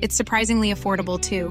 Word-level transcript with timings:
It's 0.00 0.16
surprisingly 0.16 0.72
affordable 0.72 1.20
too. 1.20 1.50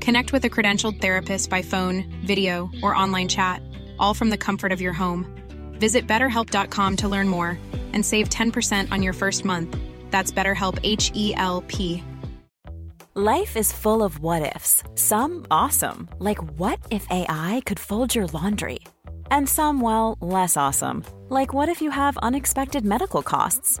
Connect 0.00 0.32
with 0.32 0.44
a 0.44 0.50
credentialed 0.50 1.00
therapist 1.00 1.50
by 1.50 1.62
phone, 1.62 2.04
video, 2.24 2.70
or 2.82 2.94
online 2.94 3.28
chat, 3.28 3.62
all 3.98 4.14
from 4.14 4.30
the 4.30 4.38
comfort 4.38 4.72
of 4.72 4.80
your 4.80 4.92
home. 4.92 5.26
Visit 5.72 6.06
betterhelp.com 6.06 6.96
to 6.96 7.08
learn 7.08 7.28
more 7.28 7.58
and 7.92 8.04
save 8.04 8.28
10% 8.28 8.92
on 8.92 9.02
your 9.02 9.12
first 9.12 9.44
month. 9.44 9.76
That's 10.10 10.32
BetterHelp 10.32 10.78
H 10.82 11.10
E 11.14 11.34
L 11.36 11.62
P. 11.66 12.02
Life 13.14 13.56
is 13.56 13.72
full 13.72 14.04
of 14.04 14.20
what 14.20 14.54
ifs. 14.54 14.84
Some 14.94 15.44
awesome, 15.50 16.08
like 16.20 16.38
what 16.58 16.78
if 16.90 17.06
AI 17.10 17.60
could 17.66 17.80
fold 17.80 18.14
your 18.14 18.26
laundry? 18.28 18.78
And 19.32 19.48
some, 19.48 19.80
well, 19.80 20.16
less 20.20 20.56
awesome, 20.56 21.04
like 21.28 21.52
what 21.52 21.68
if 21.68 21.82
you 21.82 21.90
have 21.90 22.16
unexpected 22.18 22.84
medical 22.84 23.22
costs? 23.22 23.80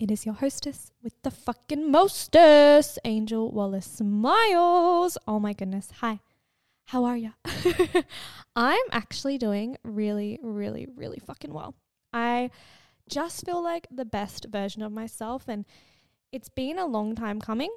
It 0.00 0.10
is 0.10 0.26
your 0.26 0.34
hostess 0.34 0.90
with 1.04 1.14
the 1.22 1.30
fucking 1.30 1.90
mostest, 1.90 2.98
Angel 3.04 3.50
Wallace 3.52 4.00
Miles. 4.00 5.16
Oh 5.28 5.38
my 5.38 5.52
goodness. 5.52 5.88
Hi. 6.00 6.18
How 6.86 7.04
are 7.04 7.16
ya? 7.16 7.30
I'm 8.56 8.86
actually 8.90 9.38
doing 9.38 9.76
really, 9.84 10.40
really, 10.42 10.88
really 10.96 11.20
fucking 11.24 11.52
well. 11.52 11.74
I 12.12 12.50
just 13.08 13.46
feel 13.46 13.62
like 13.62 13.86
the 13.88 14.04
best 14.04 14.46
version 14.50 14.82
of 14.82 14.90
myself, 14.90 15.44
and 15.46 15.64
it's 16.32 16.48
been 16.48 16.78
a 16.78 16.86
long 16.86 17.14
time 17.14 17.40
coming, 17.40 17.70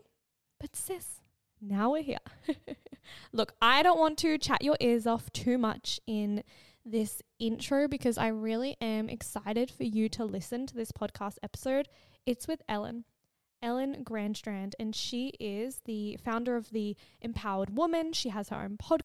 but 0.59 0.75
sis, 0.75 1.21
now 1.61 1.91
we're 1.91 2.01
here. 2.01 2.17
Look, 3.31 3.53
I 3.61 3.83
don't 3.83 3.99
want 3.99 4.17
to 4.19 4.39
chat 4.39 4.63
your 4.63 4.77
ears 4.79 5.05
off 5.05 5.31
too 5.33 5.57
much 5.57 5.99
in 6.07 6.43
this 6.83 7.21
intro 7.39 7.87
because 7.87 8.17
I 8.17 8.27
really 8.27 8.75
am 8.81 9.09
excited 9.09 9.69
for 9.69 9.83
you 9.83 10.09
to 10.09 10.25
listen 10.25 10.65
to 10.67 10.75
this 10.75 10.91
podcast 10.91 11.37
episode. 11.43 11.87
It's 12.27 12.45
with 12.45 12.61
Elin. 12.67 13.05
Elin 13.63 14.03
Grandstrand, 14.03 14.73
and 14.77 14.93
she 14.93 15.29
is 15.39 15.79
the 15.85 16.17
founder 16.17 16.57
of 16.57 16.69
the 16.71 16.95
Empowered 17.21 17.75
Woman. 17.75 18.11
She 18.11 18.29
has 18.29 18.49
her 18.49 18.57
own 18.57 18.77
podcast. 18.77 18.99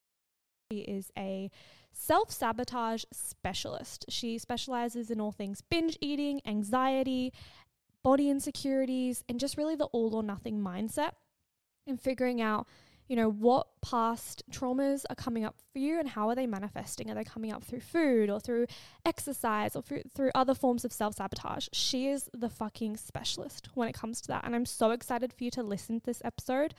She 0.72 0.80
is 0.80 1.12
a 1.16 1.48
self 1.92 2.32
sabotage 2.32 3.04
specialist. 3.12 4.06
She 4.08 4.38
specializes 4.38 5.08
in 5.08 5.20
all 5.20 5.30
things 5.30 5.62
binge 5.62 5.96
eating, 6.00 6.40
anxiety, 6.44 7.32
body 8.02 8.28
insecurities, 8.28 9.22
and 9.28 9.38
just 9.38 9.56
really 9.56 9.76
the 9.76 9.84
all 9.86 10.16
or 10.16 10.24
nothing 10.24 10.58
mindset 10.58 11.12
and 11.86 12.00
figuring 12.00 12.40
out, 12.40 12.66
you 13.08 13.16
know, 13.16 13.30
what 13.30 13.66
past 13.82 14.42
traumas 14.50 15.04
are 15.10 15.16
coming 15.16 15.44
up 15.44 15.56
for 15.72 15.78
you 15.78 15.98
and 15.98 16.08
how 16.08 16.28
are 16.28 16.34
they 16.34 16.46
manifesting? 16.46 17.10
Are 17.10 17.14
they 17.14 17.24
coming 17.24 17.52
up 17.52 17.64
through 17.64 17.80
food 17.80 18.30
or 18.30 18.40
through 18.40 18.66
exercise 19.04 19.76
or 19.76 19.82
through, 19.82 20.02
through 20.14 20.30
other 20.34 20.54
forms 20.54 20.84
of 20.84 20.92
self 20.92 21.16
sabotage? 21.16 21.68
She 21.72 22.08
is 22.08 22.30
the 22.32 22.48
fucking 22.48 22.96
specialist 22.96 23.68
when 23.74 23.88
it 23.88 23.94
comes 23.94 24.20
to 24.22 24.28
that. 24.28 24.44
And 24.44 24.54
I'm 24.54 24.66
so 24.66 24.90
excited 24.90 25.32
for 25.32 25.44
you 25.44 25.50
to 25.52 25.62
listen 25.62 26.00
to 26.00 26.06
this 26.06 26.22
episode. 26.24 26.74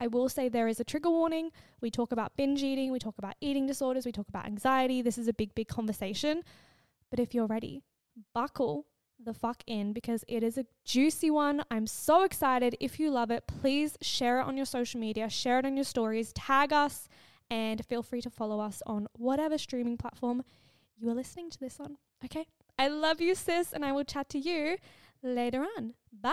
I 0.00 0.08
will 0.08 0.28
say 0.28 0.48
there 0.48 0.68
is 0.68 0.80
a 0.80 0.84
trigger 0.84 1.10
warning. 1.10 1.50
We 1.80 1.90
talk 1.90 2.12
about 2.12 2.36
binge 2.36 2.62
eating, 2.62 2.92
we 2.92 2.98
talk 2.98 3.18
about 3.18 3.34
eating 3.40 3.66
disorders, 3.66 4.04
we 4.04 4.12
talk 4.12 4.28
about 4.28 4.46
anxiety. 4.46 5.02
This 5.02 5.18
is 5.18 5.28
a 5.28 5.32
big, 5.32 5.54
big 5.54 5.68
conversation. 5.68 6.42
But 7.10 7.20
if 7.20 7.34
you're 7.34 7.46
ready, 7.46 7.82
buckle 8.34 8.86
the 9.22 9.34
fuck 9.34 9.62
in 9.66 9.92
because 9.92 10.24
it 10.28 10.42
is 10.42 10.58
a 10.58 10.66
juicy 10.84 11.30
one. 11.30 11.62
I'm 11.70 11.86
so 11.86 12.22
excited. 12.22 12.76
If 12.80 13.00
you 13.00 13.10
love 13.10 13.30
it, 13.30 13.46
please 13.46 13.96
share 14.00 14.40
it 14.40 14.44
on 14.44 14.56
your 14.56 14.66
social 14.66 15.00
media, 15.00 15.28
share 15.30 15.58
it 15.58 15.66
on 15.66 15.76
your 15.76 15.84
stories, 15.84 16.32
tag 16.32 16.72
us, 16.72 17.08
and 17.50 17.84
feel 17.84 18.02
free 18.02 18.20
to 18.22 18.30
follow 18.30 18.60
us 18.60 18.82
on 18.86 19.06
whatever 19.14 19.58
streaming 19.58 19.96
platform 19.96 20.42
you 20.98 21.08
are 21.08 21.14
listening 21.14 21.50
to 21.50 21.58
this 21.58 21.78
on. 21.80 21.96
Okay? 22.24 22.46
I 22.78 22.88
love 22.88 23.20
you, 23.20 23.34
sis, 23.34 23.72
and 23.72 23.84
I 23.84 23.92
will 23.92 24.04
chat 24.04 24.28
to 24.30 24.38
you 24.38 24.78
later 25.22 25.64
on. 25.76 25.94
Bye. 26.12 26.32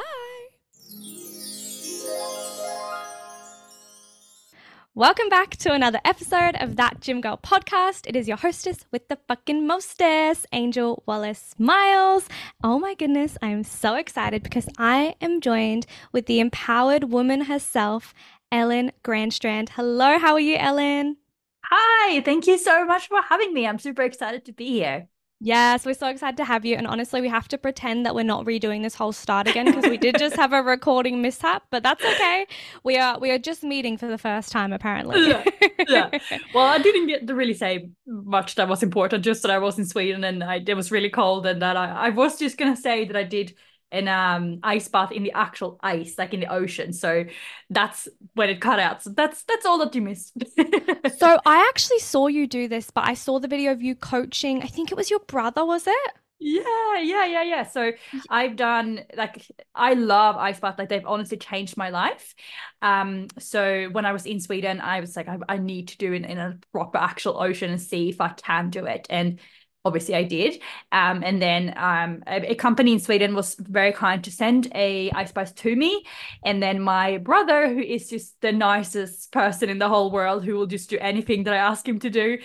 Welcome 4.95 5.27
back 5.27 5.57
to 5.57 5.73
another 5.73 5.99
episode 6.05 6.55
of 6.57 6.75
That 6.75 6.99
Gym 6.99 7.19
Girl 7.19 7.39
podcast. 7.41 8.05
It 8.05 8.15
is 8.15 8.27
your 8.27 8.37
hostess 8.37 8.85
with 8.91 9.07
the 9.07 9.17
fucking 9.27 9.65
mostest, 9.65 10.45
Angel 10.51 11.01
Wallace 11.07 11.55
Miles. 11.57 12.29
Oh 12.63 12.77
my 12.77 12.93
goodness, 12.93 13.35
I 13.41 13.47
am 13.47 13.63
so 13.63 13.95
excited 13.95 14.43
because 14.43 14.69
I 14.77 15.15
am 15.19 15.41
joined 15.41 15.87
with 16.11 16.27
the 16.27 16.39
empowered 16.39 17.05
woman 17.05 17.45
herself, 17.45 18.13
Elin 18.51 18.91
Grandstrand. 19.03 19.69
Hello, 19.69 20.19
how 20.19 20.33
are 20.33 20.39
you, 20.39 20.57
Elin? 20.57 21.17
Hi, 21.63 22.21
thank 22.21 22.45
you 22.45 22.59
so 22.59 22.85
much 22.85 23.07
for 23.07 23.19
having 23.23 23.51
me. 23.51 23.65
I'm 23.65 23.79
super 23.79 24.03
excited 24.03 24.45
to 24.45 24.51
be 24.51 24.67
here. 24.67 25.07
Yes, 25.45 25.85
we're 25.85 25.93
so 25.93 26.07
excited 26.07 26.37
to 26.37 26.45
have 26.45 26.63
you. 26.63 26.77
And 26.77 26.87
honestly, 26.87 27.19
we 27.19 27.27
have 27.27 27.49
to 27.49 27.57
pretend 27.57 28.05
that 28.05 28.15
we're 28.15 28.23
not 28.23 28.45
redoing 28.45 28.81
this 28.81 28.95
whole 28.95 29.11
start 29.11 29.45
again 29.45 29.65
because 29.65 29.83
we 29.89 29.97
did 29.97 30.17
just 30.17 30.37
have 30.37 30.53
a 30.53 30.63
recording 30.63 31.21
mishap, 31.21 31.63
but 31.69 31.83
that's 31.83 32.01
okay. 32.01 32.47
We 32.85 32.97
are 32.97 33.19
we 33.19 33.29
are 33.29 33.37
just 33.37 33.61
meeting 33.61 33.97
for 33.97 34.07
the 34.07 34.17
first 34.17 34.53
time 34.53 34.71
apparently. 34.71 35.27
yeah, 35.27 35.43
yeah. 35.89 36.09
Well, 36.53 36.65
I 36.65 36.77
didn't 36.77 37.07
get 37.07 37.27
to 37.27 37.35
really 37.35 37.53
say 37.55 37.89
much 38.07 38.55
that 38.55 38.69
was 38.69 38.83
important, 38.83 39.25
just 39.25 39.41
that 39.41 39.51
I 39.51 39.57
was 39.57 39.77
in 39.77 39.85
Sweden 39.85 40.23
and 40.23 40.45
I, 40.45 40.63
it 40.65 40.75
was 40.75 40.91
really 40.91 41.09
cold 41.09 41.45
and 41.45 41.61
that 41.61 41.75
I, 41.75 41.89
I 42.07 42.09
was 42.11 42.39
just 42.39 42.57
gonna 42.57 42.77
say 42.77 43.03
that 43.03 43.17
I 43.17 43.23
did 43.23 43.53
an 43.93 44.07
um 44.07 44.59
ice 44.63 44.87
bath 44.89 45.11
in 45.11 45.23
the 45.23 45.31
actual 45.31 45.79
ice, 45.81 46.15
like 46.17 46.33
in 46.33 46.41
the 46.41 46.51
ocean. 46.51 46.91
So 46.91 47.25
that's 47.69 48.07
when 48.33 48.49
it 48.49 48.59
cut 48.59 48.79
out. 48.79 49.03
So 49.03 49.11
that's 49.11 49.43
that's 49.43 49.65
all 49.65 49.77
that 49.79 49.95
you 49.95 50.01
missed. 50.01 50.33
so 51.17 51.39
I 51.45 51.67
actually 51.69 51.99
saw 51.99 52.27
you 52.27 52.47
do 52.47 52.67
this, 52.67 52.91
but 52.91 53.05
I 53.05 53.13
saw 53.13 53.39
the 53.39 53.47
video 53.47 53.71
of 53.71 53.81
you 53.81 53.95
coaching. 53.95 54.61
I 54.63 54.67
think 54.67 54.91
it 54.91 54.97
was 54.97 55.09
your 55.09 55.19
brother, 55.21 55.65
was 55.65 55.87
it? 55.87 56.11
Yeah, 56.45 56.99
yeah, 56.99 57.25
yeah, 57.25 57.43
yeah. 57.43 57.63
So 57.63 57.93
I've 58.29 58.57
done 58.57 59.05
like 59.15 59.47
I 59.73 59.93
love 59.93 60.35
ice 60.35 60.59
bath. 60.59 60.77
Like 60.77 60.89
they've 60.89 61.05
honestly 61.05 61.37
changed 61.37 61.77
my 61.77 61.89
life. 61.89 62.35
Um, 62.81 63.27
so 63.39 63.87
when 63.93 64.05
I 64.05 64.11
was 64.11 64.25
in 64.25 64.41
Sweden, 64.41 64.81
I 64.81 64.99
was 64.99 65.15
like, 65.15 65.29
I, 65.29 65.37
I 65.47 65.57
need 65.57 65.87
to 65.89 65.97
do 65.97 66.11
it 66.11 66.25
in 66.25 66.37
a 66.37 66.59
proper 66.73 66.97
actual 66.97 67.41
ocean 67.41 67.71
and 67.71 67.81
see 67.81 68.09
if 68.09 68.19
I 68.19 68.29
can 68.29 68.71
do 68.71 68.85
it. 68.85 69.07
And 69.09 69.39
obviously 69.85 70.15
I 70.15 70.23
did. 70.23 70.61
Um, 70.91 71.23
and 71.23 71.41
then 71.41 71.73
um, 71.77 72.23
a, 72.27 72.51
a, 72.51 72.55
company 72.55 72.93
in 72.93 72.99
Sweden 72.99 73.35
was 73.35 73.55
very 73.55 73.91
kind 73.91 74.23
to 74.23 74.31
send 74.31 74.71
a 74.73 75.11
ice 75.11 75.31
bath 75.31 75.55
to 75.55 75.75
me. 75.75 76.05
And 76.45 76.63
then 76.63 76.81
my 76.81 77.17
brother, 77.17 77.67
who 77.67 77.79
is 77.79 78.09
just 78.09 78.39
the 78.41 78.51
nicest 78.51 79.31
person 79.31 79.69
in 79.69 79.79
the 79.79 79.89
whole 79.89 80.11
world, 80.11 80.45
who 80.45 80.55
will 80.55 80.67
just 80.67 80.89
do 80.89 80.97
anything 80.99 81.43
that 81.43 81.53
I 81.53 81.57
ask 81.57 81.87
him 81.87 81.99
to 81.99 82.09
do, 82.09 82.37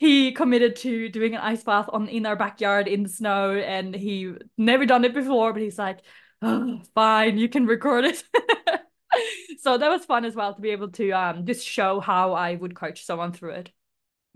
he 0.00 0.32
committed 0.32 0.76
to 0.76 1.10
doing 1.10 1.34
an 1.34 1.42
ice 1.42 1.62
bath 1.62 1.88
on 1.92 2.08
in 2.08 2.24
our 2.24 2.34
backyard 2.34 2.88
in 2.88 3.02
the 3.02 3.08
snow 3.08 3.54
and 3.54 3.94
he 3.94 4.32
never 4.56 4.86
done 4.86 5.04
it 5.04 5.12
before 5.12 5.52
but 5.52 5.60
he's 5.60 5.78
like 5.78 6.00
oh, 6.40 6.80
fine 6.94 7.36
you 7.36 7.50
can 7.50 7.66
record 7.66 8.06
it 8.06 8.24
so 9.60 9.76
that 9.76 9.90
was 9.90 10.06
fun 10.06 10.24
as 10.24 10.34
well 10.34 10.54
to 10.54 10.60
be 10.62 10.70
able 10.70 10.88
to 10.88 11.10
um 11.10 11.44
just 11.44 11.66
show 11.66 12.00
how 12.00 12.32
i 12.32 12.54
would 12.54 12.74
coach 12.74 13.04
someone 13.04 13.30
through 13.30 13.50
it 13.50 13.70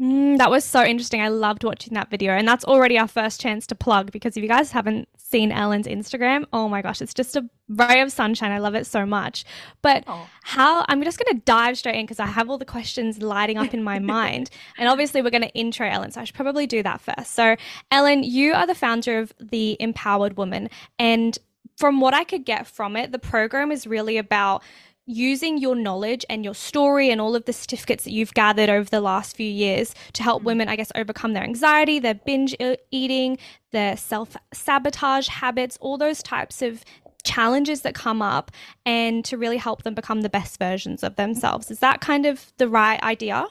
Mm, 0.01 0.39
that 0.39 0.51
was 0.51 0.65
so 0.65 0.83
interesting. 0.83 1.21
I 1.21 1.29
loved 1.29 1.63
watching 1.63 1.95
that 1.95 2.11
video. 2.11 2.33
And 2.33 2.49
that's 2.49 2.65
already 2.65 2.99
our 2.99 3.07
first 3.07 3.41
chance 3.41 3.67
to 3.69 3.77
plug 3.77 4.11
because 4.11 4.37
if 4.37 4.43
you 4.43 4.49
guys 4.49 4.73
haven't 4.73 5.09
seen 5.17 5.53
Elin's 5.53 5.87
Instagram, 5.87 6.47
oh 6.53 6.69
my 6.69 6.83
gosh, 6.83 7.01
it's 7.01 7.15
just 7.15 7.37
a 7.37 7.49
ray 7.69 8.01
of 8.01 8.11
sunshine. 8.11 8.51
I 8.51 8.59
love 8.59 8.75
it 8.75 8.87
so 8.87 9.07
much. 9.07 9.45
But 9.83 10.03
oh. 10.09 10.29
how 10.43 10.85
I'm 10.89 11.03
just 11.05 11.19
going 11.19 11.37
to 11.37 11.45
dive 11.45 11.79
straight 11.79 11.95
in 11.95 12.07
because 12.07 12.19
I 12.19 12.27
have 12.27 12.51
all 12.51 12.59
the 12.59 12.65
questions 12.65 13.23
lighting 13.23 13.57
up 13.57 13.73
in 13.73 13.85
my 13.85 13.99
mind. 14.01 14.51
And 14.79 14.89
obviously, 14.89 15.23
we're 15.23 15.31
going 15.31 15.43
to 15.43 15.55
intro 15.55 15.89
Elin. 15.89 16.11
So 16.11 16.21
I 16.21 16.25
should 16.25 16.35
probably 16.35 16.67
do 16.67 16.83
that 16.83 17.01
first. 17.01 17.33
So, 17.33 17.55
Elin, 17.93 18.25
you 18.25 18.53
are 18.53 18.67
the 18.67 18.75
founder 18.75 19.21
of 19.21 19.33
The 19.39 19.77
Empowered 19.79 20.37
Woman. 20.37 20.71
And 20.99 21.39
from 21.77 22.01
what 22.01 22.15
I 22.15 22.25
could 22.25 22.45
get 22.45 22.67
from 22.67 22.97
it, 22.97 23.13
the 23.13 23.19
program 23.21 23.71
is 23.71 23.87
really 23.87 24.17
about 24.17 24.63
using 25.07 25.59
your 25.59 25.75
knowledge 25.75 26.25
and 26.31 26.45
your 26.45 26.55
story 26.55 27.11
and 27.11 27.21
all 27.21 27.37
of 27.37 27.45
the 27.45 27.53
certificates 27.53 28.05
that 28.05 28.13
you've 28.13 28.35
gathered 28.35 28.71
over 28.71 28.89
the 28.89 29.01
last 29.01 29.37
few 29.37 29.49
years 29.49 29.95
to 30.15 30.23
help 30.23 30.43
mm. 30.43 30.47
women, 30.47 30.69
I 30.69 30.77
guess, 30.77 30.91
overcome 30.95 31.35
their 31.35 31.43
anxiety, 31.43 31.99
their 31.99 32.15
binge 32.15 32.57
eating, 32.91 33.39
their 33.73 33.97
self 33.97 34.37
sabotage 34.53 35.29
habits, 35.29 35.77
all 35.81 35.99
those 35.99 36.23
types 36.23 36.63
of 36.63 36.85
challenges 37.25 37.83
that 37.83 37.95
come 37.95 38.23
up, 38.23 38.51
and 38.85 39.25
to 39.25 39.37
really 39.37 39.57
help 39.57 39.83
them 39.83 39.95
become 39.95 40.23
the 40.23 40.29
best 40.29 40.59
versions 40.59 41.03
of 41.03 41.17
themselves. 41.17 41.71
Is 41.71 41.81
that 41.81 42.01
kind 42.01 42.27
of 42.27 42.53
the 42.59 42.69
right 42.69 43.03
idea? 43.03 43.47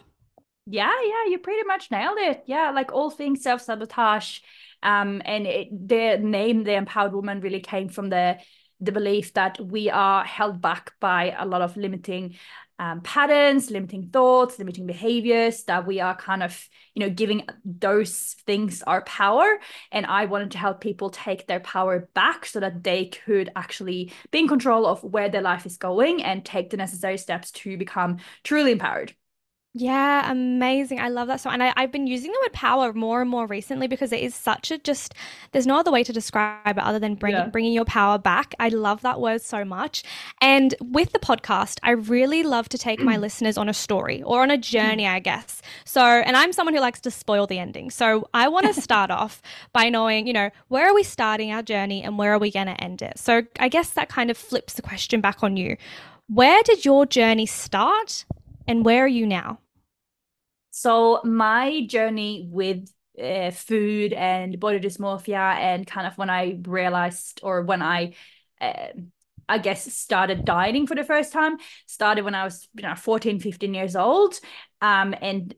Yeah, 0.65 0.94
yeah, 1.03 1.31
you 1.31 1.39
pretty 1.39 1.63
much 1.63 1.91
nailed 1.91 2.17
it. 2.19 2.44
Yeah, 2.45 2.71
like 2.71 2.94
all 2.94 3.09
things 3.09 3.41
self 3.44 3.61
sabotage. 3.61 4.39
Um, 4.81 5.21
and 5.23 5.47
it, 5.47 5.88
the 5.88 6.17
name, 6.17 6.63
the 6.63 6.73
empowered 6.73 7.13
woman, 7.13 7.39
really 7.39 7.61
came 7.61 7.89
from 7.89 8.09
the 8.09 8.38
the 8.79 8.91
belief 8.91 9.33
that 9.33 9.59
we 9.59 9.89
are 9.89 10.23
held 10.23 10.61
back 10.61 10.93
by 10.99 11.35
a 11.37 11.45
lot 11.45 11.61
of 11.61 11.77
limiting 11.77 12.35
um, 12.79 13.01
patterns, 13.01 13.69
limiting 13.69 14.09
thoughts, 14.09 14.57
limiting 14.57 14.87
behaviors, 14.87 15.63
that 15.65 15.85
we 15.85 15.99
are 15.99 16.15
kind 16.15 16.41
of, 16.41 16.67
you 16.95 17.01
know, 17.01 17.09
giving 17.09 17.47
those 17.63 18.35
things 18.45 18.81
our 18.83 19.03
power. 19.03 19.59
And 19.91 20.05
I 20.05 20.25
wanted 20.25 20.51
to 20.51 20.57
help 20.57 20.81
people 20.81 21.09
take 21.09 21.47
their 21.47 21.59
power 21.59 22.09
back 22.13 22.45
so 22.45 22.59
that 22.59 22.83
they 22.83 23.05
could 23.05 23.51
actually 23.55 24.11
be 24.31 24.39
in 24.39 24.47
control 24.47 24.85
of 24.85 25.03
where 25.03 25.29
their 25.29 25.41
life 25.41 25.65
is 25.65 25.77
going 25.77 26.23
and 26.23 26.43
take 26.43 26.71
the 26.71 26.77
necessary 26.77 27.17
steps 27.17 27.51
to 27.51 27.77
become 27.77 28.17
truly 28.43 28.71
empowered. 28.71 29.13
Yeah, 29.75 30.31
amazing. 30.31 30.99
I 30.99 31.09
love 31.09 31.27
that 31.29 31.41
so. 31.41 31.49
And 31.49 31.63
I, 31.63 31.73
have 31.75 31.91
been 31.91 32.05
using 32.05 32.31
the 32.31 32.37
word 32.43 32.53
power 32.53 32.93
more 32.93 33.21
and 33.21 33.29
more 33.29 33.47
recently 33.47 33.87
because 33.87 34.11
it 34.11 34.19
is 34.19 34.35
such 34.35 34.69
a 34.69 34.77
just, 34.77 35.15
there's 35.51 35.65
no 35.65 35.77
other 35.77 35.89
way 35.89 36.03
to 36.03 36.13
describe 36.13 36.77
it 36.77 36.83
other 36.83 36.99
than 36.99 37.15
bring, 37.15 37.33
yeah. 37.33 37.47
bringing 37.47 37.73
your 37.73 37.85
power 37.85 38.19
back. 38.19 38.53
I 38.59 38.69
love 38.69 39.01
that 39.01 39.19
word 39.19 39.41
so 39.41 39.65
much. 39.65 40.03
And 40.41 40.75
with 40.79 41.11
the 41.11 41.17
podcast, 41.17 41.79
I 41.81 41.91
really 41.91 42.43
love 42.43 42.69
to 42.69 42.77
take 42.77 42.99
my 42.99 43.17
listeners 43.25 43.57
on 43.57 43.67
a 43.67 43.73
story 43.73 44.21
or 44.21 44.43
on 44.43 44.51
a 44.51 44.59
journey, 44.59 45.07
I 45.07 45.17
guess. 45.17 45.63
So, 45.85 46.03
and 46.03 46.37
I'm 46.37 46.53
someone 46.53 46.75
who 46.75 46.81
likes 46.81 47.01
to 47.01 47.11
spoil 47.11 47.47
the 47.47 47.57
ending. 47.57 47.89
So 47.89 48.29
I 48.31 48.49
want 48.49 48.67
to 48.67 48.73
start 48.79 49.09
off 49.09 49.41
by 49.71 49.89
knowing, 49.89 50.27
you 50.27 50.33
know, 50.33 50.51
where 50.67 50.87
are 50.87 50.93
we 50.93 51.01
starting 51.01 51.51
our 51.51 51.63
journey 51.63 52.03
and 52.03 52.19
where 52.19 52.31
are 52.31 52.39
we 52.39 52.51
going 52.51 52.67
to 52.67 52.79
end 52.83 53.01
it? 53.01 53.17
So 53.17 53.41
I 53.59 53.69
guess 53.69 53.89
that 53.91 54.07
kind 54.07 54.29
of 54.29 54.37
flips 54.37 54.73
the 54.73 54.83
question 54.83 55.19
back 55.19 55.41
on 55.41 55.57
you. 55.57 55.77
Where 56.27 56.61
did 56.61 56.85
your 56.85 57.07
journey 57.07 57.47
start 57.47 58.25
and 58.68 58.86
where 58.86 59.06
are 59.06 59.07
you 59.07 59.27
now? 59.27 59.60
So 60.71 61.21
my 61.24 61.86
journey 61.88 62.48
with 62.50 62.89
uh, 63.21 63.51
food 63.51 64.13
and 64.13 64.60
body 64.60 64.80
dysmorphia 64.80 65.56
and 65.56 65.86
kind 65.86 66.07
of 66.07 66.18
when 66.18 66.30
I 66.30 66.60
realized 66.63 67.42
or 67.44 67.62
when 67.62 67.81
I 67.81 68.13
uh, 68.60 68.88
I 69.48 69.57
guess 69.57 69.94
started 69.94 70.45
dieting 70.45 70.88
for 70.88 70.95
the 70.95 71.04
first 71.04 71.31
time 71.31 71.57
started 71.86 72.25
when 72.25 72.33
I 72.33 72.44
was 72.44 72.68
you 72.74 72.81
know 72.81 72.95
14 72.95 73.39
15 73.39 73.74
years 73.74 73.95
old 73.95 74.39
um 74.81 75.13
and 75.21 75.54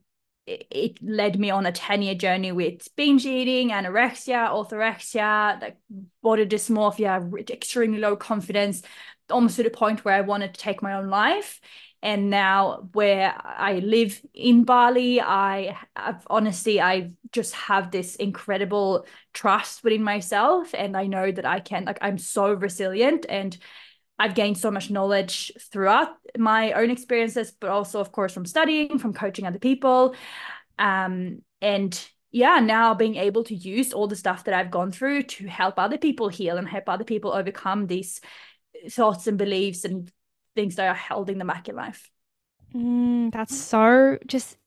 it, 0.47 0.99
led 1.01 1.39
me 1.39 1.49
on 1.49 1.65
a 1.65 1.71
10 1.71 2.01
year 2.01 2.13
journey 2.13 2.51
with 2.51 2.87
binge 2.95 3.25
eating 3.25 3.69
anorexia 3.69 4.49
orthorexia 4.49 5.61
like 5.61 5.77
body 6.21 6.45
dysmorphia 6.45 7.49
extremely 7.49 7.99
low 7.99 8.15
confidence 8.15 8.81
almost 9.29 9.55
to 9.55 9.63
the 9.63 9.69
point 9.69 10.05
where 10.05 10.15
I 10.15 10.21
wanted 10.21 10.53
to 10.53 10.59
take 10.59 10.83
my 10.83 10.93
own 10.93 11.09
life 11.09 11.61
and 12.05 12.29
now 12.29 12.87
where 12.93 13.35
I 13.43 13.79
live 13.79 14.21
in 14.33 14.63
Bali, 14.63 15.19
I 15.19 15.75
I've, 15.95 16.25
honestly 16.29 16.79
I 16.79 17.11
just 17.31 17.53
have 17.55 17.91
this 17.91 18.15
incredible 18.15 19.07
trust 19.33 19.83
within 19.83 20.03
myself, 20.03 20.73
and 20.73 20.95
I 20.95 21.07
know 21.07 21.31
that 21.31 21.45
I 21.45 21.59
can 21.59 21.85
like 21.85 21.97
I'm 22.01 22.17
so 22.17 22.53
resilient 22.53 23.25
and. 23.27 23.57
I've 24.17 24.33
gained 24.33 24.57
so 24.57 24.71
much 24.71 24.89
knowledge 24.89 25.51
throughout 25.59 26.15
my 26.37 26.71
own 26.71 26.89
experiences, 26.89 27.51
but 27.51 27.69
also, 27.69 27.99
of 27.99 28.13
course, 28.13 28.33
from 28.33 28.45
studying, 28.45 28.97
from 28.97 29.13
coaching 29.13 29.45
other 29.45 29.59
people. 29.59 30.15
Um, 30.79 31.41
and 31.61 31.91
yeah, 32.31 32.59
now 32.61 32.93
being 32.93 33.15
able 33.15 33.43
to 33.43 33.55
use 33.55 33.91
all 33.91 34.07
the 34.07 34.15
stuff 34.15 34.45
that 34.45 34.53
I've 34.53 34.71
gone 34.71 34.93
through 34.93 35.23
to 35.23 35.47
help 35.47 35.77
other 35.77 35.97
people 35.97 36.29
heal 36.29 36.57
and 36.57 36.65
help 36.65 36.87
other 36.87 37.03
people 37.03 37.33
overcome 37.33 37.87
these 37.87 38.21
thoughts 38.89 39.27
and 39.27 39.37
beliefs 39.37 39.83
and 39.83 40.09
things 40.55 40.75
that 40.75 40.87
are 40.87 40.95
holding 40.95 41.37
them 41.37 41.47
back 41.47 41.69
in 41.69 41.75
life. 41.75 42.11
Mm, 42.73 43.31
that's 43.31 43.57
so 43.57 44.17
just 44.25 44.57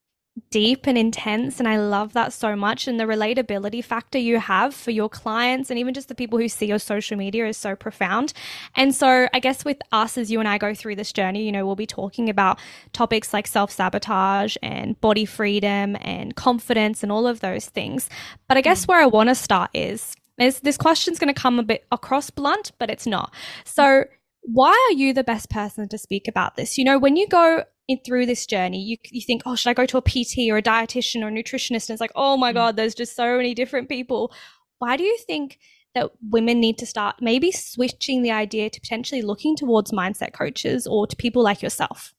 deep 0.50 0.86
and 0.86 0.96
intense. 0.96 1.58
And 1.58 1.68
I 1.68 1.78
love 1.78 2.12
that 2.12 2.32
so 2.32 2.56
much. 2.56 2.86
And 2.86 2.98
the 2.98 3.04
relatability 3.04 3.84
factor 3.84 4.18
you 4.18 4.38
have 4.38 4.74
for 4.74 4.90
your 4.90 5.08
clients 5.08 5.70
and 5.70 5.78
even 5.78 5.94
just 5.94 6.08
the 6.08 6.14
people 6.14 6.38
who 6.38 6.48
see 6.48 6.66
your 6.66 6.78
social 6.78 7.16
media 7.16 7.46
is 7.46 7.56
so 7.56 7.74
profound. 7.76 8.32
And 8.76 8.94
so, 8.94 9.28
I 9.32 9.40
guess 9.40 9.64
with 9.64 9.78
us, 9.92 10.16
as 10.16 10.30
you 10.30 10.38
and 10.40 10.48
I 10.48 10.58
go 10.58 10.74
through 10.74 10.96
this 10.96 11.12
journey, 11.12 11.44
you 11.44 11.52
know, 11.52 11.66
we'll 11.66 11.76
be 11.76 11.86
talking 11.86 12.28
about 12.28 12.58
topics 12.92 13.32
like 13.32 13.46
self 13.46 13.70
sabotage 13.70 14.56
and 14.62 15.00
body 15.00 15.24
freedom 15.24 15.96
and 16.00 16.34
confidence 16.36 17.02
and 17.02 17.12
all 17.12 17.26
of 17.26 17.40
those 17.40 17.66
things. 17.66 18.08
But 18.46 18.56
I 18.56 18.60
guess 18.60 18.84
mm. 18.84 18.88
where 18.88 19.02
I 19.02 19.06
want 19.06 19.28
to 19.28 19.34
start 19.34 19.70
is. 19.74 20.14
is 20.38 20.60
this 20.60 20.76
question's 20.76 21.18
going 21.18 21.32
to 21.32 21.40
come 21.40 21.58
a 21.58 21.62
bit 21.62 21.84
across 21.90 22.30
blunt, 22.30 22.72
but 22.78 22.90
it's 22.90 23.06
not. 23.06 23.32
So, 23.64 24.04
why 24.50 24.70
are 24.88 24.96
you 24.96 25.12
the 25.12 25.24
best 25.24 25.50
person 25.50 25.88
to 25.88 25.98
speak 25.98 26.26
about 26.26 26.56
this? 26.56 26.78
You 26.78 26.84
know, 26.84 26.98
when 26.98 27.16
you 27.16 27.28
go 27.28 27.64
in, 27.86 27.98
through 28.06 28.24
this 28.24 28.46
journey, 28.46 28.80
you, 28.80 28.96
you 29.10 29.20
think, 29.20 29.42
oh, 29.44 29.54
should 29.54 29.68
I 29.68 29.74
go 29.74 29.84
to 29.84 29.98
a 29.98 30.02
PT 30.02 30.50
or 30.50 30.56
a 30.56 30.62
dietitian 30.62 31.22
or 31.22 31.28
a 31.28 31.30
nutritionist? 31.30 31.88
And 31.88 31.90
it's 31.90 32.00
like, 32.00 32.12
oh 32.14 32.38
my 32.38 32.50
mm. 32.50 32.54
God, 32.54 32.76
there's 32.76 32.94
just 32.94 33.14
so 33.14 33.36
many 33.36 33.52
different 33.52 33.90
people. 33.90 34.32
Why 34.78 34.96
do 34.96 35.04
you 35.04 35.18
think 35.26 35.58
that 35.94 36.12
women 36.30 36.60
need 36.60 36.78
to 36.78 36.86
start 36.86 37.16
maybe 37.20 37.52
switching 37.52 38.22
the 38.22 38.30
idea 38.30 38.70
to 38.70 38.80
potentially 38.80 39.20
looking 39.20 39.54
towards 39.54 39.92
mindset 39.92 40.32
coaches 40.32 40.86
or 40.86 41.06
to 41.06 41.16
people 41.16 41.42
like 41.42 41.60
yourself? 41.60 42.14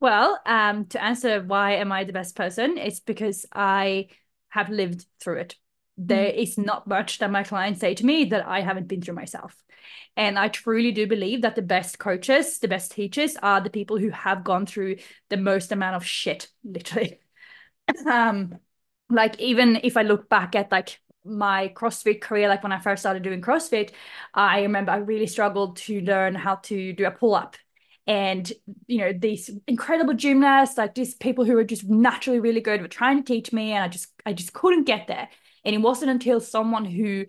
Well, 0.00 0.40
um, 0.46 0.86
to 0.86 1.02
answer 1.02 1.42
why 1.42 1.76
am 1.76 1.92
I 1.92 2.02
the 2.02 2.12
best 2.12 2.34
person, 2.34 2.76
it's 2.76 3.00
because 3.00 3.46
I 3.52 4.08
have 4.48 4.68
lived 4.68 5.06
through 5.22 5.38
it. 5.40 5.54
There 5.96 6.30
mm. 6.30 6.36
is 6.36 6.58
not 6.58 6.86
much 6.86 7.18
that 7.18 7.30
my 7.30 7.42
clients 7.42 7.80
say 7.80 7.94
to 7.94 8.06
me 8.06 8.26
that 8.26 8.46
I 8.46 8.60
haven't 8.60 8.88
been 8.88 9.02
through 9.02 9.14
myself. 9.14 9.56
And 10.16 10.38
I 10.38 10.48
truly 10.48 10.92
do 10.92 11.06
believe 11.06 11.42
that 11.42 11.56
the 11.56 11.62
best 11.62 11.98
coaches, 11.98 12.58
the 12.60 12.68
best 12.68 12.92
teachers 12.92 13.36
are 13.42 13.60
the 13.60 13.70
people 13.70 13.98
who 13.98 14.10
have 14.10 14.44
gone 14.44 14.64
through 14.66 14.96
the 15.28 15.36
most 15.36 15.72
amount 15.72 15.96
of 15.96 16.06
shit, 16.06 16.48
literally. 16.64 17.20
um, 18.06 18.58
like 19.10 19.38
even 19.40 19.80
if 19.82 19.96
I 19.96 20.02
look 20.02 20.28
back 20.28 20.54
at 20.54 20.72
like 20.72 21.00
my 21.24 21.72
CrossFit 21.74 22.20
career, 22.20 22.48
like 22.48 22.62
when 22.62 22.72
I 22.72 22.78
first 22.78 23.02
started 23.02 23.22
doing 23.22 23.40
CrossFit, 23.40 23.90
I 24.32 24.62
remember 24.62 24.92
I 24.92 24.96
really 24.96 25.26
struggled 25.26 25.76
to 25.78 26.00
learn 26.00 26.34
how 26.34 26.56
to 26.56 26.92
do 26.92 27.06
a 27.06 27.10
pull-up. 27.10 27.56
And 28.06 28.50
you 28.86 28.98
know, 28.98 29.12
these 29.12 29.50
incredible 29.66 30.14
gymnasts, 30.14 30.76
like 30.76 30.94
these 30.94 31.14
people 31.14 31.44
who 31.44 31.54
were 31.54 31.64
just 31.64 31.84
naturally 31.88 32.38
really 32.40 32.60
good 32.60 32.82
were 32.82 32.88
trying 32.88 33.16
to 33.16 33.24
teach 33.24 33.52
me, 33.52 33.72
and 33.72 33.82
I 33.82 33.88
just 33.88 34.08
I 34.26 34.34
just 34.34 34.52
couldn't 34.52 34.84
get 34.84 35.06
there. 35.06 35.28
And 35.64 35.74
it 35.74 35.78
wasn't 35.78 36.10
until 36.10 36.40
someone 36.40 36.84
who 36.84 37.26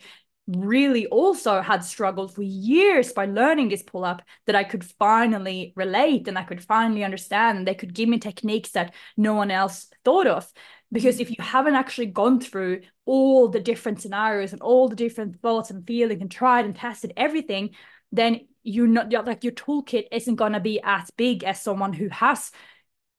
really 0.48 1.08
also 1.08 1.62
had 1.62 1.84
struggled 1.84 2.36
for 2.36 2.44
years 2.44 3.12
by 3.13 3.25
learning 3.25 3.70
this 3.70 3.82
pull 3.82 4.06
up 4.06 4.22
that 4.46 4.56
I 4.56 4.63
could 4.63 4.84
finally 4.84 5.74
relate 5.75 6.27
and 6.27 6.38
I 6.38 6.44
could 6.44 6.63
finally 6.63 7.04
understand. 7.04 7.58
And 7.58 7.68
they 7.68 7.74
could 7.74 7.94
give 7.94 8.08
me 8.08 8.20
techniques 8.20 8.72
that 8.72 8.94
no 9.18 9.34
one 9.34 9.51
else 9.51 9.88
thought 10.04 10.27
of. 10.27 10.51
Because 10.92 11.20
if 11.20 11.30
you 11.32 11.38
haven't 11.39 11.75
actually 11.75 12.08
gone 12.08 12.39
through 12.39 12.82
all 13.06 13.48
the 13.48 13.60
different 13.60 14.01
scenarios 14.01 14.54
and 14.54 14.62
all 14.62 14.88
the 14.88 14.96
different 14.96 15.42
thoughts 15.42 15.72
and 15.72 15.86
feelings 15.86 16.22
and 16.22 16.30
tried 16.30 16.65
and 16.65 16.75
tested 16.75 17.12
everything, 17.18 17.72
then 18.12 18.42
you're 18.63 18.88
not 18.88 19.12
like 19.25 19.44
your 19.44 19.54
toolkit 19.54 20.08
isn't 20.12 20.36
going 20.36 20.54
to 20.54 20.60
be 20.60 20.80
as 20.84 21.10
big 21.18 21.44
as 21.44 21.62
someone 21.62 21.94
who 21.94 22.08
has 22.10 22.51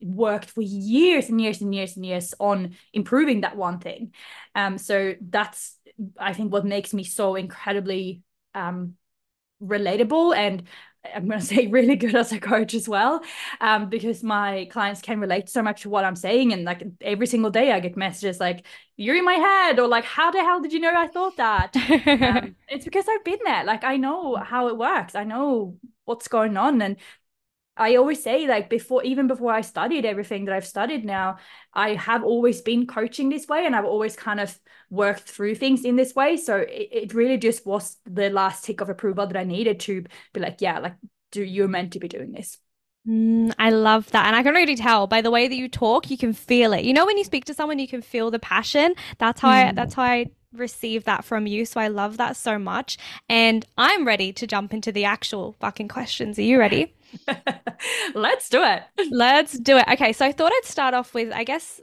worked 0.00 0.50
for 0.50 0.62
years 0.62 1.28
and 1.28 1.40
years 1.40 1.60
and 1.60 1.74
years 1.74 1.96
and 1.96 2.04
years 2.04 2.34
on 2.38 2.76
improving 2.92 3.42
that 3.42 3.56
one 3.56 3.78
thing. 3.78 4.12
Um, 4.54 4.78
so 4.78 5.14
that's 5.20 5.76
I 6.18 6.32
think 6.32 6.52
what 6.52 6.64
makes 6.66 6.92
me 6.92 7.04
so 7.04 7.34
incredibly 7.36 8.22
um 8.54 8.94
relatable 9.62 10.36
and 10.36 10.64
I'm 11.14 11.28
going 11.28 11.40
to 11.40 11.46
say 11.46 11.66
really 11.68 11.96
good 11.96 12.14
as 12.14 12.32
a 12.32 12.40
coach 12.40 12.74
as 12.74 12.88
well, 12.88 13.22
um, 13.60 13.88
because 13.88 14.22
my 14.22 14.68
clients 14.70 15.00
can 15.00 15.20
relate 15.20 15.48
so 15.48 15.62
much 15.62 15.82
to 15.82 15.88
what 15.90 16.04
I'm 16.04 16.16
saying. 16.16 16.52
And 16.52 16.64
like 16.64 16.82
every 17.00 17.26
single 17.26 17.50
day, 17.50 17.72
I 17.72 17.80
get 17.80 17.96
messages 17.96 18.40
like, 18.40 18.66
you're 18.96 19.16
in 19.16 19.24
my 19.24 19.34
head, 19.34 19.78
or 19.78 19.88
like, 19.88 20.04
how 20.04 20.30
the 20.30 20.40
hell 20.40 20.60
did 20.60 20.72
you 20.72 20.80
know 20.80 20.92
I 20.96 21.06
thought 21.08 21.36
that? 21.36 21.76
um, 22.20 22.56
it's 22.68 22.84
because 22.84 23.06
I've 23.08 23.24
been 23.24 23.38
there. 23.44 23.64
Like, 23.64 23.84
I 23.84 23.96
know 23.98 24.36
how 24.36 24.68
it 24.68 24.76
works, 24.76 25.14
I 25.14 25.24
know 25.24 25.76
what's 26.04 26.28
going 26.28 26.56
on. 26.56 26.80
And 26.82 26.96
I 27.76 27.96
always 27.96 28.22
say, 28.22 28.46
like, 28.46 28.70
before, 28.70 29.02
even 29.04 29.26
before 29.26 29.52
I 29.52 29.60
studied 29.60 30.04
everything 30.04 30.46
that 30.46 30.54
I've 30.54 30.66
studied 30.66 31.04
now, 31.04 31.38
I 31.74 31.94
have 31.94 32.24
always 32.24 32.62
been 32.62 32.86
coaching 32.86 33.28
this 33.28 33.46
way 33.46 33.66
and 33.66 33.76
I've 33.76 33.84
always 33.84 34.16
kind 34.16 34.40
of 34.40 34.58
worked 34.90 35.24
through 35.24 35.56
things 35.56 35.84
in 35.84 35.96
this 35.96 36.14
way. 36.14 36.36
So 36.36 36.56
it, 36.56 36.88
it 36.90 37.14
really 37.14 37.38
just 37.38 37.66
was 37.66 37.96
the 38.04 38.30
last 38.30 38.64
tick 38.64 38.80
of 38.80 38.88
approval 38.88 39.26
that 39.26 39.36
I 39.36 39.44
needed 39.44 39.80
to 39.80 40.04
be 40.32 40.40
like, 40.40 40.60
yeah, 40.60 40.78
like, 40.78 40.94
do 41.32 41.42
you're 41.42 41.68
meant 41.68 41.92
to 41.92 41.98
be 41.98 42.08
doing 42.08 42.32
this. 42.32 42.58
Mm, 43.06 43.52
I 43.58 43.70
love 43.70 44.10
that. 44.10 44.26
And 44.26 44.34
I 44.34 44.42
can 44.42 44.54
really 44.54 44.76
tell 44.76 45.06
by 45.06 45.20
the 45.20 45.30
way 45.30 45.46
that 45.46 45.54
you 45.54 45.68
talk, 45.68 46.10
you 46.10 46.16
can 46.16 46.32
feel 46.32 46.72
it. 46.72 46.84
You 46.84 46.92
know, 46.92 47.06
when 47.06 47.18
you 47.18 47.24
speak 47.24 47.44
to 47.44 47.54
someone, 47.54 47.78
you 47.78 47.88
can 47.88 48.02
feel 48.02 48.30
the 48.30 48.38
passion. 48.38 48.94
That's 49.18 49.40
how 49.40 49.48
mm. 49.48 49.68
I, 49.68 49.72
that's 49.72 49.94
how 49.94 50.02
I 50.02 50.30
receive 50.52 51.04
that 51.04 51.24
from 51.24 51.46
you. 51.46 51.66
So 51.66 51.80
I 51.80 51.88
love 51.88 52.16
that 52.16 52.36
so 52.36 52.58
much. 52.58 52.98
And 53.28 53.64
I'm 53.76 54.06
ready 54.06 54.32
to 54.32 54.46
jump 54.46 54.72
into 54.72 54.90
the 54.90 55.04
actual 55.04 55.54
fucking 55.60 55.88
questions. 55.88 56.38
Are 56.38 56.42
you 56.42 56.58
ready? 56.58 56.95
Let's 58.14 58.48
do 58.48 58.62
it. 58.62 58.82
Let's 59.10 59.58
do 59.58 59.76
it. 59.78 59.86
Okay, 59.88 60.12
so 60.12 60.24
I 60.24 60.32
thought 60.32 60.52
I'd 60.52 60.64
start 60.64 60.94
off 60.94 61.14
with, 61.14 61.32
I 61.32 61.44
guess, 61.44 61.80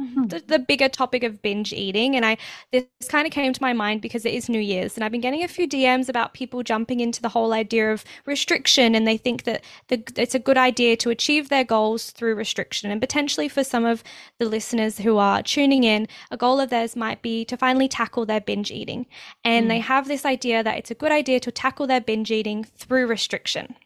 Mm-hmm. 0.00 0.24
the, 0.24 0.42
the, 0.44 0.58
bigger 0.58 0.88
topic 0.88 1.22
of 1.22 1.40
binge 1.40 1.72
eating 1.72 2.16
and 2.16 2.26
i 2.26 2.36
this 2.72 2.84
kind 3.08 3.28
of 3.28 3.32
came 3.32 3.52
to 3.52 3.62
my 3.62 3.72
mind 3.72 4.00
because 4.00 4.24
it 4.24 4.34
is 4.34 4.48
new 4.48 4.58
year's 4.58 4.96
and 4.96 5.04
i've 5.04 5.12
been 5.12 5.20
getting 5.20 5.44
a 5.44 5.48
few 5.48 5.68
dms 5.68 6.08
about 6.08 6.34
people 6.34 6.64
jumping 6.64 6.98
into 6.98 7.22
the 7.22 7.28
whole 7.28 7.52
idea 7.52 7.92
of 7.92 8.04
restriction 8.26 8.94
and 8.96 9.06
they 9.06 9.16
think 9.16 9.44
that 9.44 9.62
the, 9.88 10.02
it's 10.16 10.34
a 10.34 10.40
good 10.40 10.58
idea 10.58 10.96
to 10.96 11.10
achieve 11.10 11.48
their 11.48 11.62
goals 11.62 12.10
through 12.10 12.34
restriction 12.34 12.90
and 12.90 13.00
potentially 13.00 13.48
for 13.48 13.62
some 13.62 13.84
of 13.84 14.02
the 14.40 14.46
listeners 14.46 14.98
who 14.98 15.16
are 15.18 15.42
tuning 15.42 15.84
in 15.84 16.08
a 16.30 16.36
goal 16.36 16.58
of 16.58 16.70
theirs 16.70 16.96
might 16.96 17.22
be 17.22 17.44
to 17.44 17.56
finally 17.56 17.86
tackle 17.86 18.26
their 18.26 18.40
binge 18.40 18.72
eating 18.72 19.06
and 19.44 19.66
mm. 19.66 19.68
they 19.68 19.78
have 19.78 20.08
this 20.08 20.24
idea 20.24 20.62
that 20.64 20.76
it's 20.76 20.90
a 20.90 20.96
good 20.96 21.12
idea 21.12 21.38
to 21.38 21.52
tackle 21.52 21.86
their 21.86 22.00
binge 22.00 22.32
eating 22.32 22.64
through 22.64 23.06
restriction 23.06 23.76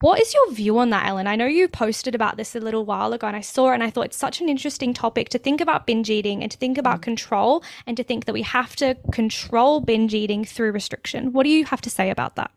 what 0.00 0.20
is 0.20 0.32
your 0.32 0.52
view 0.52 0.78
on 0.78 0.90
that, 0.90 1.06
Elin? 1.06 1.26
I 1.26 1.36
know 1.36 1.46
you 1.46 1.68
posted 1.68 2.14
about 2.14 2.38
this 2.38 2.56
a 2.56 2.60
little 2.60 2.86
while 2.86 3.12
ago 3.12 3.26
and 3.26 3.36
I 3.36 3.42
saw 3.42 3.70
it 3.70 3.74
and 3.74 3.82
I 3.82 3.90
thought 3.90 4.06
it's 4.06 4.16
such 4.16 4.40
an 4.40 4.48
interesting 4.48 4.94
topic 4.94 5.28
to 5.28 5.38
think 5.38 5.60
about 5.60 5.86
binge 5.86 6.08
eating 6.08 6.42
and 6.42 6.50
to 6.50 6.56
think 6.56 6.78
about 6.78 7.00
mm. 7.00 7.02
control 7.02 7.62
and 7.86 7.98
to 7.98 8.02
think 8.02 8.24
that 8.24 8.32
we 8.32 8.42
have 8.42 8.74
to 8.76 8.96
control 9.12 9.80
binge 9.80 10.14
eating 10.14 10.44
through 10.44 10.72
restriction. 10.72 11.32
What 11.32 11.44
do 11.44 11.50
you 11.50 11.66
have 11.66 11.82
to 11.82 11.90
say 11.90 12.08
about 12.08 12.36
that? 12.36 12.50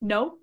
No. 0.00 0.34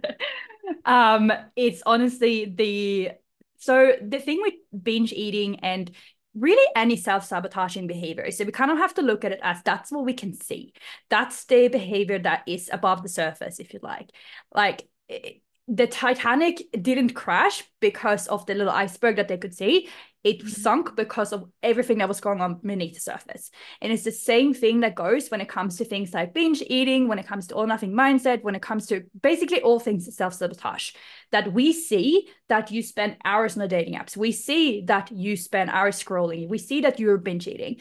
um, 0.86 1.30
it's 1.54 1.82
honestly 1.84 2.46
the 2.46 3.10
so 3.58 3.92
the 4.00 4.18
thing 4.18 4.40
with 4.40 4.54
binge 4.82 5.12
eating 5.12 5.60
and 5.60 5.90
really 6.34 6.66
any 6.76 6.96
self-sabotaging 6.96 7.86
behavior. 7.86 8.30
So 8.30 8.44
we 8.44 8.52
kind 8.52 8.70
of 8.70 8.78
have 8.78 8.94
to 8.94 9.02
look 9.02 9.24
at 9.24 9.32
it 9.32 9.40
as 9.42 9.62
that's 9.62 9.90
what 9.90 10.04
we 10.04 10.14
can 10.14 10.32
see. 10.32 10.72
That's 11.08 11.44
the 11.44 11.68
behavior 11.68 12.18
that 12.20 12.44
is 12.46 12.70
above 12.72 13.02
the 13.02 13.08
surface 13.08 13.58
if 13.58 13.74
you 13.74 13.80
like. 13.82 14.10
Like 14.54 14.88
eh, 15.08 15.32
the 15.66 15.86
titanic 15.86 16.62
didn't 16.80 17.14
crash 17.14 17.64
because 17.80 18.26
of 18.26 18.46
the 18.46 18.54
little 18.54 18.72
iceberg 18.72 19.16
that 19.16 19.28
they 19.28 19.38
could 19.38 19.54
see 19.54 19.88
it 20.22 20.46
sunk 20.46 20.96
because 20.96 21.32
of 21.32 21.50
everything 21.62 21.98
that 21.98 22.08
was 22.08 22.20
going 22.20 22.40
on 22.40 22.60
beneath 22.62 22.94
the 22.94 23.00
surface. 23.00 23.50
And 23.80 23.90
it's 23.90 24.04
the 24.04 24.12
same 24.12 24.52
thing 24.52 24.80
that 24.80 24.94
goes 24.94 25.30
when 25.30 25.40
it 25.40 25.48
comes 25.48 25.78
to 25.78 25.84
things 25.84 26.12
like 26.12 26.34
binge 26.34 26.62
eating, 26.66 27.08
when 27.08 27.18
it 27.18 27.26
comes 27.26 27.46
to 27.46 27.54
all 27.54 27.66
nothing 27.66 27.92
mindset, 27.92 28.42
when 28.42 28.54
it 28.54 28.60
comes 28.62 28.86
to 28.86 29.04
basically 29.20 29.62
all 29.62 29.80
things 29.80 30.14
self 30.14 30.34
sabotage. 30.34 30.92
That 31.32 31.52
we 31.52 31.72
see 31.72 32.28
that 32.48 32.70
you 32.70 32.82
spend 32.82 33.16
hours 33.24 33.56
on 33.56 33.60
the 33.60 33.68
dating 33.68 33.94
apps, 33.94 34.16
we 34.16 34.32
see 34.32 34.82
that 34.86 35.10
you 35.10 35.36
spend 35.36 35.70
hours 35.70 36.02
scrolling, 36.02 36.48
we 36.48 36.58
see 36.58 36.82
that 36.82 37.00
you're 37.00 37.18
binge 37.18 37.48
eating, 37.48 37.76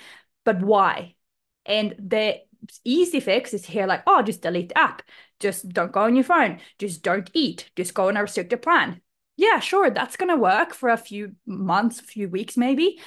but 0.46 0.62
why? 0.62 1.16
And 1.66 1.96
the 2.00 2.38
easy 2.86 3.20
fix 3.20 3.54
is 3.54 3.66
here 3.66 3.86
like, 3.86 4.04
oh, 4.08 4.22
just 4.22 4.42
delete 4.42 4.70
the 4.70 4.78
app. 4.78 5.02
Just 5.40 5.68
don't 5.70 5.92
go 5.92 6.02
on 6.02 6.16
your 6.16 6.24
phone. 6.24 6.60
Just 6.78 7.04
don't 7.04 7.30
eat. 7.34 7.70
Just 7.76 7.94
go 7.94 8.08
on 8.08 8.18
a 8.18 8.22
restricted 8.22 8.62
plan 8.62 9.02
yeah, 9.40 9.60
sure, 9.60 9.90
that's 9.90 10.18
going 10.18 10.30
to 10.30 10.36
work 10.36 10.74
for 10.74 10.90
a 10.90 10.98
few 10.98 11.36
months, 11.46 12.02
a 12.02 12.04
few 12.04 12.28
weeks 12.28 12.58
maybe. 12.58 13.00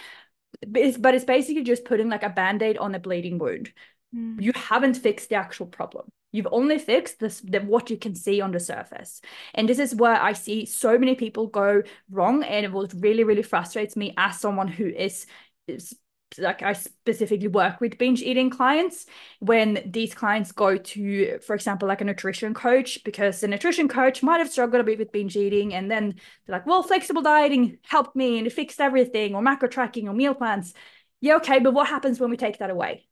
But 0.67 0.83
it's, 0.83 0.97
but 0.97 1.15
it's 1.15 1.27
basically 1.27 1.63
just 1.63 1.85
putting 1.85 2.09
like 2.09 2.23
a 2.23 2.31
band 2.31 2.63
aid 2.63 2.79
on 2.79 2.95
a 2.95 2.99
bleeding 2.99 3.39
wound. 3.39 3.71
Mm. 4.17 4.41
You 4.41 4.53
haven't 4.55 4.95
fixed 4.95 5.29
the 5.29 5.35
actual 5.35 5.67
problem. 5.67 6.09
You've 6.31 6.49
only 6.51 6.79
fixed 6.79 7.21
this, 7.21 7.41
the, 7.41 7.61
what 7.61 7.91
you 7.91 7.99
can 7.99 8.15
see 8.15 8.41
on 8.41 8.53
the 8.53 8.61
surface. 8.61 9.21
And 9.53 9.69
this 9.69 9.79
is 9.79 9.95
where 9.95 10.21
I 10.21 10.33
see 10.33 10.65
so 10.65 10.99
many 10.99 11.15
people 11.15 11.49
go 11.49 11.83
wrong. 12.11 12.43
And 12.43 12.65
it 12.65 12.73
was 12.73 12.95
really, 12.95 13.25
really 13.25 13.43
frustrates 13.43 13.95
me 13.97 14.15
as 14.17 14.41
someone 14.41 14.69
who 14.69 14.87
is, 14.87 15.27
is 15.67 15.95
like 16.39 16.63
I 16.63 16.73
specifically 16.73 17.49
work 17.49 17.81
with 17.81 17.99
binge 17.99 18.23
eating 18.23 18.51
clients 18.51 19.07
when 19.41 19.83
these 19.87 20.15
clients 20.15 20.53
go 20.53 20.77
to, 20.77 21.39
for 21.39 21.55
example, 21.55 21.89
like 21.89 22.01
a 22.01 22.05
nutrition 22.05 22.55
coach, 22.55 23.03
because 23.05 23.41
the 23.41 23.49
nutrition 23.49 23.89
coach 23.89 24.23
might 24.23 24.39
have 24.39 24.51
struggled 24.51 24.81
a 24.81 24.85
bit 24.85 24.99
with 24.99 25.13
binge 25.13 25.37
eating. 25.37 25.75
And 25.75 25.91
then 25.91 26.15
they're 26.47 26.57
like, 26.57 26.67
well, 26.67 26.83
flexible 26.83 27.23
dieting 27.23 27.79
helped 27.83 28.17
me 28.17 28.39
and 28.39 28.47
it 28.47 28.53
fixed 28.53 28.81
everything, 28.81 29.35
or 29.35 29.43
macro 29.43 29.69
tracking 29.69 30.09
or 30.09 30.15
meal 30.15 30.35
plans. 30.35 30.75
Yeah, 31.21 31.37
okay. 31.37 31.61
But 31.61 31.75
what 31.75 31.89
happens 31.89 32.19
when 32.19 32.31
we 32.31 32.37
take 32.37 32.59
that 32.59 32.71
away? 32.71 33.07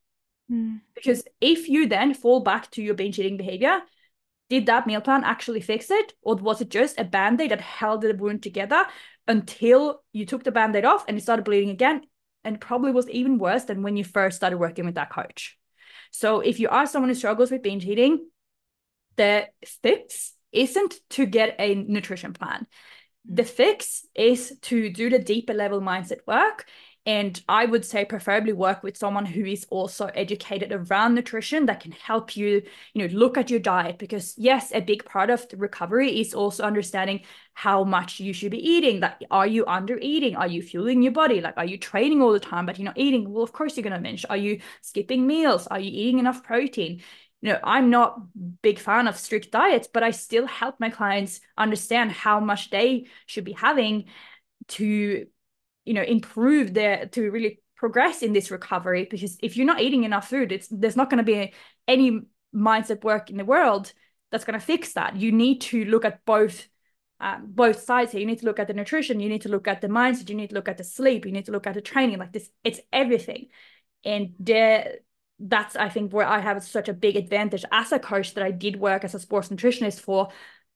Mm. 0.50 0.80
Because 0.94 1.22
if 1.40 1.68
you 1.68 1.86
then 1.86 2.14
fall 2.14 2.40
back 2.40 2.70
to 2.72 2.82
your 2.82 2.94
binge 2.94 3.18
eating 3.18 3.36
behavior, 3.36 3.80
did 4.48 4.66
that 4.66 4.86
meal 4.86 5.00
plan 5.00 5.22
actually 5.22 5.60
fix 5.60 5.90
it? 5.90 6.12
Or 6.22 6.34
was 6.34 6.60
it 6.60 6.70
just 6.70 6.98
a 6.98 7.04
band 7.04 7.40
aid 7.40 7.52
that 7.52 7.60
held 7.60 8.02
the 8.02 8.14
wound 8.14 8.42
together 8.42 8.84
until 9.28 10.02
you 10.12 10.26
took 10.26 10.42
the 10.42 10.50
band 10.50 10.74
aid 10.74 10.84
off 10.84 11.04
and 11.06 11.16
it 11.16 11.20
started 11.20 11.44
bleeding 11.44 11.70
again? 11.70 12.02
And 12.44 12.60
probably 12.60 12.92
was 12.92 13.08
even 13.10 13.38
worse 13.38 13.64
than 13.64 13.82
when 13.82 13.96
you 13.96 14.04
first 14.04 14.36
started 14.36 14.58
working 14.58 14.84
with 14.84 14.94
that 14.94 15.10
coach. 15.10 15.58
So 16.10 16.40
if 16.40 16.58
you 16.58 16.68
are 16.68 16.86
someone 16.86 17.08
who 17.08 17.14
struggles 17.14 17.50
with 17.50 17.62
binge 17.62 17.86
eating, 17.86 18.26
the 19.16 19.48
fix 19.82 20.32
isn't 20.52 20.94
to 21.10 21.26
get 21.26 21.56
a 21.58 21.74
nutrition 21.74 22.32
plan. 22.32 22.66
The 23.28 23.44
fix 23.44 24.06
is 24.14 24.58
to 24.62 24.90
do 24.90 25.10
the 25.10 25.18
deeper 25.18 25.52
level 25.52 25.80
mindset 25.80 26.20
work 26.26 26.66
and 27.06 27.42
I 27.48 27.64
would 27.64 27.84
say 27.84 28.04
preferably 28.04 28.52
work 28.52 28.82
with 28.82 28.96
someone 28.96 29.24
who 29.24 29.44
is 29.46 29.66
also 29.70 30.06
educated 30.06 30.70
around 30.70 31.14
nutrition 31.14 31.64
that 31.66 31.80
can 31.80 31.92
help 31.92 32.36
you, 32.36 32.62
you 32.92 33.08
know, 33.08 33.14
look 33.14 33.38
at 33.38 33.48
your 33.48 33.58
diet. 33.58 33.98
Because 33.98 34.34
yes, 34.36 34.70
a 34.74 34.80
big 34.80 35.04
part 35.06 35.30
of 35.30 35.48
the 35.48 35.56
recovery 35.56 36.20
is 36.20 36.34
also 36.34 36.62
understanding 36.62 37.22
how 37.54 37.84
much 37.84 38.20
you 38.20 38.34
should 38.34 38.50
be 38.50 38.68
eating. 38.68 39.00
Like, 39.00 39.14
are 39.30 39.46
you 39.46 39.64
under 39.66 39.98
eating? 40.00 40.36
Are 40.36 40.46
you 40.46 40.60
fueling 40.60 41.02
your 41.02 41.12
body? 41.12 41.40
Like, 41.40 41.54
are 41.56 41.64
you 41.64 41.78
training 41.78 42.20
all 42.20 42.32
the 42.32 42.40
time, 42.40 42.66
but 42.66 42.78
you're 42.78 42.84
not 42.84 42.98
eating? 42.98 43.32
Well, 43.32 43.42
of 43.42 43.52
course 43.52 43.76
you're 43.76 43.84
gonna 43.84 43.98
binge. 43.98 44.26
Are 44.28 44.36
you 44.36 44.60
skipping 44.82 45.26
meals? 45.26 45.66
Are 45.68 45.80
you 45.80 45.90
eating 45.90 46.18
enough 46.18 46.42
protein? 46.42 47.02
you 47.42 47.50
know 47.50 47.58
i'm 47.64 47.88
not 47.88 48.20
big 48.60 48.78
fan 48.78 49.08
of 49.08 49.16
strict 49.16 49.50
diets 49.50 49.88
but 49.90 50.02
i 50.02 50.10
still 50.10 50.46
help 50.46 50.78
my 50.78 50.90
clients 50.90 51.40
understand 51.56 52.12
how 52.12 52.38
much 52.38 52.68
they 52.68 53.06
should 53.24 53.44
be 53.44 53.52
having 53.52 54.04
to 54.68 55.26
you 55.84 55.94
know 55.94 56.02
improve 56.02 56.74
their 56.74 57.06
to 57.06 57.30
really 57.30 57.60
progress 57.76 58.22
in 58.22 58.32
this 58.32 58.50
recovery 58.50 59.06
because 59.10 59.38
if 59.42 59.56
you're 59.56 59.66
not 59.66 59.80
eating 59.80 60.04
enough 60.04 60.28
food 60.28 60.52
it's 60.52 60.68
there's 60.70 60.96
not 60.96 61.08
going 61.08 61.18
to 61.18 61.24
be 61.24 61.52
any 61.88 62.20
mindset 62.54 63.02
work 63.04 63.30
in 63.30 63.36
the 63.36 63.44
world 63.44 63.92
that's 64.30 64.44
going 64.44 64.58
to 64.58 64.64
fix 64.64 64.92
that. 64.94 65.16
You 65.16 65.32
need 65.32 65.60
to 65.62 65.84
look 65.84 66.04
at 66.04 66.24
both 66.24 66.68
um, 67.22 67.46
both 67.48 67.82
sides 67.82 68.12
here. 68.12 68.20
You 68.20 68.26
need 68.26 68.38
to 68.38 68.46
look 68.46 68.58
at 68.58 68.66
the 68.66 68.72
nutrition 68.72 69.20
you 69.20 69.28
need 69.28 69.42
to 69.42 69.50
look 69.50 69.68
at 69.68 69.82
the 69.82 69.88
mindset 69.88 70.30
you 70.30 70.34
need 70.34 70.50
to 70.50 70.54
look 70.54 70.68
at 70.68 70.78
the 70.78 70.84
sleep 70.84 71.26
you 71.26 71.32
need 71.32 71.44
to 71.46 71.52
look 71.52 71.66
at 71.66 71.74
the 71.74 71.82
training 71.82 72.18
like 72.18 72.32
this 72.32 72.48
it's 72.64 72.80
everything. 72.92 73.48
And 74.04 74.34
there 74.38 74.96
that's 75.42 75.74
i 75.74 75.88
think 75.88 76.12
where 76.12 76.26
i 76.26 76.38
have 76.38 76.62
such 76.62 76.88
a 76.90 76.92
big 76.92 77.16
advantage 77.16 77.64
as 77.72 77.92
a 77.92 77.98
coach 77.98 78.34
that 78.34 78.44
i 78.44 78.50
did 78.50 78.76
work 78.76 79.04
as 79.04 79.14
a 79.14 79.18
sports 79.18 79.48
nutritionist 79.48 79.98
for 79.98 80.28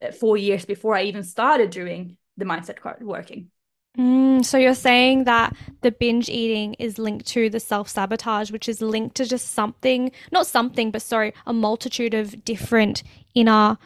uh, 0.02 0.10
four 0.10 0.38
years 0.38 0.64
before 0.64 0.94
i 0.94 1.02
even 1.02 1.22
started 1.22 1.68
doing 1.68 2.16
the 2.38 2.46
mindset 2.46 2.78
working 3.02 3.50
Mm, 3.98 4.44
so 4.44 4.58
you're 4.58 4.74
saying 4.74 5.24
that 5.24 5.54
the 5.82 5.92
binge 5.92 6.28
eating 6.28 6.74
is 6.74 6.98
linked 6.98 7.26
to 7.28 7.48
the 7.48 7.60
self 7.60 7.88
sabotage, 7.88 8.50
which 8.50 8.68
is 8.68 8.82
linked 8.82 9.14
to 9.16 9.24
just 9.24 9.52
something, 9.52 10.10
not 10.32 10.46
something, 10.46 10.90
but 10.90 11.02
sorry, 11.02 11.32
a 11.46 11.52
multitude 11.52 12.12
of 12.14 12.44
different 12.44 13.04
inner 13.34 13.78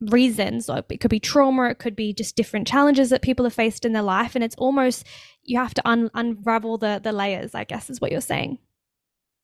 reasons. 0.00 0.66
So 0.66 0.82
it 0.88 1.00
could 1.00 1.10
be 1.10 1.20
trauma, 1.20 1.70
it 1.70 1.78
could 1.78 1.94
be 1.94 2.12
just 2.12 2.34
different 2.34 2.66
challenges 2.66 3.10
that 3.10 3.22
people 3.22 3.44
have 3.44 3.54
faced 3.54 3.84
in 3.84 3.92
their 3.92 4.02
life. 4.02 4.34
And 4.34 4.42
it's 4.42 4.56
almost, 4.56 5.06
you 5.44 5.58
have 5.58 5.74
to 5.74 5.88
un- 5.88 6.10
unravel 6.14 6.78
the, 6.78 7.00
the 7.02 7.12
layers, 7.12 7.54
I 7.54 7.62
guess, 7.64 7.90
is 7.90 8.00
what 8.00 8.10
you're 8.10 8.20
saying. 8.20 8.58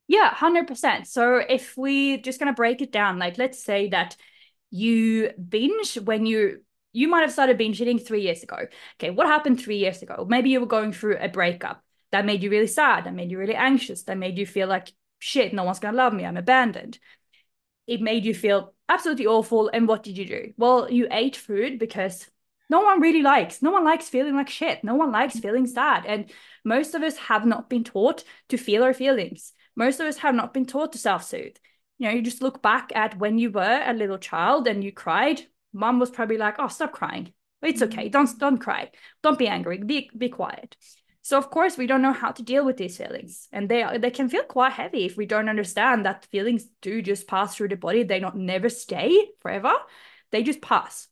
Yeah, 0.08 0.28
100%. 0.30 1.06
So 1.06 1.36
if 1.36 1.76
we 1.76 2.20
just 2.20 2.40
to 2.40 2.52
break 2.52 2.82
it 2.82 2.90
down, 2.90 3.20
like 3.20 3.38
let's 3.38 3.62
say 3.62 3.90
that 3.90 4.16
you 4.70 5.30
binge 5.48 5.94
when 5.96 6.26
you 6.26 6.62
you 6.92 7.08
might 7.08 7.20
have 7.20 7.32
started 7.32 7.58
binge 7.58 7.80
eating 7.80 7.98
three 7.98 8.22
years 8.22 8.42
ago. 8.42 8.58
Okay, 8.98 9.10
what 9.10 9.26
happened 9.26 9.60
three 9.60 9.76
years 9.76 10.02
ago? 10.02 10.26
Maybe 10.28 10.50
you 10.50 10.60
were 10.60 10.66
going 10.66 10.92
through 10.92 11.18
a 11.18 11.28
breakup 11.28 11.82
that 12.12 12.26
made 12.26 12.42
you 12.42 12.50
really 12.50 12.66
sad, 12.66 13.04
that 13.04 13.14
made 13.14 13.30
you 13.30 13.38
really 13.38 13.54
anxious, 13.54 14.02
that 14.04 14.18
made 14.18 14.38
you 14.38 14.46
feel 14.46 14.68
like 14.68 14.92
shit, 15.18 15.52
no 15.52 15.64
one's 15.64 15.78
gonna 15.78 15.96
love 15.96 16.12
me, 16.12 16.24
I'm 16.24 16.36
abandoned. 16.36 16.98
It 17.86 18.00
made 18.00 18.24
you 18.24 18.34
feel 18.34 18.74
absolutely 18.88 19.26
awful. 19.26 19.68
And 19.72 19.86
what 19.86 20.02
did 20.02 20.18
you 20.18 20.26
do? 20.26 20.52
Well, 20.56 20.90
you 20.90 21.06
ate 21.10 21.36
food 21.36 21.78
because 21.78 22.28
no 22.68 22.80
one 22.80 23.00
really 23.00 23.22
likes, 23.22 23.62
no 23.62 23.70
one 23.70 23.84
likes 23.84 24.08
feeling 24.08 24.34
like 24.34 24.48
shit, 24.48 24.84
no 24.84 24.94
one 24.94 25.12
likes 25.12 25.38
feeling 25.38 25.66
sad. 25.66 26.06
And 26.06 26.30
most 26.64 26.94
of 26.94 27.02
us 27.02 27.16
have 27.16 27.44
not 27.46 27.68
been 27.68 27.84
taught 27.84 28.24
to 28.48 28.56
feel 28.56 28.82
our 28.82 28.94
feelings. 28.94 29.52
Most 29.76 30.00
of 30.00 30.06
us 30.06 30.18
have 30.18 30.34
not 30.34 30.52
been 30.52 30.66
taught 30.66 30.92
to 30.92 30.98
self 30.98 31.24
soothe. 31.24 31.56
You 31.98 32.08
know, 32.08 32.14
you 32.14 32.22
just 32.22 32.42
look 32.42 32.62
back 32.62 32.92
at 32.94 33.18
when 33.18 33.38
you 33.38 33.50
were 33.50 33.82
a 33.84 33.92
little 33.92 34.18
child 34.18 34.66
and 34.66 34.82
you 34.82 34.92
cried. 34.92 35.42
Mom 35.72 35.98
was 35.98 36.10
probably 36.10 36.38
like, 36.38 36.56
"Oh, 36.58 36.68
stop 36.68 36.92
crying. 36.92 37.32
It's 37.62 37.82
okay. 37.82 38.08
Mm. 38.08 38.12
Don't 38.12 38.38
don't 38.38 38.58
cry. 38.58 38.90
Don't 39.22 39.38
be 39.38 39.48
angry. 39.48 39.78
Be 39.78 40.10
be 40.16 40.28
quiet." 40.28 40.76
So 41.22 41.36
of 41.36 41.50
course 41.50 41.76
we 41.76 41.86
don't 41.86 42.02
know 42.02 42.12
how 42.12 42.32
to 42.32 42.42
deal 42.42 42.64
with 42.64 42.76
these 42.76 42.96
feelings, 42.96 43.48
and 43.52 43.68
they 43.68 43.98
they 43.98 44.10
can 44.10 44.28
feel 44.28 44.42
quite 44.44 44.72
heavy 44.72 45.04
if 45.04 45.16
we 45.16 45.26
don't 45.26 45.48
understand 45.48 46.04
that 46.04 46.24
feelings 46.26 46.64
do 46.80 47.02
just 47.02 47.28
pass 47.28 47.54
through 47.54 47.68
the 47.68 47.76
body. 47.76 48.02
They 48.02 48.20
not 48.20 48.36
never 48.36 48.68
stay 48.68 49.28
forever. 49.40 49.72
They 50.30 50.42
just 50.42 50.62
pass. 50.62 51.08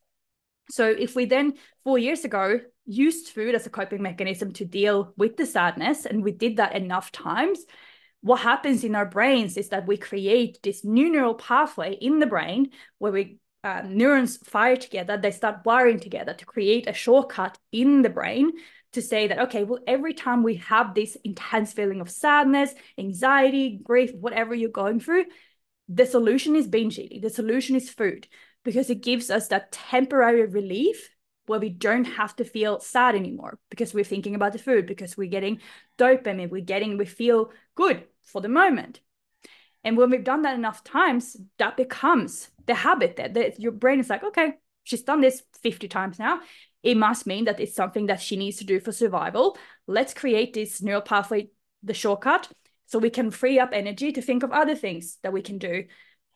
So 0.71 0.89
if 0.89 1.15
we 1.15 1.25
then 1.25 1.55
four 1.85 1.99
years 1.99 2.25
ago 2.25 2.61
used 2.87 3.29
food 3.29 3.55
as 3.55 3.67
a 3.67 3.71
coping 3.71 4.03
mechanism 4.03 4.53
to 4.53 4.65
deal 4.65 5.13
with 5.17 5.37
the 5.37 5.47
sadness, 5.47 6.07
and 6.07 6.23
we 6.25 6.33
did 6.33 6.57
that 6.57 6.75
enough 6.75 7.13
times, 7.13 7.65
what 8.21 8.41
happens 8.41 8.85
in 8.85 8.95
our 8.95 9.07
brains 9.07 9.57
is 9.57 9.69
that 9.69 9.87
we 9.87 9.97
create 9.97 10.59
this 10.63 10.85
new 10.85 11.11
neural 11.11 11.35
pathway 11.35 11.95
in 11.95 12.19
the 12.19 12.27
brain 12.27 12.71
where 12.99 13.13
we 13.13 13.39
uh, 13.69 13.83
neurons 13.87 14.39
fire 14.39 14.77
together, 14.77 15.17
they 15.17 15.31
start 15.31 15.65
wiring 15.65 16.01
together 16.01 16.33
to 16.35 16.47
create 16.47 16.89
a 16.89 16.93
shortcut 16.93 17.59
in 17.71 18.03
the 18.03 18.09
brain 18.09 18.53
to 18.93 19.03
say 19.03 19.29
that, 19.29 19.39
okay, 19.39 19.65
well, 19.65 19.81
every 19.87 20.15
time 20.15 20.43
we 20.43 20.57
have 20.57 20.95
this 20.95 21.17
intense 21.23 21.73
feeling 21.75 22.01
of 22.01 22.11
sadness, 22.11 22.73
anxiety, 22.97 23.79
grief, 23.83 24.11
whatever 24.15 24.55
you're 24.55 24.71
going 24.71 25.01
through, 25.01 25.27
the 25.89 26.07
solution 26.07 26.57
is 26.57 26.67
binge 26.67 26.99
eating. 26.99 27.21
The 27.21 27.31
solution 27.31 27.77
is 27.77 27.91
food 27.91 28.27
because 28.65 28.89
it 28.89 29.03
gives 29.03 29.31
us 29.31 29.49
that 29.49 29.73
temporary 29.73 30.47
relief 30.47 31.11
where 31.47 31.61
we 31.61 31.69
don't 31.69 32.05
have 32.05 32.35
to 32.37 32.45
feel 32.45 32.81
sad 32.81 33.15
anymore 33.15 33.59
because 33.71 33.93
we're 33.93 34.05
thinking 34.05 34.35
about 34.35 34.53
the 34.53 34.59
food, 34.59 34.87
because 34.87 35.17
we're 35.17 35.31
getting 35.31 35.61
dopamine, 35.99 36.51
we're 36.51 36.63
getting, 36.63 36.97
we 36.97 37.07
feel 37.07 37.51
good 37.75 38.05
for 38.23 38.41
the 38.41 38.49
moment. 38.49 39.01
And 39.85 39.97
when 39.97 40.11
we've 40.11 40.25
done 40.25 40.43
that 40.43 40.57
enough 40.57 40.83
times, 40.85 41.37
that 41.59 41.77
becomes 41.77 42.51
the 42.69 42.75
habit 42.75 43.17
that, 43.17 43.35
that 43.35 43.59
your 43.59 43.73
brain 43.73 43.99
is 43.99 44.09
like, 44.09 44.23
okay, 44.23 44.53
she's 44.85 45.03
done 45.03 45.21
this 45.21 45.43
50 45.63 45.89
times 45.89 46.19
now. 46.19 46.41
It 46.85 46.97
must 46.97 47.27
mean 47.27 47.47
that 47.47 47.59
it's 47.59 47.75
something 47.75 48.07
that 48.07 48.21
she 48.21 48.37
needs 48.37 48.59
to 48.59 48.65
do 48.65 48.79
for 48.79 48.93
survival. 48.93 49.59
Let's 49.89 50.15
create 50.15 50.55
this 50.55 50.81
neural 50.81 51.03
pathway, 51.03 51.49
the 51.83 51.95
shortcut, 51.95 52.49
so 52.87 52.99
we 52.99 53.11
can 53.11 53.31
free 53.33 53.59
up 53.59 53.71
energy 53.73 54.13
to 54.13 54.23
think 54.23 54.43
of 54.45 54.53
other 54.53 54.77
things 54.77 55.19
that 55.23 55.33
we 55.33 55.43
can 55.43 55.59
do 55.59 55.85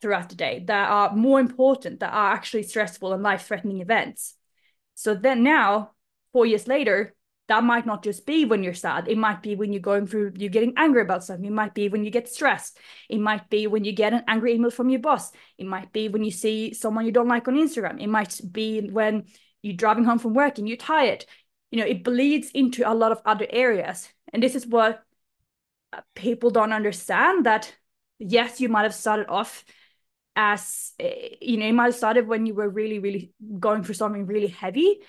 throughout 0.01 0.27
the 0.27 0.35
day 0.35 0.63
that 0.67 0.89
are 0.89 1.15
more 1.15 1.39
important, 1.39 2.01
that 2.01 2.13
are 2.13 2.33
actually 2.33 2.63
stressful 2.63 3.13
and 3.13 3.23
life 3.23 3.47
threatening 3.47 3.79
events. 3.79 4.35
So 4.95 5.15
then 5.15 5.43
now, 5.43 5.91
four 6.33 6.45
years 6.45 6.67
later, 6.67 7.15
that 7.47 7.63
might 7.63 7.85
not 7.85 8.03
just 8.03 8.25
be 8.25 8.45
when 8.45 8.63
you're 8.63 8.73
sad. 8.73 9.07
It 9.07 9.17
might 9.17 9.43
be 9.43 9.55
when 9.55 9.73
you're 9.73 9.81
going 9.81 10.07
through, 10.07 10.33
you're 10.37 10.49
getting 10.49 10.73
angry 10.77 11.01
about 11.01 11.23
something. 11.23 11.45
It 11.45 11.51
might 11.51 11.73
be 11.73 11.89
when 11.89 12.05
you 12.05 12.11
get 12.11 12.29
stressed. 12.29 12.77
It 13.09 13.19
might 13.19 13.49
be 13.49 13.67
when 13.67 13.83
you 13.83 13.91
get 13.91 14.13
an 14.13 14.23
angry 14.27 14.53
email 14.53 14.71
from 14.71 14.89
your 14.89 15.01
boss. 15.01 15.31
It 15.57 15.65
might 15.65 15.91
be 15.91 16.07
when 16.07 16.23
you 16.23 16.31
see 16.31 16.73
someone 16.73 17.05
you 17.05 17.11
don't 17.11 17.27
like 17.27 17.47
on 17.47 17.55
Instagram. 17.55 18.01
It 18.01 18.07
might 18.07 18.39
be 18.51 18.89
when 18.89 19.25
you're 19.61 19.75
driving 19.75 20.05
home 20.05 20.19
from 20.19 20.33
work 20.33 20.57
and 20.57 20.67
you're 20.67 20.77
tired. 20.77 21.25
You 21.71 21.79
know, 21.79 21.85
it 21.87 22.03
bleeds 22.03 22.49
into 22.51 22.89
a 22.89 22.93
lot 22.93 23.11
of 23.11 23.21
other 23.25 23.47
areas. 23.49 24.07
And 24.31 24.41
this 24.41 24.55
is 24.55 24.65
what 24.65 25.03
uh, 25.91 26.01
people 26.15 26.49
don't 26.49 26.71
understand 26.71 27.45
that, 27.45 27.75
yes, 28.19 28.61
you 28.61 28.69
might 28.69 28.83
have 28.83 28.95
started 28.95 29.27
off 29.27 29.65
as 30.35 30.93
eh, 30.99 31.35
you 31.41 31.57
know, 31.57 31.67
it 31.67 31.73
might 31.73 31.85
have 31.85 31.95
started 31.95 32.27
when 32.27 32.45
you 32.45 32.53
were 32.53 32.69
really, 32.69 32.99
really 32.99 33.33
going 33.59 33.83
through 33.83 33.95
something 33.95 34.25
really 34.25 34.47
heavy. 34.47 34.99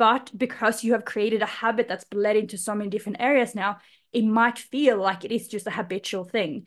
But 0.00 0.30
because 0.34 0.82
you 0.82 0.94
have 0.94 1.04
created 1.04 1.42
a 1.42 1.46
habit 1.60 1.86
that's 1.86 2.04
bled 2.04 2.34
into 2.34 2.56
so 2.56 2.74
many 2.74 2.88
different 2.88 3.20
areas 3.20 3.54
now, 3.54 3.80
it 4.14 4.24
might 4.24 4.58
feel 4.58 4.96
like 4.96 5.26
it 5.26 5.30
is 5.30 5.46
just 5.46 5.66
a 5.66 5.70
habitual 5.70 6.24
thing. 6.24 6.66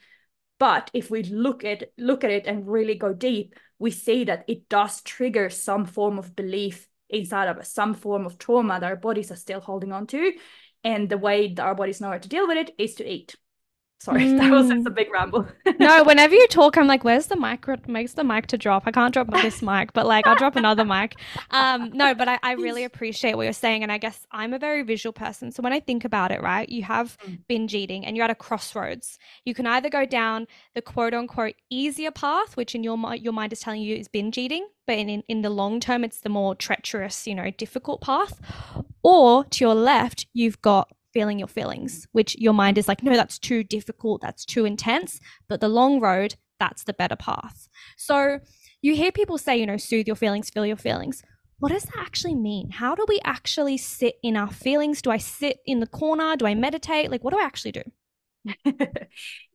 But 0.59 0.91
if 0.93 1.09
we 1.09 1.23
look 1.23 1.65
at 1.65 1.85
look 1.97 2.23
at 2.23 2.29
it 2.29 2.45
and 2.45 2.67
really 2.67 2.93
go 2.93 3.11
deep, 3.11 3.55
we 3.79 3.89
see 3.89 4.25
that 4.25 4.45
it 4.47 4.69
does 4.69 5.01
trigger 5.01 5.49
some 5.49 5.85
form 5.85 6.19
of 6.19 6.35
belief 6.35 6.87
inside 7.09 7.47
of 7.47 7.57
us, 7.57 7.73
some 7.73 7.95
form 7.95 8.27
of 8.27 8.37
trauma 8.37 8.79
that 8.79 8.85
our 8.85 8.95
bodies 8.95 9.31
are 9.31 9.35
still 9.35 9.61
holding 9.61 9.91
on 9.91 10.05
to. 10.05 10.33
And 10.83 11.09
the 11.09 11.17
way 11.17 11.55
that 11.55 11.63
our 11.63 11.73
bodies 11.73 12.01
know 12.01 12.11
how 12.11 12.19
to 12.19 12.29
deal 12.29 12.47
with 12.47 12.57
it 12.57 12.75
is 12.77 12.93
to 12.95 13.11
eat. 13.11 13.35
Sorry, 14.03 14.25
mm. 14.25 14.37
that 14.39 14.51
was 14.51 14.67
just 14.67 14.85
a 14.85 14.89
mm. 14.89 14.95
big 14.95 15.09
ramble. 15.13 15.47
no, 15.79 16.03
whenever 16.05 16.35
you 16.35 16.45
talk, 16.47 16.77
I'm 16.77 16.87
like, 16.87 17.05
where's 17.05 17.27
the 17.27 17.37
mic? 17.37 17.65
Makes 17.87 18.13
the 18.13 18.25
mic 18.25 18.47
to 18.47 18.57
drop. 18.57 18.83
I 18.85 18.91
can't 18.91 19.13
drop 19.13 19.31
this 19.31 19.61
mic, 19.61 19.93
but 19.93 20.05
like 20.05 20.27
I'll 20.27 20.35
drop 20.35 20.57
another 20.57 20.83
mic. 20.83 21.15
Um, 21.51 21.89
no, 21.93 22.13
but 22.13 22.27
I, 22.27 22.37
I, 22.43 22.51
really 22.55 22.83
appreciate 22.91 23.37
what 23.37 23.43
you're 23.43 23.53
saying. 23.53 23.81
And 23.81 23.93
I 23.93 23.97
guess 23.97 24.27
I'm 24.33 24.53
a 24.53 24.59
very 24.59 24.83
visual 24.83 25.13
person. 25.13 25.53
So 25.53 25.63
when 25.63 25.71
I 25.71 25.79
think 25.79 26.03
about 26.03 26.33
it, 26.33 26.41
right, 26.41 26.67
you 26.67 26.83
have 26.83 27.17
mm. 27.19 27.39
binge 27.47 27.73
eating 27.73 28.05
and 28.05 28.17
you're 28.17 28.25
at 28.25 28.29
a 28.29 28.35
crossroads. 28.35 29.17
You 29.45 29.53
can 29.53 29.65
either 29.67 29.89
go 29.89 30.05
down 30.05 30.47
the 30.75 30.81
quote 30.81 31.13
unquote 31.13 31.55
easier 31.69 32.11
path, 32.11 32.57
which 32.57 32.75
in 32.75 32.83
your, 32.83 32.97
your 33.15 33.31
mind 33.31 33.53
is 33.53 33.61
telling 33.61 33.81
you 33.81 33.95
is 33.95 34.09
binge 34.09 34.37
eating, 34.37 34.67
but 34.85 34.97
in, 34.97 35.23
in 35.29 35.43
the 35.43 35.49
long 35.49 35.79
term, 35.79 36.03
it's 36.03 36.19
the 36.19 36.27
more 36.29 36.55
treacherous, 36.55 37.25
you 37.25 37.35
know, 37.35 37.51
difficult 37.51 38.01
path. 38.01 38.41
Or 39.01 39.45
to 39.45 39.63
your 39.63 39.75
left, 39.75 40.27
you've 40.33 40.61
got 40.61 40.89
feeling 41.13 41.39
your 41.39 41.47
feelings, 41.47 42.07
which 42.11 42.35
your 42.39 42.53
mind 42.53 42.77
is 42.77 42.87
like, 42.87 43.03
no, 43.03 43.13
that's 43.13 43.39
too 43.39 43.63
difficult, 43.63 44.21
that's 44.21 44.45
too 44.45 44.65
intense. 44.65 45.19
But 45.47 45.61
the 45.61 45.69
long 45.69 45.99
road, 45.99 46.35
that's 46.59 46.83
the 46.83 46.93
better 46.93 47.15
path. 47.15 47.67
So 47.97 48.39
you 48.81 48.95
hear 48.95 49.11
people 49.11 49.37
say, 49.37 49.57
you 49.57 49.65
know, 49.65 49.77
soothe 49.77 50.07
your 50.07 50.15
feelings, 50.15 50.49
feel 50.49 50.65
your 50.65 50.77
feelings. 50.77 51.23
What 51.59 51.71
does 51.71 51.83
that 51.83 51.97
actually 51.97 52.35
mean? 52.35 52.71
How 52.71 52.95
do 52.95 53.05
we 53.07 53.21
actually 53.23 53.77
sit 53.77 54.15
in 54.21 54.35
our 54.35 54.51
feelings? 54.51 55.01
Do 55.01 55.11
I 55.11 55.17
sit 55.17 55.59
in 55.65 55.79
the 55.79 55.87
corner? 55.87 56.35
Do 56.35 56.45
I 56.45 56.55
meditate? 56.55 57.09
Like, 57.09 57.23
what 57.23 57.33
do 57.33 57.39
I 57.39 57.43
actually 57.43 57.71
do? 57.71 57.83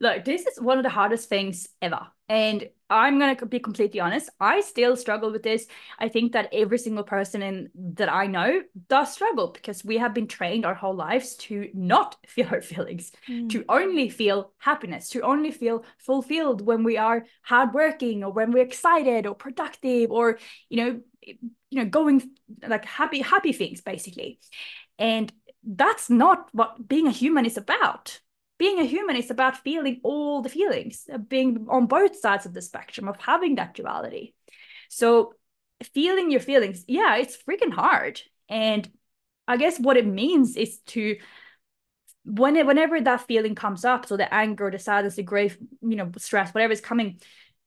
Look, 0.00 0.24
this 0.24 0.46
is 0.46 0.60
one 0.60 0.78
of 0.78 0.84
the 0.84 0.90
hardest 0.90 1.28
things 1.28 1.68
ever. 1.82 2.06
And 2.28 2.68
I'm 2.90 3.18
going 3.18 3.36
to 3.36 3.46
be 3.46 3.58
completely 3.58 4.00
honest. 4.00 4.30
I 4.40 4.60
still 4.60 4.96
struggle 4.96 5.30
with 5.30 5.42
this. 5.42 5.66
I 5.98 6.08
think 6.08 6.32
that 6.32 6.48
every 6.52 6.78
single 6.78 7.04
person 7.04 7.42
in 7.42 7.70
that 7.74 8.10
I 8.10 8.26
know 8.26 8.62
does 8.88 9.12
struggle 9.12 9.48
because 9.48 9.84
we 9.84 9.98
have 9.98 10.14
been 10.14 10.26
trained 10.26 10.64
our 10.64 10.74
whole 10.74 10.94
lives 10.94 11.36
to 11.36 11.68
not 11.74 12.16
feel 12.26 12.48
our 12.50 12.62
feelings, 12.62 13.12
mm. 13.28 13.50
to 13.50 13.64
only 13.68 14.08
feel 14.08 14.52
happiness, 14.58 15.10
to 15.10 15.20
only 15.20 15.50
feel 15.50 15.84
fulfilled 15.98 16.64
when 16.64 16.82
we 16.82 16.96
are 16.96 17.26
hardworking 17.42 18.24
or 18.24 18.32
when 18.32 18.52
we're 18.52 18.62
excited 18.62 19.26
or 19.26 19.34
productive 19.34 20.10
or, 20.10 20.38
you 20.68 20.76
know, 20.76 21.00
you 21.22 21.82
know, 21.82 21.84
going 21.84 22.22
like 22.66 22.84
happy, 22.86 23.20
happy 23.20 23.52
things 23.52 23.82
basically. 23.82 24.38
And 24.98 25.30
that's 25.62 26.08
not 26.08 26.48
what 26.52 26.88
being 26.88 27.06
a 27.06 27.10
human 27.10 27.44
is 27.44 27.58
about 27.58 28.20
being 28.58 28.80
a 28.80 28.84
human 28.84 29.16
is 29.16 29.30
about 29.30 29.58
feeling 29.58 30.00
all 30.02 30.42
the 30.42 30.48
feelings, 30.48 31.08
uh, 31.12 31.18
being 31.18 31.66
on 31.68 31.86
both 31.86 32.18
sides 32.18 32.44
of 32.44 32.52
the 32.52 32.62
spectrum, 32.62 33.08
of 33.08 33.16
having 33.18 33.54
that 33.54 33.74
duality. 33.74 34.34
So, 34.88 35.34
feeling 35.94 36.30
your 36.30 36.40
feelings, 36.40 36.84
yeah, 36.88 37.16
it's 37.16 37.36
freaking 37.36 37.72
hard. 37.72 38.20
And 38.48 38.88
I 39.46 39.56
guess 39.56 39.78
what 39.78 39.96
it 39.96 40.06
means 40.06 40.56
is 40.56 40.80
to 40.88 41.16
when 42.24 42.56
it, 42.56 42.66
whenever 42.66 43.00
that 43.00 43.26
feeling 43.26 43.54
comes 43.54 43.84
up, 43.84 44.06
so 44.06 44.16
the 44.16 44.32
anger, 44.32 44.70
the 44.70 44.78
sadness, 44.78 45.16
the 45.16 45.22
grief, 45.22 45.56
you 45.80 45.96
know, 45.96 46.10
stress, 46.18 46.52
whatever 46.52 46.72
is 46.72 46.80
coming, 46.80 47.20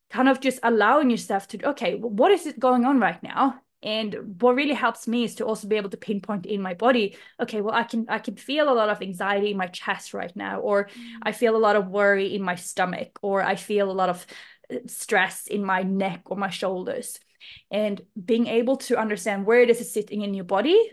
kind 0.09 0.29
of 0.29 0.39
just 0.39 0.59
allowing 0.61 1.09
yourself 1.09 1.47
to, 1.47 1.69
okay, 1.69 1.95
what 1.95 2.31
is 2.31 2.45
it 2.45 2.59
going 2.59 2.85
on 2.85 2.99
right 2.99 3.21
now? 3.23 3.59
And 3.83 4.41
what 4.41 4.55
really 4.55 4.73
helps 4.73 5.07
me 5.07 5.23
is 5.23 5.35
to 5.35 5.45
also 5.45 5.67
be 5.67 5.75
able 5.75 5.89
to 5.89 5.97
pinpoint 5.97 6.45
in 6.45 6.61
my 6.61 6.73
body 6.73 7.15
okay 7.39 7.61
well 7.61 7.73
i 7.73 7.83
can 7.83 8.05
i 8.09 8.19
can 8.19 8.35
feel 8.35 8.71
a 8.71 8.73
lot 8.73 8.89
of 8.89 9.01
anxiety 9.01 9.51
in 9.51 9.57
my 9.57 9.67
chest 9.67 10.13
right 10.13 10.35
now 10.35 10.59
or 10.59 10.85
mm. 10.85 10.89
i 11.23 11.31
feel 11.31 11.55
a 11.55 11.65
lot 11.65 11.75
of 11.75 11.87
worry 11.87 12.35
in 12.35 12.41
my 12.41 12.55
stomach 12.55 13.19
or 13.21 13.41
i 13.41 13.55
feel 13.55 13.89
a 13.89 13.93
lot 13.93 14.09
of 14.09 14.25
uh, 14.71 14.77
stress 14.87 15.47
in 15.47 15.63
my 15.63 15.81
neck 15.83 16.21
or 16.25 16.37
my 16.37 16.49
shoulders 16.49 17.19
and 17.69 18.01
being 18.23 18.47
able 18.47 18.77
to 18.77 18.97
understand 18.97 19.45
where 19.45 19.65
this 19.65 19.81
is 19.81 19.91
sitting 19.91 20.21
in 20.21 20.33
your 20.33 20.45
body 20.45 20.91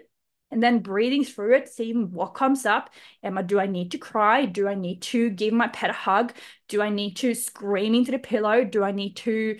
and 0.50 0.62
then 0.62 0.78
breathing 0.78 1.24
through 1.24 1.56
it, 1.56 1.68
seeing 1.68 2.10
what 2.10 2.28
comes 2.28 2.64
up. 2.64 2.90
Am 3.22 3.36
I, 3.36 3.42
do 3.42 3.60
I 3.60 3.66
need 3.66 3.90
to 3.92 3.98
cry? 3.98 4.46
Do 4.46 4.66
I 4.66 4.74
need 4.74 5.02
to 5.02 5.30
give 5.30 5.52
my 5.52 5.68
pet 5.68 5.90
a 5.90 5.94
hug? 5.94 6.32
Do 6.68 6.80
I 6.80 6.88
need 6.88 7.16
to 7.18 7.34
scream 7.34 7.94
into 7.94 8.12
the 8.12 8.18
pillow? 8.18 8.64
Do 8.64 8.82
I 8.82 8.92
need 8.92 9.16
to 9.16 9.58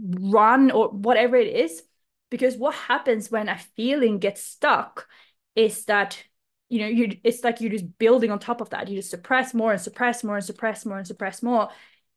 run 0.00 0.70
or 0.70 0.88
whatever 0.88 1.36
it 1.36 1.54
is? 1.54 1.82
Because 2.30 2.56
what 2.56 2.74
happens 2.74 3.30
when 3.30 3.48
a 3.48 3.58
feeling 3.58 4.18
gets 4.18 4.42
stuck 4.42 5.06
is 5.54 5.84
that 5.84 6.22
you 6.68 6.80
know 6.80 6.86
you 6.86 7.18
it's 7.22 7.44
like 7.44 7.60
you're 7.60 7.70
just 7.70 7.98
building 7.98 8.30
on 8.30 8.38
top 8.38 8.60
of 8.60 8.70
that. 8.70 8.88
You 8.88 8.96
just 8.96 9.10
suppress 9.10 9.54
more 9.54 9.72
and 9.72 9.80
suppress 9.80 10.24
more 10.24 10.36
and 10.36 10.44
suppress 10.44 10.84
more 10.84 10.98
and 10.98 11.06
suppress 11.06 11.42
more, 11.42 11.68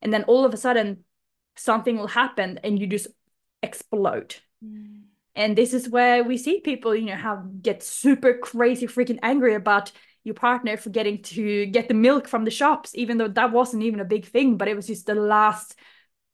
and 0.02 0.14
then 0.14 0.24
all 0.24 0.46
of 0.46 0.54
a 0.54 0.58
sudden 0.58 1.04
something 1.56 1.98
will 1.98 2.08
happen 2.08 2.60
and 2.64 2.80
you 2.80 2.88
just 2.88 3.08
explode. 3.62 4.36
Mm 4.64 4.98
and 5.38 5.56
this 5.56 5.74
is 5.74 5.88
where 5.88 6.24
we 6.24 6.38
see 6.38 6.60
people 6.60 6.94
you 6.94 7.06
know 7.06 7.16
have 7.16 7.62
get 7.62 7.82
super 7.82 8.34
crazy 8.34 8.88
freaking 8.88 9.20
angry 9.24 9.54
about 9.54 9.92
your 10.26 10.34
partner 10.34 10.76
forgetting 10.76 11.22
to 11.22 11.68
get 11.68 11.88
the 11.88 11.94
milk 11.94 12.28
from 12.28 12.44
the 12.44 12.52
shops 12.52 12.92
even 12.96 13.18
though 13.18 13.30
that 13.30 13.54
wasn't 13.54 13.82
even 13.82 14.02
a 14.02 14.06
big 14.06 14.26
thing 14.26 14.58
but 14.58 14.68
it 14.68 14.76
was 14.76 14.88
just 14.88 15.06
the 15.06 15.16
last 15.16 15.76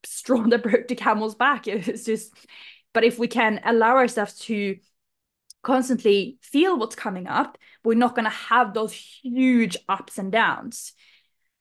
straw 0.03 0.41
that 0.47 0.63
broke 0.63 0.87
the 0.87 0.95
camel's 0.95 1.35
back 1.35 1.67
it 1.67 1.85
was 1.85 2.05
just 2.05 2.33
but 2.93 3.03
if 3.03 3.19
we 3.19 3.27
can 3.27 3.59
allow 3.65 3.95
ourselves 3.97 4.39
to 4.39 4.77
constantly 5.61 6.37
feel 6.41 6.77
what's 6.77 6.95
coming 6.95 7.27
up 7.27 7.57
we're 7.83 7.93
not 7.97 8.15
going 8.15 8.25
to 8.25 8.29
have 8.29 8.73
those 8.73 8.93
huge 8.93 9.77
ups 9.87 10.17
and 10.17 10.31
downs 10.31 10.93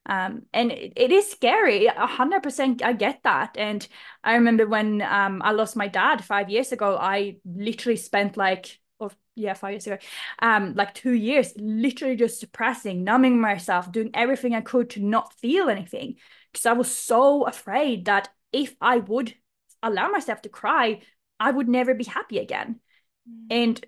um, 0.06 0.42
and 0.52 0.72
it, 0.72 0.92
it 0.96 1.12
is 1.12 1.30
scary. 1.30 1.86
A 1.86 2.06
hundred 2.06 2.42
percent, 2.42 2.82
I 2.82 2.92
get 2.92 3.20
that. 3.24 3.56
And 3.56 3.86
I 4.24 4.34
remember 4.34 4.66
when 4.66 5.00
um, 5.02 5.42
I 5.44 5.52
lost 5.52 5.76
my 5.76 5.88
dad 5.88 6.24
five 6.24 6.50
years 6.50 6.72
ago, 6.72 6.96
I 6.96 7.36
literally 7.44 7.96
spent 7.96 8.36
like, 8.36 8.78
or 8.98 9.10
yeah, 9.36 9.54
five 9.54 9.72
years 9.72 9.86
ago, 9.86 9.98
um, 10.40 10.74
like 10.74 10.94
two 10.94 11.12
years, 11.12 11.52
literally 11.56 12.16
just 12.16 12.40
suppressing, 12.40 13.04
numbing 13.04 13.40
myself, 13.40 13.92
doing 13.92 14.10
everything 14.14 14.54
I 14.54 14.60
could 14.60 14.90
to 14.90 15.00
not 15.00 15.34
feel 15.34 15.68
anything, 15.68 16.16
because 16.52 16.66
I 16.66 16.72
was 16.72 16.94
so 16.94 17.44
afraid 17.44 18.06
that 18.06 18.28
if 18.52 18.74
I 18.80 18.96
would 18.98 19.34
allow 19.82 20.08
myself 20.08 20.42
to 20.42 20.48
cry, 20.48 21.00
I 21.38 21.50
would 21.50 21.68
never 21.68 21.94
be 21.94 22.04
happy 22.04 22.38
again. 22.38 22.80
Mm. 23.28 23.46
And 23.50 23.86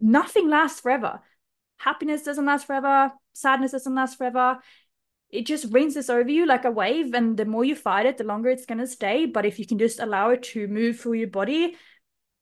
nothing 0.00 0.48
lasts 0.48 0.80
forever. 0.80 1.20
Happiness 1.76 2.22
doesn't 2.22 2.46
last 2.46 2.66
forever. 2.66 3.12
Sadness 3.34 3.72
doesn't 3.72 3.94
last 3.94 4.18
forever 4.18 4.60
it 5.30 5.46
just 5.46 5.70
rinses 5.72 6.08
over 6.08 6.30
you 6.30 6.46
like 6.46 6.64
a 6.64 6.70
wave 6.70 7.12
and 7.14 7.36
the 7.36 7.44
more 7.44 7.64
you 7.64 7.74
fight 7.74 8.06
it 8.06 8.16
the 8.16 8.24
longer 8.24 8.48
it's 8.48 8.66
going 8.66 8.78
to 8.78 8.86
stay 8.86 9.26
but 9.26 9.44
if 9.44 9.58
you 9.58 9.66
can 9.66 9.78
just 9.78 10.00
allow 10.00 10.30
it 10.30 10.42
to 10.42 10.66
move 10.68 10.98
through 10.98 11.14
your 11.14 11.28
body 11.28 11.76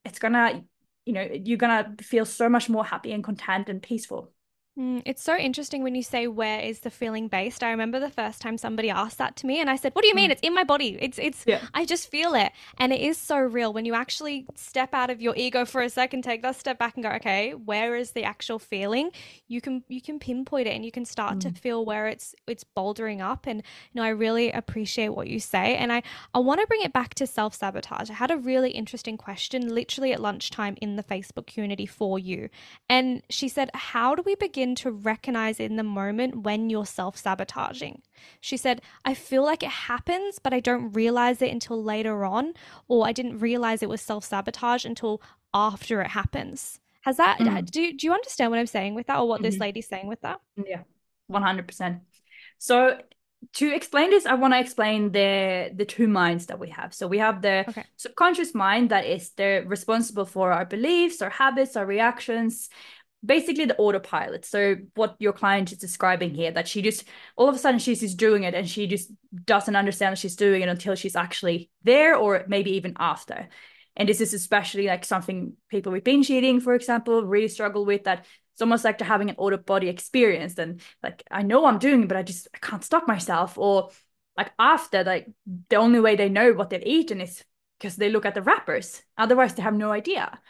it's 0.05 0.19
going 0.19 0.33
to 0.33 0.63
you 1.05 1.13
know 1.13 1.29
you're 1.33 1.59
going 1.59 1.97
to 1.97 2.05
feel 2.05 2.25
so 2.25 2.49
much 2.49 2.69
more 2.69 2.85
happy 2.85 3.13
and 3.13 3.25
content 3.25 3.69
and 3.69 3.83
peaceful 3.83 4.33
Mm, 4.79 5.01
it's 5.07 5.23
so 5.23 5.35
interesting 5.35 5.83
when 5.83 5.95
you 5.95 6.03
say 6.03 6.27
where 6.27 6.61
is 6.61 6.81
the 6.81 6.91
feeling 6.91 7.29
based. 7.29 7.63
I 7.63 7.71
remember 7.71 7.99
the 7.99 8.11
first 8.11 8.43
time 8.43 8.59
somebody 8.59 8.91
asked 8.91 9.17
that 9.17 9.35
to 9.37 9.47
me 9.47 9.59
and 9.59 9.71
I 9.71 9.77
said, 9.77 9.95
"What 9.95 10.03
do 10.03 10.09
you 10.09 10.15
mean? 10.15 10.29
Mm. 10.29 10.33
It's 10.33 10.43
in 10.43 10.55
my 10.55 10.65
body. 10.65 10.99
It's 11.01 11.19
it's 11.19 11.45
yeah. 11.47 11.63
I 11.73 11.87
just 11.87 12.11
feel 12.11 12.35
it." 12.35 12.53
And 12.77 12.93
it 12.93 13.01
is 13.01 13.17
so 13.17 13.39
real 13.39 13.73
when 13.73 13.87
you 13.87 13.95
actually 13.95 14.45
step 14.55 14.93
out 14.93 15.09
of 15.09 15.23
your 15.23 15.35
ego 15.35 15.65
for 15.65 15.81
a 15.81 15.89
second, 15.89 16.25
take 16.25 16.43
that 16.43 16.57
step 16.57 16.79
back 16.79 16.95
and 16.97 17.05
go, 17.05 17.11
"Okay, 17.13 17.55
where 17.55 17.97
is 17.97 18.11
the 18.11 18.25
actual 18.25 18.59
feeling?" 18.59 19.13
You 19.49 19.63
can 19.63 19.83
you 19.89 20.03
can 20.03 20.19
pinpoint 20.19 20.67
it 20.67 20.73
and 20.77 20.85
you 20.85 20.93
can 20.93 21.07
start 21.07 21.37
mm. 21.37 21.41
to 21.41 21.51
feel 21.53 21.83
where 21.87 22.09
it's 22.09 22.35
it's 22.47 22.65
bouldering 22.65 23.23
up 23.23 23.47
and 23.47 23.63
you 23.93 24.01
know, 24.01 24.03
I 24.03 24.11
really 24.11 24.51
appreciate 24.53 25.09
what 25.09 25.29
you 25.29 25.41
say 25.41 25.77
and 25.77 25.91
I 25.91 26.03
I 26.35 26.41
want 26.41 26.61
to 26.61 26.67
bring 26.67 26.83
it 26.83 26.93
back 26.93 27.15
to 27.15 27.27
self-sabotage. 27.27 28.11
I 28.11 28.15
had 28.15 28.31
a 28.31 28.37
really 28.37 28.73
interesting 28.73 29.17
question 29.17 29.75
literally 29.75 30.13
at 30.13 30.21
lunchtime 30.21 30.77
in 30.83 30.97
the 30.97 31.03
Facebook 31.03 31.47
community 31.47 31.87
for 31.87 32.19
you. 32.19 32.51
And 32.91 33.23
she 33.31 33.49
said, 33.49 33.71
"How 33.73 34.15
do 34.15 34.23
we 34.23 34.35
begin 34.35 34.66
begin 34.67 34.75
to 34.75 34.91
recognize 34.91 35.61
in 35.61 35.77
the 35.77 35.83
moment 35.83 36.43
when 36.43 36.71
you're 36.71 36.87
self 36.87 37.17
sabotaging. 37.17 38.03
She 38.41 38.57
said, 38.57 38.81
I 39.05 39.15
feel 39.15 39.45
like 39.45 39.63
it 39.63 39.71
happens, 39.71 40.39
but 40.39 40.53
I 40.53 40.61
don't 40.61 40.93
realize 40.93 41.43
it 41.43 41.53
until 41.53 41.83
later 41.83 42.25
on, 42.25 42.55
or 42.89 43.07
I 43.07 43.13
didn't 43.13 43.39
realize 43.39 43.83
it 43.83 43.89
was 43.89 44.01
self 44.01 44.25
sabotage 44.25 44.85
until 44.85 45.21
after 45.53 46.01
it 46.03 46.09
happens. 46.09 46.81
Has 47.03 47.19
that, 47.19 47.39
mm. 47.39 47.71
do, 47.71 47.93
do 47.93 48.07
you 48.07 48.13
understand 48.13 48.51
what 48.51 48.59
I'm 48.59 48.67
saying 48.67 48.97
with 48.97 49.07
that, 49.07 49.19
or 49.19 49.29
what 49.29 49.37
mm-hmm. 49.37 49.51
this 49.51 49.59
lady's 49.61 49.87
saying 49.87 50.09
with 50.09 50.21
that? 50.23 50.41
Yeah, 50.57 50.83
100%. 51.31 52.01
So, 52.59 52.99
to 53.53 53.75
explain 53.75 54.11
this, 54.11 54.27
I 54.27 54.35
want 54.35 54.55
to 54.55 54.61
explain 54.61 55.13
the 55.13 55.71
the 55.75 55.85
two 55.85 56.09
minds 56.09 56.47
that 56.47 56.59
we 56.59 56.71
have. 56.71 56.93
So 56.95 57.07
we 57.07 57.19
have 57.19 57.43
the 57.43 57.65
okay. 57.69 57.85
subconscious 57.97 58.55
mind 58.55 58.91
that 58.91 59.05
is 59.05 59.31
the 59.37 59.63
responsible 59.67 60.25
for 60.25 60.53
our 60.53 60.65
beliefs, 60.65 61.23
our 61.23 61.31
habits, 61.31 61.77
our 61.77 61.87
reactions, 61.87 62.71
basically 63.27 63.65
the 63.65 63.77
autopilot. 63.77 64.45
So 64.45 64.77
what 64.95 65.17
your 65.19 65.33
client 65.33 65.73
is 65.73 65.79
describing 65.79 66.35
here, 66.35 66.51
that 66.53 66.69
she 66.69 66.83
just 66.83 67.05
all 67.37 67.49
of 67.49 67.55
a 67.55 67.59
sudden 67.59 67.81
she's 67.81 68.01
just 68.01 68.17
doing 68.17 68.45
it 68.45 68.55
and 68.55 68.69
she 68.69 68.87
just 68.87 69.11
doesn't 69.45 69.77
understand 69.77 70.13
that 70.13 70.19
she's 70.19 70.37
doing 70.37 70.63
it 70.63 70.69
until 70.69 70.95
she's 70.95 71.17
actually 71.17 71.71
there 71.83 72.17
or 72.17 72.45
maybe 72.49 72.73
even 72.73 72.95
after. 72.99 73.49
And 73.97 74.09
this 74.09 74.21
is 74.21 74.35
especially 74.35 74.87
like 74.87 75.05
something 75.05 75.55
people 75.69 75.93
with 75.93 76.05
binge 76.05 76.31
eating, 76.31 76.61
for 76.61 76.75
example, 76.75 77.25
really 77.25 77.49
struggle 77.49 77.85
with 77.85 78.05
that 78.05 78.27
it's 78.57 78.63
almost 78.63 78.85
like 78.85 78.97
they're 78.97 79.07
having 79.07 79.29
an 79.29 79.37
out 79.39 79.53
of 79.53 79.67
body 79.67 79.91
experience. 79.91 80.57
And 80.57 80.81
like 81.03 81.23
I 81.31 81.43
know 81.43 81.67
I'm 81.67 81.79
doing 81.79 82.05
it, 82.05 82.09
but 82.09 82.17
I 82.17 82.23
just 82.23 82.49
I 82.55 82.59
can't 82.59 82.83
stop 82.83 83.07
myself. 83.07 83.59
Or 83.59 83.91
like 84.37 84.53
after, 84.59 85.05
like 85.05 85.29
the 85.69 85.77
only 85.77 86.01
way 86.01 86.17
they 86.17 86.31
know 86.31 86.53
what 86.53 86.71
they've 86.71 86.83
eaten 86.83 87.21
is 87.21 87.45
because 87.79 87.97
they 87.97 88.09
look 88.09 88.25
at 88.25 88.35
the 88.35 88.41
wrappers. 88.41 89.03
Otherwise, 89.19 89.55
they 89.55 89.63
have 89.63 89.75
no 89.75 89.93
idea. 89.93 90.41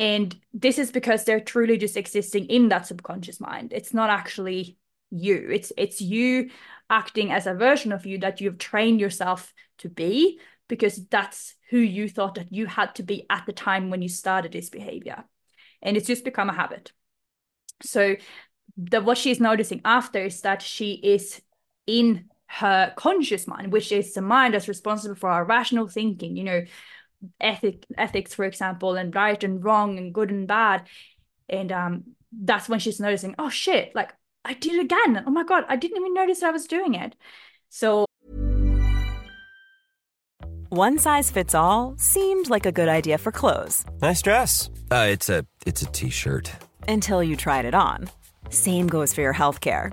And 0.00 0.34
this 0.54 0.78
is 0.78 0.90
because 0.90 1.24
they're 1.24 1.40
truly 1.40 1.76
just 1.76 1.94
existing 1.94 2.46
in 2.46 2.70
that 2.70 2.86
subconscious 2.86 3.38
mind. 3.38 3.74
It's 3.74 3.92
not 3.92 4.08
actually 4.08 4.78
you. 5.10 5.50
It's 5.52 5.74
it's 5.76 6.00
you 6.00 6.48
acting 6.88 7.30
as 7.30 7.46
a 7.46 7.52
version 7.52 7.92
of 7.92 8.06
you 8.06 8.16
that 8.20 8.40
you've 8.40 8.56
trained 8.56 8.98
yourself 8.98 9.52
to 9.78 9.90
be 9.90 10.40
because 10.68 11.04
that's 11.08 11.54
who 11.68 11.76
you 11.76 12.08
thought 12.08 12.36
that 12.36 12.50
you 12.50 12.64
had 12.64 12.94
to 12.94 13.02
be 13.02 13.26
at 13.28 13.44
the 13.44 13.52
time 13.52 13.90
when 13.90 14.00
you 14.00 14.08
started 14.08 14.52
this 14.52 14.70
behavior. 14.70 15.22
And 15.82 15.98
it's 15.98 16.06
just 16.06 16.24
become 16.24 16.48
a 16.48 16.54
habit. 16.54 16.92
So 17.82 18.16
the 18.78 19.02
what 19.02 19.18
she's 19.18 19.38
noticing 19.38 19.82
after 19.84 20.24
is 20.24 20.40
that 20.40 20.62
she 20.62 20.92
is 20.94 21.42
in 21.86 22.30
her 22.46 22.94
conscious 22.96 23.46
mind, 23.46 23.70
which 23.70 23.92
is 23.92 24.14
the 24.14 24.22
mind 24.22 24.54
that's 24.54 24.66
responsible 24.66 25.14
for 25.14 25.28
our 25.28 25.44
rational 25.44 25.88
thinking, 25.88 26.38
you 26.38 26.44
know, 26.44 26.62
ethic 27.40 27.86
ethics 27.96 28.34
for 28.34 28.44
example 28.44 28.96
and 28.96 29.14
right 29.14 29.42
and 29.42 29.64
wrong 29.64 29.98
and 29.98 30.14
good 30.14 30.30
and 30.30 30.46
bad. 30.46 30.86
And 31.48 31.72
um 31.72 32.04
that's 32.32 32.68
when 32.68 32.78
she's 32.78 33.00
noticing 33.00 33.34
oh 33.38 33.48
shit 33.48 33.94
like 33.94 34.12
i 34.44 34.54
did 34.54 34.74
it 34.74 34.80
again. 34.80 35.24
Oh 35.26 35.30
my 35.30 35.44
god 35.44 35.64
i 35.68 35.76
didn't 35.76 35.98
even 35.98 36.14
notice 36.14 36.42
i 36.42 36.50
was 36.50 36.66
doing 36.66 36.94
it. 36.94 37.14
So 37.68 38.06
one 40.68 40.98
size 40.98 41.30
fits 41.30 41.54
all 41.54 41.94
seemed 41.98 42.48
like 42.48 42.66
a 42.66 42.72
good 42.72 42.88
idea 42.88 43.18
for 43.18 43.32
clothes. 43.32 43.84
Nice 44.00 44.22
dress. 44.22 44.70
Uh 44.90 45.06
it's 45.08 45.28
a 45.28 45.44
it's 45.66 45.82
a 45.82 45.86
t-shirt. 45.86 46.52
Until 46.88 47.22
you 47.22 47.36
tried 47.36 47.64
it 47.64 47.74
on. 47.74 48.08
Same 48.48 48.86
goes 48.88 49.12
for 49.12 49.20
your 49.20 49.32
health 49.32 49.60
care 49.60 49.92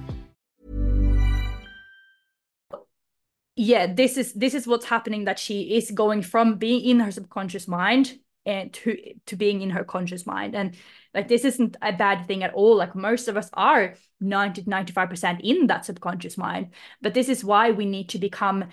yeah 3.55 3.91
this 3.91 4.17
is 4.17 4.33
this 4.33 4.53
is 4.53 4.65
what's 4.65 4.85
happening 4.85 5.25
that 5.25 5.39
she 5.39 5.75
is 5.75 5.91
going 5.91 6.21
from 6.21 6.55
being 6.55 6.83
in 6.83 6.99
her 6.99 7.11
subconscious 7.11 7.67
mind 7.67 8.17
and 8.45 8.73
to 8.73 8.97
to 9.25 9.35
being 9.35 9.61
in 9.61 9.71
her 9.71 9.83
conscious 9.83 10.25
mind. 10.25 10.55
And 10.55 10.75
like 11.13 11.27
this 11.27 11.45
isn't 11.45 11.77
a 11.81 11.93
bad 11.93 12.27
thing 12.27 12.43
at 12.43 12.53
all. 12.53 12.77
Like 12.77 12.95
most 12.95 13.27
of 13.27 13.37
us 13.37 13.49
are 13.53 13.95
90 14.19 14.63
95% 14.63 15.41
in 15.41 15.67
that 15.67 15.85
subconscious 15.85 16.37
mind. 16.37 16.69
But 17.01 17.13
this 17.13 17.29
is 17.29 17.43
why 17.43 17.71
we 17.71 17.85
need 17.85 18.09
to 18.09 18.19
become 18.19 18.65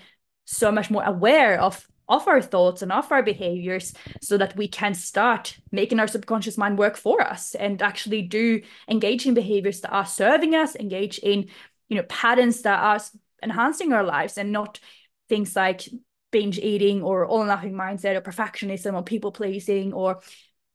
so 0.44 0.72
much 0.72 0.90
more 0.90 1.04
aware 1.04 1.60
of 1.60 1.86
of 2.08 2.26
our 2.26 2.40
thoughts 2.40 2.80
and 2.80 2.90
of 2.90 3.12
our 3.12 3.22
behaviors 3.22 3.92
so 4.22 4.38
that 4.38 4.56
we 4.56 4.66
can 4.66 4.94
start 4.94 5.58
making 5.70 6.00
our 6.00 6.06
subconscious 6.06 6.56
mind 6.56 6.78
work 6.78 6.96
for 6.96 7.20
us 7.20 7.54
and 7.54 7.82
actually 7.82 8.22
do 8.22 8.62
engage 8.88 9.26
in 9.26 9.34
behaviors 9.34 9.82
that 9.82 9.92
are 9.92 10.06
serving 10.06 10.54
us 10.54 10.74
engage 10.74 11.18
in 11.18 11.50
you 11.90 11.96
know 11.96 12.02
patterns 12.04 12.62
that 12.62 12.80
are 12.80 12.98
enhancing 13.42 13.92
our 13.92 14.04
lives 14.04 14.38
and 14.38 14.52
not 14.52 14.80
things 15.28 15.54
like 15.54 15.88
binge 16.30 16.58
eating 16.58 17.02
or 17.02 17.26
all 17.26 17.38
or 17.38 17.46
nothing 17.46 17.72
mindset 17.72 18.16
or 18.16 18.20
perfectionism 18.20 18.94
or 18.94 19.02
people 19.02 19.32
pleasing 19.32 19.92
or 19.92 20.20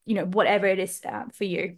you 0.05 0.15
know 0.15 0.25
whatever 0.25 0.65
it 0.65 0.79
is 0.79 1.01
uh, 1.05 1.25
for 1.33 1.43
you 1.43 1.77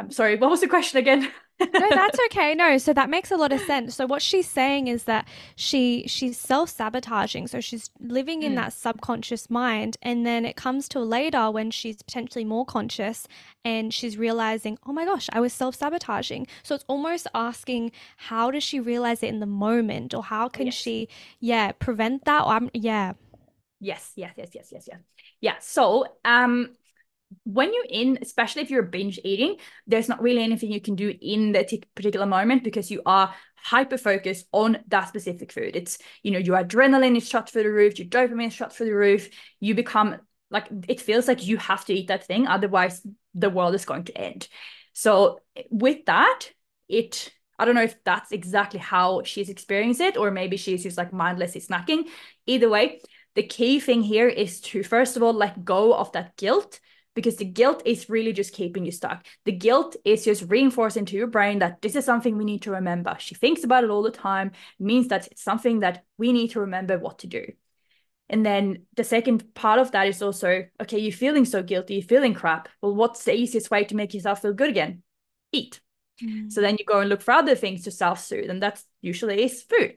um, 0.00 0.10
sorry 0.10 0.36
what 0.36 0.50
was 0.50 0.60
the 0.60 0.68
question 0.68 0.98
again 0.98 1.30
no, 1.60 1.66
that's 1.90 2.18
okay. 2.26 2.54
No, 2.54 2.78
so 2.78 2.92
that 2.92 3.08
makes 3.08 3.30
a 3.30 3.36
lot 3.36 3.52
of 3.52 3.60
sense. 3.60 3.94
So 3.94 4.06
what 4.06 4.22
she's 4.22 4.48
saying 4.48 4.88
is 4.88 5.04
that 5.04 5.26
she 5.56 6.04
she's 6.06 6.36
self-sabotaging. 6.38 7.46
So 7.46 7.60
she's 7.60 7.90
living 8.00 8.42
in 8.42 8.52
mm. 8.52 8.56
that 8.56 8.72
subconscious 8.72 9.48
mind 9.48 9.96
and 10.02 10.26
then 10.26 10.44
it 10.44 10.56
comes 10.56 10.88
to 10.90 11.00
later 11.00 11.50
when 11.50 11.70
she's 11.70 12.02
potentially 12.02 12.44
more 12.44 12.64
conscious 12.64 13.28
and 13.64 13.94
she's 13.94 14.18
realizing, 14.18 14.78
"Oh 14.86 14.92
my 14.92 15.04
gosh, 15.04 15.28
I 15.32 15.40
was 15.40 15.52
self-sabotaging." 15.52 16.46
So 16.62 16.74
it's 16.74 16.84
almost 16.88 17.26
asking 17.34 17.92
how 18.16 18.50
does 18.50 18.64
she 18.64 18.80
realize 18.80 19.22
it 19.22 19.28
in 19.28 19.40
the 19.40 19.46
moment 19.46 20.12
or 20.12 20.22
how 20.22 20.48
can 20.48 20.66
yes. 20.66 20.74
she 20.74 21.08
yeah, 21.40 21.72
prevent 21.72 22.24
that 22.24 22.44
or 22.44 22.54
um, 22.54 22.70
yeah. 22.74 23.12
Yes, 23.80 24.12
yes, 24.16 24.32
yes, 24.36 24.50
yes, 24.54 24.68
yes, 24.72 24.88
yes. 24.90 25.00
Yeah. 25.40 25.56
So, 25.60 26.06
um 26.24 26.70
when 27.44 27.72
you're 27.72 27.86
in, 27.88 28.18
especially 28.22 28.62
if 28.62 28.70
you're 28.70 28.82
binge 28.82 29.18
eating, 29.24 29.56
there's 29.86 30.08
not 30.08 30.22
really 30.22 30.42
anything 30.42 30.72
you 30.72 30.80
can 30.80 30.94
do 30.94 31.14
in 31.20 31.52
that 31.52 31.70
particular 31.94 32.26
moment 32.26 32.64
because 32.64 32.90
you 32.90 33.02
are 33.06 33.34
hyper 33.56 33.96
focused 33.96 34.46
on 34.52 34.78
that 34.88 35.08
specific 35.08 35.52
food. 35.52 35.74
It's, 35.74 35.98
you 36.22 36.30
know, 36.30 36.38
your 36.38 36.62
adrenaline 36.62 37.16
is 37.16 37.28
shot 37.28 37.50
through 37.50 37.64
the 37.64 37.72
roof, 37.72 37.98
your 37.98 38.08
dopamine 38.08 38.48
is 38.48 38.54
shot 38.54 38.74
through 38.74 38.86
the 38.86 38.94
roof. 38.94 39.28
You 39.60 39.74
become 39.74 40.16
like, 40.50 40.68
it 40.86 41.00
feels 41.00 41.26
like 41.26 41.46
you 41.46 41.56
have 41.56 41.84
to 41.86 41.94
eat 41.94 42.08
that 42.08 42.26
thing, 42.26 42.46
otherwise, 42.46 43.04
the 43.34 43.50
world 43.50 43.74
is 43.74 43.84
going 43.84 44.04
to 44.04 44.16
end. 44.16 44.48
So, 44.92 45.40
with 45.70 46.04
that, 46.06 46.50
it, 46.88 47.32
I 47.58 47.64
don't 47.64 47.74
know 47.74 47.82
if 47.82 47.96
that's 48.04 48.30
exactly 48.30 48.78
how 48.78 49.22
she's 49.24 49.48
experienced 49.48 50.00
it, 50.00 50.16
or 50.16 50.30
maybe 50.30 50.56
she's 50.56 50.82
just 50.82 50.98
like 50.98 51.12
mindlessly 51.12 51.60
snacking. 51.60 52.04
Either 52.46 52.68
way, 52.68 53.00
the 53.34 53.42
key 53.42 53.80
thing 53.80 54.02
here 54.02 54.28
is 54.28 54.60
to, 54.60 54.84
first 54.84 55.16
of 55.16 55.22
all, 55.22 55.32
let 55.32 55.64
go 55.64 55.94
of 55.94 56.12
that 56.12 56.36
guilt 56.36 56.78
because 57.14 57.36
the 57.36 57.44
guilt 57.44 57.82
is 57.84 58.08
really 58.08 58.32
just 58.32 58.52
keeping 58.52 58.84
you 58.84 58.92
stuck. 58.92 59.24
The 59.44 59.52
guilt 59.52 59.96
is 60.04 60.24
just 60.24 60.44
reinforcing 60.48 61.04
to 61.06 61.16
your 61.16 61.26
brain 61.26 61.60
that 61.60 61.80
this 61.80 61.96
is 61.96 62.04
something 62.04 62.36
we 62.36 62.44
need 62.44 62.62
to 62.62 62.72
remember. 62.72 63.16
She 63.18 63.34
thinks 63.34 63.64
about 63.64 63.84
it 63.84 63.90
all 63.90 64.02
the 64.02 64.10
time, 64.10 64.48
it 64.48 64.84
means 64.84 65.08
that 65.08 65.28
it's 65.28 65.42
something 65.42 65.80
that 65.80 66.04
we 66.18 66.32
need 66.32 66.48
to 66.52 66.60
remember 66.60 66.98
what 66.98 67.20
to 67.20 67.26
do. 67.26 67.46
And 68.28 68.44
then 68.44 68.86
the 68.96 69.04
second 69.04 69.54
part 69.54 69.78
of 69.78 69.92
that 69.92 70.08
is 70.08 70.22
also 70.22 70.64
okay, 70.82 70.98
you're 70.98 71.12
feeling 71.12 71.44
so 71.44 71.62
guilty, 71.62 71.94
you're 71.94 72.02
feeling 72.02 72.34
crap. 72.34 72.68
Well, 72.80 72.94
what's 72.94 73.24
the 73.24 73.34
easiest 73.34 73.70
way 73.70 73.84
to 73.84 73.96
make 73.96 74.14
yourself 74.14 74.42
feel 74.42 74.54
good 74.54 74.70
again? 74.70 75.02
Eat. 75.52 75.80
Mm. 76.22 76.50
So 76.50 76.60
then 76.60 76.76
you 76.78 76.84
go 76.84 77.00
and 77.00 77.08
look 77.08 77.20
for 77.20 77.32
other 77.32 77.54
things 77.54 77.82
to 77.84 77.90
self 77.90 78.20
soothe, 78.20 78.50
and 78.50 78.62
that's 78.62 78.84
usually 79.02 79.42
is 79.42 79.62
food 79.62 79.96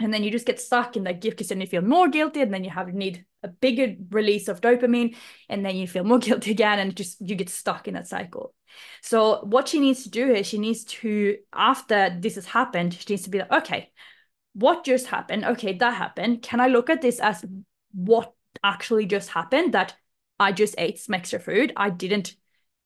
and 0.00 0.12
then 0.12 0.24
you 0.24 0.30
just 0.30 0.46
get 0.46 0.60
stuck 0.60 0.96
in 0.96 1.04
that 1.04 1.20
guilt 1.20 1.34
because 1.34 1.48
then 1.48 1.60
you 1.60 1.66
feel 1.66 1.82
more 1.82 2.08
guilty 2.08 2.40
and 2.40 2.52
then 2.52 2.64
you 2.64 2.70
have 2.70 2.92
need 2.92 3.24
a 3.42 3.48
bigger 3.48 3.94
release 4.10 4.48
of 4.48 4.60
dopamine 4.60 5.14
and 5.48 5.64
then 5.64 5.76
you 5.76 5.86
feel 5.86 6.04
more 6.04 6.18
guilty 6.28 6.50
again 6.50 6.78
and 6.78 6.96
just 6.96 7.20
you 7.20 7.34
get 7.34 7.48
stuck 7.48 7.86
in 7.86 7.94
that 7.94 8.08
cycle. 8.08 8.54
So 9.02 9.40
what 9.42 9.68
she 9.68 9.80
needs 9.80 10.04
to 10.04 10.10
do 10.10 10.32
is 10.32 10.46
she 10.46 10.58
needs 10.58 10.84
to 10.84 11.36
after 11.52 12.16
this 12.18 12.36
has 12.36 12.46
happened 12.46 12.94
she 12.94 13.12
needs 13.12 13.24
to 13.24 13.30
be 13.30 13.38
like 13.38 13.52
okay 13.52 13.90
what 14.52 14.84
just 14.84 15.06
happened? 15.06 15.44
Okay 15.44 15.74
that 15.74 15.94
happened. 15.94 16.42
Can 16.42 16.60
i 16.60 16.66
look 16.66 16.90
at 16.90 17.02
this 17.02 17.20
as 17.20 17.44
what 17.92 18.32
actually 18.64 19.06
just 19.06 19.28
happened 19.28 19.74
that 19.74 19.94
i 20.40 20.50
just 20.50 20.74
ate 20.78 20.98
some 20.98 21.14
extra 21.14 21.38
food? 21.38 21.72
I 21.76 21.90
didn't 21.90 22.34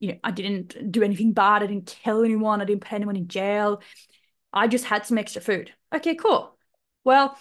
you 0.00 0.08
know 0.12 0.18
i 0.24 0.30
didn't 0.30 0.90
do 0.90 1.02
anything 1.02 1.32
bad. 1.32 1.62
I 1.62 1.66
didn't 1.66 1.86
kill 1.86 2.24
anyone. 2.24 2.60
I 2.60 2.64
didn't 2.64 2.82
put 2.82 2.92
anyone 2.92 3.16
in 3.16 3.28
jail. 3.28 3.82
I 4.52 4.68
just 4.68 4.84
had 4.84 5.06
some 5.06 5.18
extra 5.18 5.42
food. 5.42 5.72
Okay 5.94 6.14
cool 6.16 6.53
well, 7.04 7.38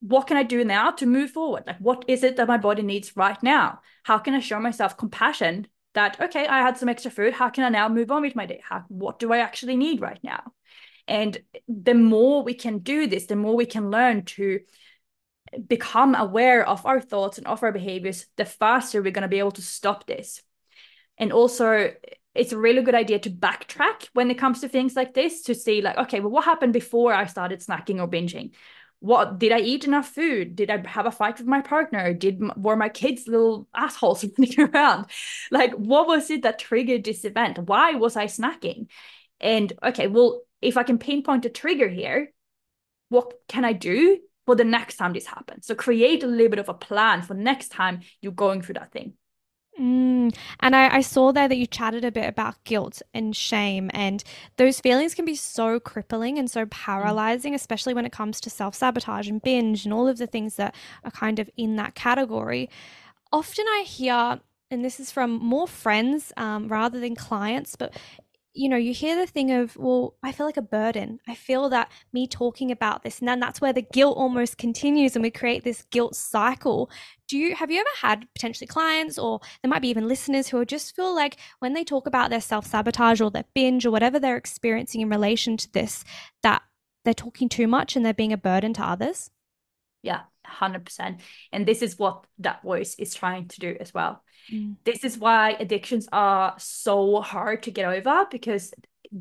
what 0.00 0.26
can 0.26 0.36
I 0.36 0.42
do 0.42 0.64
now 0.64 0.90
to 0.92 1.06
move 1.06 1.30
forward? 1.30 1.64
Like, 1.66 1.78
what 1.78 2.04
is 2.08 2.22
it 2.24 2.36
that 2.36 2.48
my 2.48 2.58
body 2.58 2.82
needs 2.82 3.16
right 3.16 3.40
now? 3.42 3.80
How 4.02 4.18
can 4.18 4.34
I 4.34 4.40
show 4.40 4.60
myself 4.60 4.96
compassion 4.96 5.66
that, 5.94 6.20
okay, 6.20 6.46
I 6.46 6.58
had 6.58 6.76
some 6.76 6.88
extra 6.88 7.10
food. 7.10 7.32
How 7.32 7.48
can 7.48 7.64
I 7.64 7.68
now 7.68 7.88
move 7.88 8.10
on 8.10 8.22
with 8.22 8.36
my 8.36 8.46
day? 8.46 8.60
How, 8.68 8.84
what 8.88 9.18
do 9.18 9.32
I 9.32 9.38
actually 9.38 9.76
need 9.76 10.00
right 10.00 10.18
now? 10.22 10.52
And 11.06 11.38
the 11.68 11.94
more 11.94 12.42
we 12.42 12.54
can 12.54 12.78
do 12.78 13.06
this, 13.06 13.26
the 13.26 13.36
more 13.36 13.54
we 13.54 13.66
can 13.66 13.90
learn 13.90 14.24
to 14.24 14.60
become 15.66 16.14
aware 16.14 16.66
of 16.66 16.84
our 16.84 17.00
thoughts 17.00 17.38
and 17.38 17.46
of 17.46 17.62
our 17.62 17.72
behaviors, 17.72 18.26
the 18.36 18.44
faster 18.44 19.00
we're 19.00 19.12
going 19.12 19.22
to 19.22 19.28
be 19.28 19.38
able 19.38 19.52
to 19.52 19.62
stop 19.62 20.06
this. 20.06 20.42
And 21.16 21.32
also, 21.32 21.92
it's 22.34 22.52
a 22.52 22.58
really 22.58 22.82
good 22.82 22.94
idea 22.94 23.18
to 23.20 23.30
backtrack 23.30 24.08
when 24.12 24.30
it 24.30 24.38
comes 24.38 24.60
to 24.60 24.68
things 24.68 24.96
like 24.96 25.14
this 25.14 25.42
to 25.42 25.54
see 25.54 25.80
like 25.80 25.96
okay 25.96 26.20
well 26.20 26.30
what 26.30 26.44
happened 26.44 26.72
before 26.72 27.12
i 27.12 27.26
started 27.26 27.60
snacking 27.60 28.00
or 28.00 28.08
binging? 28.08 28.52
What 29.00 29.38
did 29.38 29.52
i 29.52 29.60
eat 29.60 29.84
enough 29.84 30.08
food? 30.08 30.56
Did 30.56 30.70
i 30.70 30.86
have 30.88 31.06
a 31.06 31.10
fight 31.10 31.38
with 31.38 31.46
my 31.46 31.60
partner? 31.60 32.14
Did 32.14 32.42
were 32.56 32.76
my 32.76 32.88
kids 32.88 33.28
little 33.28 33.68
assholes 33.74 34.24
running 34.38 34.60
around? 34.60 35.06
Like 35.50 35.72
what 35.74 36.06
was 36.06 36.30
it 36.30 36.42
that 36.42 36.58
triggered 36.58 37.04
this 37.04 37.24
event? 37.24 37.58
Why 37.58 37.92
was 37.92 38.16
i 38.16 38.26
snacking? 38.26 38.88
And 39.40 39.72
okay 39.82 40.06
well 40.08 40.42
if 40.62 40.76
i 40.76 40.82
can 40.82 40.98
pinpoint 40.98 41.44
a 41.44 41.50
trigger 41.50 41.88
here 41.88 42.32
what 43.10 43.34
can 43.48 43.64
i 43.64 43.72
do 43.72 44.18
for 44.46 44.56
the 44.56 44.64
next 44.64 44.96
time 44.96 45.12
this 45.12 45.26
happens? 45.26 45.66
So 45.66 45.74
create 45.74 46.22
a 46.22 46.26
little 46.26 46.48
bit 46.48 46.58
of 46.58 46.68
a 46.68 46.74
plan 46.74 47.22
for 47.22 47.34
next 47.34 47.68
time 47.68 48.00
you're 48.20 48.32
going 48.32 48.60
through 48.62 48.74
that 48.74 48.92
thing 48.92 49.14
Mm. 49.80 50.34
And 50.60 50.76
I, 50.76 50.96
I, 50.96 51.00
saw 51.00 51.32
there 51.32 51.48
that 51.48 51.56
you 51.56 51.66
chatted 51.66 52.04
a 52.04 52.12
bit 52.12 52.28
about 52.28 52.62
guilt 52.62 53.02
and 53.12 53.34
shame, 53.34 53.90
and 53.92 54.22
those 54.56 54.78
feelings 54.78 55.14
can 55.14 55.24
be 55.24 55.34
so 55.34 55.80
crippling 55.80 56.38
and 56.38 56.48
so 56.48 56.66
paralyzing, 56.66 57.52
mm. 57.52 57.56
especially 57.56 57.92
when 57.92 58.06
it 58.06 58.12
comes 58.12 58.40
to 58.42 58.50
self 58.50 58.76
sabotage 58.76 59.28
and 59.28 59.42
binge 59.42 59.84
and 59.84 59.92
all 59.92 60.06
of 60.06 60.18
the 60.18 60.28
things 60.28 60.54
that 60.56 60.76
are 61.02 61.10
kind 61.10 61.40
of 61.40 61.50
in 61.56 61.74
that 61.76 61.96
category. 61.96 62.70
Often 63.32 63.66
I 63.66 63.84
hear, 63.84 64.38
and 64.70 64.84
this 64.84 65.00
is 65.00 65.10
from 65.10 65.32
more 65.32 65.66
friends 65.66 66.32
um, 66.36 66.68
rather 66.68 67.00
than 67.00 67.16
clients, 67.16 67.74
but 67.74 67.92
you 68.54 68.68
know, 68.68 68.76
you 68.76 68.94
hear 68.94 69.16
the 69.16 69.26
thing 69.26 69.50
of, 69.50 69.76
well, 69.76 70.14
I 70.22 70.30
feel 70.30 70.46
like 70.46 70.56
a 70.56 70.62
burden. 70.62 71.18
I 71.26 71.34
feel 71.34 71.68
that 71.70 71.90
me 72.12 72.26
talking 72.28 72.70
about 72.70 73.02
this, 73.02 73.18
and 73.18 73.28
then 73.28 73.40
that's 73.40 73.60
where 73.60 73.72
the 73.72 73.82
guilt 73.82 74.16
almost 74.16 74.58
continues, 74.58 75.16
and 75.16 75.22
we 75.22 75.30
create 75.30 75.64
this 75.64 75.82
guilt 75.90 76.14
cycle. 76.14 76.90
Do 77.28 77.36
you 77.36 77.56
have 77.56 77.70
you 77.70 77.80
ever 77.80 77.88
had 78.00 78.28
potentially 78.34 78.68
clients, 78.68 79.18
or 79.18 79.40
there 79.62 79.68
might 79.68 79.82
be 79.82 79.88
even 79.88 80.06
listeners 80.06 80.48
who 80.48 80.64
just 80.64 80.94
feel 80.94 81.14
like 81.14 81.36
when 81.58 81.74
they 81.74 81.84
talk 81.84 82.06
about 82.06 82.30
their 82.30 82.40
self 82.40 82.66
sabotage 82.66 83.20
or 83.20 83.30
their 83.30 83.44
binge 83.54 83.84
or 83.84 83.90
whatever 83.90 84.18
they're 84.20 84.36
experiencing 84.36 85.00
in 85.00 85.08
relation 85.08 85.56
to 85.56 85.72
this, 85.72 86.04
that 86.42 86.62
they're 87.04 87.12
talking 87.14 87.48
too 87.48 87.66
much 87.66 87.96
and 87.96 88.06
they're 88.06 88.14
being 88.14 88.32
a 88.32 88.38
burden 88.38 88.72
to 88.74 88.82
others? 88.82 89.30
Yeah, 90.02 90.22
100%. 90.46 91.20
And 91.52 91.66
this 91.66 91.82
is 91.82 91.98
what 91.98 92.26
that 92.38 92.62
voice 92.62 92.94
is 92.96 93.14
trying 93.14 93.48
to 93.48 93.60
do 93.60 93.76
as 93.80 93.92
well. 93.92 94.22
Mm. 94.52 94.76
This 94.84 95.04
is 95.04 95.18
why 95.18 95.50
addictions 95.52 96.08
are 96.12 96.54
so 96.58 97.20
hard 97.20 97.62
to 97.64 97.70
get 97.70 97.86
over 97.86 98.26
because 98.30 98.72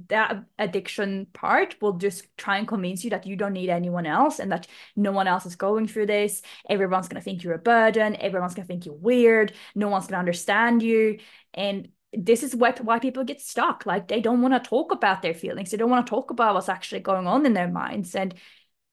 that 0.07 0.43
addiction 0.57 1.27
part 1.33 1.75
will 1.81 1.93
just 1.93 2.25
try 2.38 2.57
and 2.57 2.67
convince 2.67 3.03
you 3.03 3.12
that 3.12 3.27
you 3.27 3.36
don't 3.36 3.53
need 3.53 3.69
anyone 3.69 4.05
else 4.05 4.39
and 4.39 4.51
that 4.51 4.67
no 4.95 5.12
one 5.12 5.27
else 5.27 5.45
is 5.45 5.55
going 5.55 5.88
through 5.88 6.07
this. 6.07 6.41
Everyone's 6.69 7.07
going 7.07 7.21
to 7.21 7.23
think 7.23 7.43
you're 7.43 7.53
a 7.53 7.59
burden. 7.59 8.15
Everyone's 8.15 8.55
going 8.55 8.65
to 8.65 8.73
think 8.73 8.86
you're 8.86 8.95
weird. 8.95 9.53
No 9.75 9.89
one's 9.89 10.05
going 10.05 10.13
to 10.13 10.19
understand 10.19 10.81
you. 10.81 11.19
And 11.53 11.89
this 12.12 12.43
is 12.43 12.55
why, 12.55 12.73
why 12.81 12.99
people 12.99 13.23
get 13.23 13.41
stuck. 13.41 13.86
Like 13.86 14.07
they 14.07 14.21
don't 14.21 14.41
want 14.41 14.53
to 14.53 14.69
talk 14.69 14.91
about 14.91 15.21
their 15.21 15.33
feelings. 15.33 15.71
They 15.71 15.77
don't 15.77 15.89
want 15.89 16.05
to 16.05 16.09
talk 16.09 16.31
about 16.31 16.55
what's 16.55 16.69
actually 16.69 17.01
going 17.01 17.27
on 17.27 17.45
in 17.45 17.53
their 17.53 17.69
minds. 17.69 18.15
And 18.15 18.33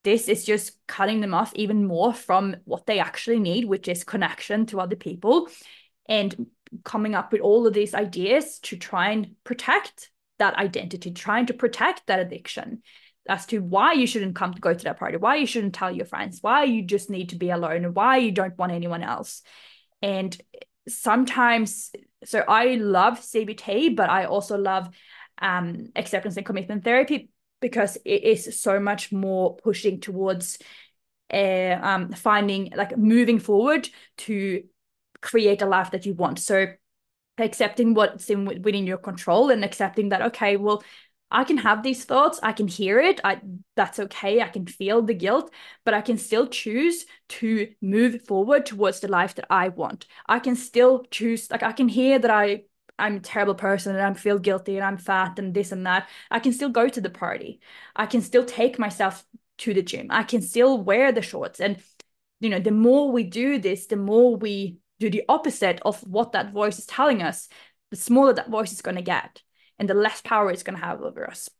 this 0.02 0.28
is 0.28 0.44
just 0.44 0.72
cutting 0.86 1.20
them 1.20 1.34
off 1.34 1.52
even 1.54 1.86
more 1.86 2.12
from 2.14 2.56
what 2.64 2.86
they 2.86 2.98
actually 2.98 3.38
need, 3.38 3.64
which 3.66 3.88
is 3.88 4.04
connection 4.04 4.66
to 4.66 4.80
other 4.80 4.96
people 4.96 5.48
and 6.08 6.46
coming 6.84 7.14
up 7.14 7.32
with 7.32 7.40
all 7.40 7.66
of 7.66 7.74
these 7.74 7.94
ideas 7.94 8.58
to 8.60 8.76
try 8.76 9.10
and 9.10 9.34
protect 9.44 10.10
that 10.38 10.56
identity, 10.56 11.10
trying 11.10 11.46
to 11.46 11.54
protect 11.54 12.06
that 12.06 12.20
addiction 12.20 12.82
as 13.28 13.46
to 13.46 13.58
why 13.58 13.92
you 13.92 14.06
shouldn't 14.06 14.34
come 14.34 14.54
to 14.54 14.60
go 14.60 14.72
to 14.72 14.84
that 14.84 14.98
party, 14.98 15.16
why 15.16 15.36
you 15.36 15.46
shouldn't 15.46 15.74
tell 15.74 15.90
your 15.90 16.06
friends, 16.06 16.38
why 16.40 16.64
you 16.64 16.82
just 16.82 17.10
need 17.10 17.28
to 17.30 17.36
be 17.36 17.50
alone, 17.50 17.84
and 17.84 17.94
why 17.94 18.16
you 18.16 18.32
don't 18.32 18.56
want 18.58 18.72
anyone 18.72 19.02
else. 19.02 19.42
And 20.00 20.36
sometimes, 20.88 21.92
so 22.24 22.42
I 22.46 22.76
love 22.76 23.20
CBT, 23.20 23.94
but 23.94 24.08
I 24.08 24.24
also 24.24 24.56
love 24.56 24.88
um, 25.40 25.88
acceptance 25.94 26.36
and 26.36 26.46
commitment 26.46 26.84
therapy 26.84 27.29
because 27.60 27.96
it 28.04 28.24
is 28.24 28.60
so 28.60 28.80
much 28.80 29.12
more 29.12 29.56
pushing 29.56 30.00
towards 30.00 30.58
uh, 31.32 31.78
um, 31.80 32.12
finding 32.12 32.72
like 32.74 32.96
moving 32.96 33.38
forward 33.38 33.88
to 34.16 34.64
create 35.20 35.62
a 35.62 35.66
life 35.66 35.90
that 35.90 36.06
you 36.06 36.14
want 36.14 36.38
so 36.38 36.66
accepting 37.38 37.94
what's 37.94 38.28
in 38.28 38.44
within 38.44 38.86
your 38.86 38.98
control 38.98 39.50
and 39.50 39.64
accepting 39.64 40.08
that 40.10 40.22
okay 40.22 40.56
well 40.56 40.82
I 41.30 41.44
can 41.44 41.58
have 41.58 41.82
these 41.82 42.04
thoughts, 42.04 42.40
I 42.42 42.52
can 42.52 42.66
hear 42.66 42.98
it, 42.98 43.20
I 43.22 43.40
that's 43.76 44.00
okay, 44.00 44.42
I 44.42 44.48
can 44.48 44.66
feel 44.66 45.02
the 45.02 45.14
guilt, 45.14 45.52
but 45.84 45.94
I 45.94 46.00
can 46.00 46.18
still 46.18 46.48
choose 46.48 47.06
to 47.28 47.68
move 47.80 48.26
forward 48.26 48.66
towards 48.66 49.00
the 49.00 49.08
life 49.08 49.36
that 49.36 49.46
I 49.48 49.68
want. 49.68 50.06
I 50.26 50.40
can 50.40 50.56
still 50.56 51.04
choose 51.10 51.50
like 51.50 51.62
I 51.62 51.72
can 51.72 51.88
hear 51.88 52.18
that 52.18 52.30
I 52.30 52.64
I'm 53.00 53.16
a 53.16 53.20
terrible 53.20 53.54
person 53.54 53.96
and 53.96 54.04
I 54.04 54.14
feel 54.14 54.38
guilty 54.38 54.76
and 54.76 54.84
I'm 54.84 54.98
fat 54.98 55.38
and 55.38 55.54
this 55.54 55.72
and 55.72 55.86
that. 55.86 56.08
I 56.30 56.38
can 56.38 56.52
still 56.52 56.68
go 56.68 56.88
to 56.88 57.00
the 57.00 57.10
party. 57.10 57.60
I 57.96 58.06
can 58.06 58.20
still 58.20 58.44
take 58.44 58.78
myself 58.78 59.24
to 59.58 59.74
the 59.74 59.82
gym. 59.82 60.08
I 60.10 60.22
can 60.22 60.42
still 60.42 60.78
wear 60.82 61.12
the 61.12 61.22
shorts 61.22 61.60
and 61.60 61.82
you 62.40 62.48
know, 62.48 62.58
the 62.58 62.70
more 62.70 63.12
we 63.12 63.24
do 63.24 63.58
this, 63.58 63.86
the 63.86 63.96
more 63.96 64.34
we 64.34 64.78
do 64.98 65.10
the 65.10 65.24
opposite 65.28 65.80
of 65.82 66.00
what 66.06 66.32
that 66.32 66.52
voice 66.52 66.78
is 66.78 66.86
telling 66.86 67.22
us, 67.22 67.48
the 67.90 67.96
smaller 67.96 68.32
that 68.32 68.48
voice 68.48 68.72
is 68.72 68.82
going 68.82 68.96
to 68.96 69.02
get 69.02 69.42
and 69.78 69.88
the 69.88 69.94
less 69.94 70.20
power 70.20 70.50
it's 70.50 70.62
going 70.62 70.78
to 70.78 70.84
have 70.84 71.02
over 71.02 71.28
us. 71.28 71.50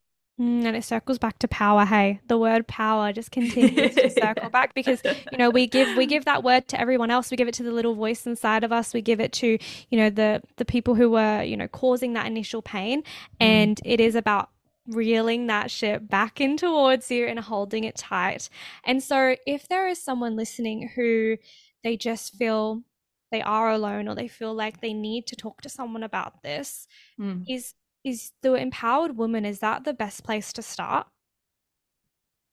Mm, 0.41 0.65
and 0.65 0.75
it 0.75 0.85
circles 0.85 1.19
back 1.19 1.39
to 1.41 1.49
power. 1.49 1.85
Hey, 1.85 2.21
the 2.27 2.39
word 2.39 2.67
power 2.67 3.13
just 3.13 3.31
continues 3.39 3.95
to 3.95 4.09
circle 4.09 4.49
back 4.49 4.73
because 4.75 5.03
you 5.05 5.37
know 5.37 5.51
we 5.51 5.67
give 5.67 5.97
we 5.97 6.07
give 6.07 6.25
that 6.25 6.43
word 6.43 6.67
to 6.69 6.81
everyone 6.81 7.11
else. 7.11 7.31
We 7.31 7.37
give 7.37 7.49
it 7.49 7.55
to 7.55 7.63
the 7.63 7.73
little 7.73 7.95
voice 7.95 8.27
inside 8.27 8.65
of 8.65 8.73
us. 8.73 8.95
We 8.95 9.03
give 9.03 9.21
it 9.21 9.33
to 9.35 9.59
you 9.91 9.99
know 9.99 10.09
the 10.09 10.43
the 10.57 10.65
people 10.65 10.95
who 10.95 11.11
were 11.11 11.43
you 11.43 11.57
know 11.57 11.69
causing 11.69 12.15
that 12.15 12.27
initial 12.27 12.63
pain, 12.63 13.03
mm. 13.03 13.07
and 13.41 13.81
it 13.85 14.01
is 14.01 14.15
about 14.15 14.49
reeling 14.87 15.47
that 15.49 15.71
ship 15.71 16.09
back 16.09 16.41
in 16.41 16.57
towards 16.57 17.11
you 17.11 17.27
and 17.27 17.39
holding 17.39 17.85
it 17.85 17.97
tight. 17.97 18.49
And 18.85 19.03
so, 19.03 19.37
if 19.47 19.69
there 19.69 19.89
is 19.89 20.03
someone 20.03 20.37
listening 20.37 20.91
who 20.97 21.37
they 21.85 21.99
just 21.99 22.35
feel 22.37 22.83
they 23.31 23.43
are 23.43 23.71
alone 23.71 24.09
or 24.09 24.15
they 24.15 24.27
feel 24.27 24.55
like 24.55 24.81
they 24.81 24.93
need 24.93 25.27
to 25.27 25.37
talk 25.37 25.61
to 25.63 25.69
someone 25.69 26.03
about 26.03 26.43
this, 26.43 26.89
mm. 27.21 27.45
is 27.47 27.75
is 28.05 28.33
the 28.43 28.55
empowered 28.55 29.17
woman 29.17 29.45
is 29.45 29.61
that 29.61 29.85
the 29.85 29.95
best 29.95 30.25
place 30.25 30.53
to 30.55 30.63
start? 30.63 31.07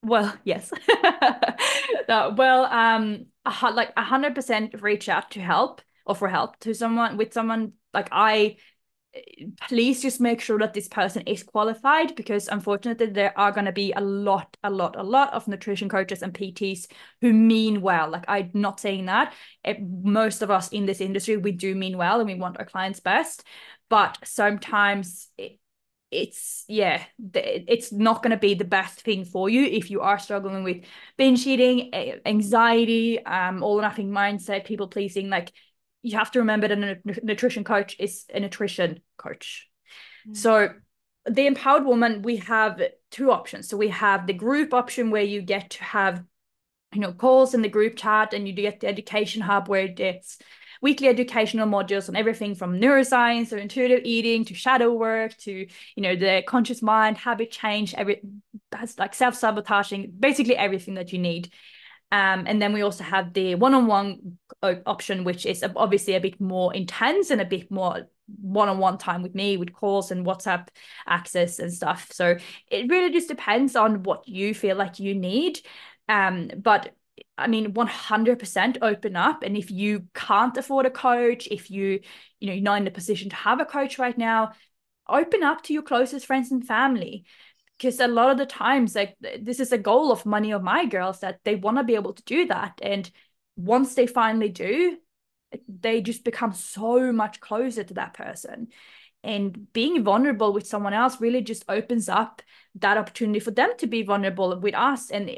Well, 0.03 0.35
yes. 0.43 0.71
well, 2.07 2.65
um, 2.65 3.25
like 3.45 3.91
a 3.97 4.03
hundred 4.03 4.35
percent 4.35 4.81
reach 4.81 5.09
out 5.09 5.31
to 5.31 5.41
help 5.41 5.81
or 6.05 6.15
for 6.15 6.29
help 6.29 6.57
to 6.59 6.73
someone 6.73 7.17
with 7.17 7.33
someone 7.33 7.73
like 7.93 8.09
I 8.11 8.57
please 9.67 10.01
just 10.01 10.19
make 10.19 10.41
sure 10.41 10.59
that 10.59 10.73
this 10.73 10.87
person 10.87 11.21
is 11.23 11.43
qualified 11.43 12.15
because 12.15 12.47
unfortunately 12.47 13.07
there 13.07 13.37
are 13.37 13.51
going 13.51 13.65
to 13.65 13.71
be 13.71 13.91
a 13.93 14.01
lot 14.01 14.57
a 14.63 14.69
lot 14.69 14.95
a 14.97 15.03
lot 15.03 15.33
of 15.33 15.47
nutrition 15.47 15.89
coaches 15.89 16.21
and 16.21 16.33
pts 16.33 16.87
who 17.21 17.33
mean 17.33 17.81
well. 17.81 18.09
Like 18.09 18.25
i'm 18.27 18.51
not 18.53 18.79
saying 18.79 19.05
that. 19.05 19.33
It, 19.63 19.77
most 19.81 20.41
of 20.41 20.51
us 20.51 20.69
in 20.69 20.85
this 20.85 21.01
industry 21.01 21.37
we 21.37 21.51
do 21.51 21.75
mean 21.75 21.97
well 21.97 22.19
and 22.19 22.27
we 22.27 22.35
want 22.35 22.59
our 22.59 22.65
clients 22.65 22.99
best 22.99 23.43
but 23.89 24.17
sometimes 24.23 25.27
it, 25.37 25.59
it's 26.09 26.63
yeah 26.69 27.03
it's 27.33 27.91
not 27.91 28.23
going 28.23 28.31
to 28.31 28.37
be 28.37 28.53
the 28.53 28.63
best 28.63 29.01
thing 29.01 29.25
for 29.25 29.49
you 29.49 29.65
if 29.65 29.91
you 29.91 29.99
are 29.99 30.17
struggling 30.17 30.63
with 30.63 30.85
binge 31.17 31.45
eating 31.45 31.93
anxiety 32.25 33.23
um 33.25 33.61
all 33.61 33.79
or 33.79 33.81
nothing 33.81 34.09
mindset 34.09 34.63
people 34.63 34.87
pleasing 34.87 35.29
like 35.29 35.51
you 36.07 36.17
have 36.17 36.31
to 36.31 36.39
remember 36.39 36.67
that 36.67 36.77
a 36.77 36.97
nutrition 37.23 37.63
coach 37.63 37.95
is 37.99 38.25
a 38.33 38.39
nutrition 38.39 39.01
coach. 39.17 39.67
Mm. 40.27 40.37
So 40.37 40.69
the 41.25 41.47
empowered 41.47 41.85
woman, 41.85 42.21
we 42.21 42.37
have 42.37 42.81
two 43.11 43.31
options. 43.31 43.67
So 43.67 43.77
we 43.77 43.89
have 43.89 44.27
the 44.27 44.33
group 44.33 44.73
option 44.73 45.11
where 45.11 45.23
you 45.23 45.41
get 45.41 45.71
to 45.71 45.83
have, 45.83 46.23
you 46.93 47.01
know, 47.01 47.11
calls 47.11 47.53
in 47.53 47.61
the 47.61 47.69
group 47.69 47.97
chat 47.97 48.33
and 48.33 48.47
you 48.47 48.53
get 48.53 48.79
the 48.79 48.87
education 48.87 49.41
hub 49.41 49.67
where 49.67 49.93
it's 49.97 50.37
weekly 50.81 51.07
educational 51.07 51.67
modules 51.67 52.07
on 52.07 52.15
everything 52.15 52.55
from 52.55 52.79
neuroscience 52.79 53.51
or 53.51 53.57
intuitive 53.57 54.01
eating 54.03 54.45
to 54.45 54.53
shadow 54.53 54.93
work 54.93 55.35
to 55.37 55.51
you 55.95 56.03
know 56.03 56.15
the 56.15 56.43
conscious 56.45 56.83
mind 56.83 57.17
habit 57.17 57.49
change 57.49 57.95
every 57.95 58.21
that's 58.69 58.99
like 58.99 59.15
self-sabotaging 59.15 60.13
basically 60.19 60.55
everything 60.55 60.93
that 60.93 61.11
you 61.11 61.17
need 61.17 61.51
um, 62.11 62.45
and 62.47 62.61
then 62.61 62.71
we 62.73 62.81
also 62.81 63.03
have 63.03 63.33
the 63.33 63.55
one-on-one 63.55 64.37
option, 64.63 65.23
which 65.23 65.45
is 65.45 65.63
obviously 65.75 66.15
a 66.15 66.21
bit 66.21 66.39
more 66.39 66.73
intense 66.73 67.31
and 67.31 67.41
a 67.41 67.45
bit 67.45 67.69
more 67.69 68.07
one-on-one 68.41 68.97
time 68.97 69.21
with 69.21 69.35
me 69.35 69.57
with 69.57 69.73
calls 69.73 70.11
and 70.11 70.25
WhatsApp 70.25 70.67
access 71.05 71.59
and 71.59 71.71
stuff. 71.71 72.09
So 72.11 72.37
it 72.71 72.89
really 72.89 73.11
just 73.11 73.27
depends 73.27 73.75
on 73.75 74.03
what 74.03 74.27
you 74.27 74.53
feel 74.53 74.77
like 74.77 74.99
you 74.99 75.15
need. 75.15 75.59
Um, 76.07 76.49
but 76.57 76.93
I 77.37 77.47
mean, 77.47 77.73
100% 77.73 78.77
open 78.81 79.15
up. 79.15 79.43
And 79.43 79.57
if 79.57 79.69
you 79.69 80.07
can't 80.13 80.57
afford 80.57 80.85
a 80.85 80.91
coach, 80.91 81.47
if 81.51 81.69
you, 81.69 81.99
you 82.39 82.47
know, 82.47 82.53
you're 82.53 82.63
not 82.63 82.81
in 82.81 82.87
a 82.87 82.91
position 82.91 83.29
to 83.29 83.35
have 83.35 83.59
a 83.59 83.65
coach 83.65 83.99
right 83.99 84.17
now, 84.17 84.53
open 85.09 85.43
up 85.43 85.61
to 85.63 85.73
your 85.73 85.83
closest 85.83 86.25
friends 86.25 86.51
and 86.51 86.65
family 86.65 87.25
because 87.77 87.99
a 87.99 88.07
lot 88.07 88.31
of 88.31 88.37
the 88.37 88.45
times 88.45 88.95
like 88.95 89.15
this 89.39 89.59
is 89.59 89.71
a 89.71 89.77
goal 89.77 90.11
of 90.11 90.25
many 90.25 90.51
of 90.51 90.63
my 90.63 90.85
girls 90.85 91.19
that 91.19 91.39
they 91.43 91.55
want 91.55 91.77
to 91.77 91.83
be 91.83 91.95
able 91.95 92.13
to 92.13 92.23
do 92.23 92.47
that 92.47 92.79
and 92.81 93.09
once 93.55 93.95
they 93.95 94.07
finally 94.07 94.49
do 94.49 94.97
they 95.67 96.01
just 96.01 96.23
become 96.23 96.53
so 96.53 97.11
much 97.11 97.39
closer 97.39 97.83
to 97.83 97.93
that 97.95 98.13
person. 98.13 98.67
And 99.23 99.71
being 99.73 100.03
vulnerable 100.03 100.53
with 100.53 100.67
someone 100.67 100.93
else 100.93 101.19
really 101.19 101.41
just 101.41 101.65
opens 101.67 102.07
up 102.07 102.41
that 102.75 102.97
opportunity 102.97 103.39
for 103.39 103.51
them 103.51 103.71
to 103.79 103.87
be 103.87 104.03
vulnerable 104.03 104.59
with 104.59 104.75
us 104.75 105.09
and 105.09 105.29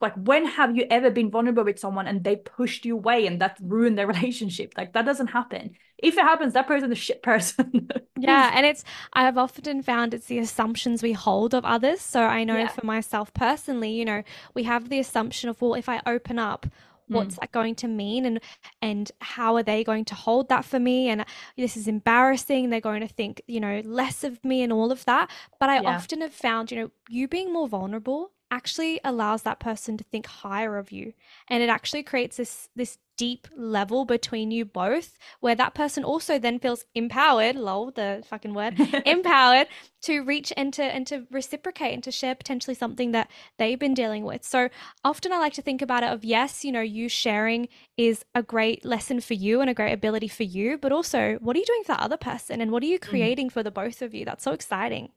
like 0.00 0.14
when 0.14 0.44
have 0.46 0.76
you 0.76 0.86
ever 0.90 1.10
been 1.10 1.30
vulnerable 1.30 1.64
with 1.64 1.78
someone 1.78 2.06
and 2.06 2.24
they 2.24 2.36
pushed 2.36 2.84
you 2.84 2.94
away 2.94 3.26
and 3.26 3.40
that 3.40 3.58
ruined 3.62 3.96
their 3.96 4.06
relationship? 4.14 4.74
Like 4.76 4.92
that 4.92 5.04
doesn't 5.04 5.28
happen. 5.28 5.76
If 5.98 6.18
it 6.18 6.22
happens 6.22 6.52
that 6.52 6.66
person 6.66 6.92
is 6.92 6.98
a 6.98 7.00
shit 7.00 7.22
person. 7.22 7.88
Yeah 8.16 8.52
and 8.54 8.64
it's 8.64 8.84
i've 9.12 9.36
often 9.36 9.82
found 9.82 10.14
it's 10.14 10.26
the 10.26 10.38
assumptions 10.38 11.02
we 11.02 11.12
hold 11.12 11.52
of 11.52 11.64
others. 11.64 12.00
So 12.00 12.22
i 12.22 12.44
know 12.44 12.56
yeah. 12.56 12.68
for 12.68 12.86
myself 12.86 13.34
personally 13.34 13.90
you 13.90 14.04
know 14.04 14.22
we 14.54 14.62
have 14.62 14.88
the 14.88 14.98
assumption 14.98 15.50
of 15.50 15.60
well 15.60 15.74
if 15.74 15.88
i 15.88 16.00
open 16.06 16.38
up 16.38 16.66
what's 17.08 17.36
mm. 17.36 17.40
that 17.40 17.52
going 17.52 17.74
to 17.76 17.88
mean? 17.88 18.24
And 18.24 18.40
and 18.82 19.10
how 19.20 19.56
are 19.56 19.62
they 19.62 19.84
going 19.84 20.04
to 20.06 20.14
hold 20.14 20.48
that 20.48 20.64
for 20.64 20.78
me? 20.78 21.08
And 21.08 21.24
this 21.56 21.76
is 21.76 21.88
embarrassing. 21.88 22.70
They're 22.70 22.80
going 22.80 23.00
to 23.00 23.08
think 23.08 23.42
you 23.46 23.60
know 23.60 23.82
less 23.84 24.24
of 24.24 24.44
me 24.44 24.62
and 24.62 24.72
all 24.72 24.92
of 24.92 25.04
that. 25.04 25.30
But 25.60 25.70
i 25.70 25.80
yeah. 25.80 25.96
often 25.96 26.20
have 26.20 26.32
found 26.32 26.70
you 26.70 26.78
know 26.78 26.90
you 27.08 27.28
being 27.28 27.52
more 27.52 27.68
vulnerable 27.68 28.32
actually 28.54 29.00
allows 29.02 29.42
that 29.42 29.58
person 29.58 29.96
to 29.96 30.04
think 30.04 30.26
higher 30.26 30.78
of 30.78 30.92
you 30.92 31.12
and 31.48 31.60
it 31.60 31.68
actually 31.68 32.04
creates 32.04 32.36
this 32.36 32.68
this 32.76 32.98
deep 33.16 33.46
level 33.56 34.04
between 34.04 34.50
you 34.50 34.64
both 34.64 35.16
where 35.40 35.54
that 35.54 35.74
person 35.74 36.02
also 36.02 36.38
then 36.38 36.58
feels 36.58 36.84
empowered 36.94 37.56
lol 37.56 37.90
the 37.92 38.22
fucking 38.28 38.54
word 38.54 38.74
empowered 39.06 39.66
to 40.00 40.20
reach 40.20 40.52
and 40.56 40.72
to 40.72 40.82
and 40.82 41.06
to 41.06 41.26
reciprocate 41.30 41.94
and 41.94 42.02
to 42.02 42.10
share 42.10 42.34
potentially 42.34 42.74
something 42.74 43.12
that 43.12 43.28
they've 43.58 43.78
been 43.78 43.94
dealing 43.94 44.24
with 44.24 44.44
so 44.44 44.68
often 45.04 45.32
i 45.32 45.38
like 45.38 45.52
to 45.52 45.62
think 45.62 45.82
about 45.82 46.02
it 46.02 46.12
of 46.12 46.24
yes 46.24 46.64
you 46.64 46.72
know 46.72 46.80
you 46.80 47.08
sharing 47.08 47.68
is 47.96 48.24
a 48.34 48.42
great 48.42 48.84
lesson 48.84 49.20
for 49.20 49.34
you 49.34 49.60
and 49.60 49.70
a 49.70 49.74
great 49.74 49.92
ability 49.92 50.28
for 50.28 50.44
you 50.44 50.78
but 50.78 50.92
also 50.92 51.38
what 51.40 51.56
are 51.56 51.60
you 51.60 51.66
doing 51.66 51.84
for 51.84 51.94
the 51.94 52.02
other 52.02 52.16
person 52.16 52.60
and 52.60 52.70
what 52.70 52.82
are 52.82 52.86
you 52.86 52.98
mm. 52.98 53.08
creating 53.08 53.48
mm. 53.48 53.52
for 53.52 53.62
the 53.62 53.70
both 53.70 54.02
of 54.02 54.14
you 54.14 54.24
that's 54.24 54.44
so 54.44 54.52
exciting 54.52 55.10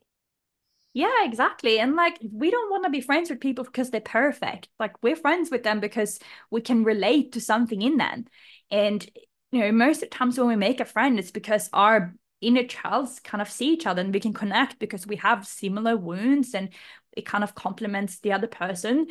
yeah, 0.98 1.26
exactly. 1.26 1.80
And 1.80 1.96
like, 1.96 2.18
we 2.32 2.50
don't 2.50 2.72
want 2.72 2.84
to 2.86 2.90
be 2.90 3.02
friends 3.02 3.30
with 3.30 3.40
people 3.40 3.64
because 3.64 3.92
they're 3.92 4.02
perfect. 4.02 4.68
Like, 4.80 4.96
we're 5.04 5.16
friends 5.16 5.52
with 5.52 5.62
them 5.62 5.80
because 5.80 6.18
we 6.50 6.60
can 6.60 6.84
relate 6.84 7.34
to 7.34 7.40
something 7.40 7.84
in 7.84 7.98
them. 7.98 8.26
And, 8.72 9.08
you 9.52 9.60
know, 9.60 9.72
most 9.72 9.98
of 9.98 10.10
the 10.10 10.16
times 10.16 10.40
when 10.40 10.48
we 10.48 10.56
make 10.56 10.80
a 10.80 10.86
friend, 10.86 11.20
it's 11.20 11.30
because 11.30 11.70
our 11.72 12.16
inner 12.42 12.64
childs 12.64 13.20
kind 13.20 13.44
of 13.44 13.52
see 13.52 13.74
each 13.74 13.86
other 13.86 14.02
and 14.02 14.12
we 14.12 14.20
can 14.20 14.34
connect 14.34 14.80
because 14.80 15.06
we 15.06 15.18
have 15.18 15.46
similar 15.46 15.96
wounds 15.96 16.56
and 16.56 16.70
it 17.16 17.28
kind 17.28 17.44
of 17.44 17.54
complements 17.54 18.18
the 18.18 18.34
other 18.34 18.48
person. 18.48 19.06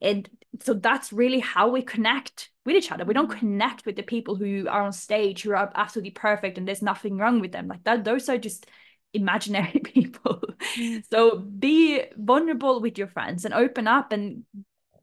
And 0.00 0.28
so 0.60 0.74
that's 0.74 1.12
really 1.12 1.38
how 1.38 1.68
we 1.68 1.82
connect 1.82 2.50
with 2.66 2.74
each 2.74 2.90
other. 2.90 3.04
We 3.04 3.14
don't 3.14 3.30
mm-hmm. 3.30 3.38
connect 3.38 3.86
with 3.86 3.94
the 3.94 4.02
people 4.02 4.34
who 4.34 4.66
are 4.68 4.82
on 4.82 4.92
stage 4.92 5.42
who 5.42 5.52
are 5.52 5.70
absolutely 5.76 6.10
perfect 6.10 6.58
and 6.58 6.66
there's 6.66 6.82
nothing 6.82 7.16
wrong 7.16 7.38
with 7.38 7.52
them. 7.52 7.68
Like 7.68 7.84
that, 7.84 8.02
those 8.02 8.28
are 8.28 8.38
just 8.38 8.66
imaginary 9.12 9.80
people. 9.84 10.42
Mm. 10.76 11.02
So 11.10 11.38
be 11.38 12.02
vulnerable 12.16 12.80
with 12.80 12.98
your 12.98 13.08
friends 13.08 13.44
and 13.44 13.54
open 13.54 13.86
up 13.86 14.12
and 14.12 14.44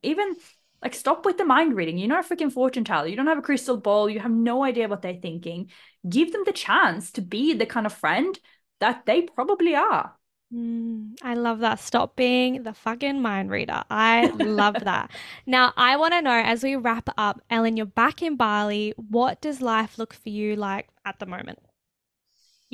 even 0.04 0.36
like 0.82 0.94
stop 0.94 1.26
with 1.26 1.38
the 1.38 1.46
mind 1.46 1.76
reading. 1.76 1.98
You're 1.98 2.10
not 2.10 2.30
a 2.30 2.36
freaking 2.36 2.52
fortune 2.52 2.84
teller. 2.84 3.08
You 3.08 3.16
don't 3.16 3.28
have 3.28 3.40
a 3.40 3.42
crystal 3.42 3.78
ball. 3.78 4.10
You 4.10 4.20
have 4.20 4.32
no 4.32 4.64
idea 4.64 4.88
what 4.88 5.02
they're 5.02 5.20
thinking. 5.22 5.72
Give 6.08 6.32
them 6.32 6.44
the 6.46 6.52
chance 6.52 7.12
to 7.14 7.22
be 7.22 7.54
the 7.54 7.66
kind 7.66 7.86
of 7.86 7.94
friend 7.94 8.38
that 8.80 9.06
they 9.06 9.24
probably 9.24 9.76
are. 9.76 10.16
Mm, 10.54 11.16
I 11.24 11.34
love 11.34 11.60
that. 11.60 11.80
Stop 11.80 12.16
being 12.16 12.64
the 12.64 12.74
fucking 12.74 13.22
mind 13.22 13.50
reader. 13.50 13.84
I 13.90 14.28
love 14.36 14.76
that. 14.84 15.10
Now, 15.46 15.74
I 15.76 15.98
want 15.98 16.14
to 16.14 16.22
know 16.22 16.40
as 16.40 16.64
we 16.64 16.76
wrap 16.76 17.10
up, 17.18 17.42
Elin, 17.50 17.78
you're 17.78 17.88
back 17.88 18.22
in 18.22 18.36
Bali. 18.36 18.94
What 18.96 19.42
does 19.42 19.62
life 19.62 19.98
look 19.98 20.14
for 20.14 20.30
you 20.30 20.56
like 20.56 20.90
at 21.04 21.20
the 21.20 21.26
moment? 21.26 21.60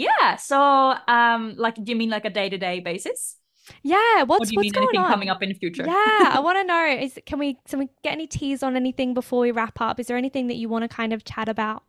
Yeah. 0.01 0.35
So, 0.37 0.57
um, 1.07 1.55
like, 1.57 1.75
do 1.75 1.91
you 1.91 1.95
mean 1.95 2.09
like 2.09 2.25
a 2.25 2.29
day 2.29 2.49
to 2.49 2.57
day 2.57 2.79
basis? 2.79 3.37
Yeah. 3.83 4.23
What's 4.23 4.45
or 4.45 4.45
do 4.45 4.55
you 4.55 4.59
what's 4.59 4.59
mean 4.59 4.73
going 4.73 4.95
anything 4.95 4.97
on? 4.97 5.07
coming 5.07 5.29
up 5.29 5.41
in 5.43 5.49
the 5.49 5.55
future? 5.55 5.85
Yeah, 5.85 6.31
I 6.33 6.39
want 6.43 6.57
to 6.59 6.63
know. 6.63 6.85
Is 6.87 7.19
can 7.25 7.39
we 7.39 7.59
can 7.67 7.79
we 7.79 7.89
get 8.03 8.13
any 8.13 8.27
teas 8.27 8.63
on 8.63 8.75
anything 8.75 9.13
before 9.13 9.41
we 9.41 9.51
wrap 9.51 9.81
up? 9.81 9.99
Is 9.99 10.07
there 10.07 10.17
anything 10.17 10.47
that 10.47 10.55
you 10.55 10.69
want 10.69 10.83
to 10.83 10.89
kind 10.89 11.13
of 11.13 11.23
chat 11.25 11.49
about? 11.49 11.83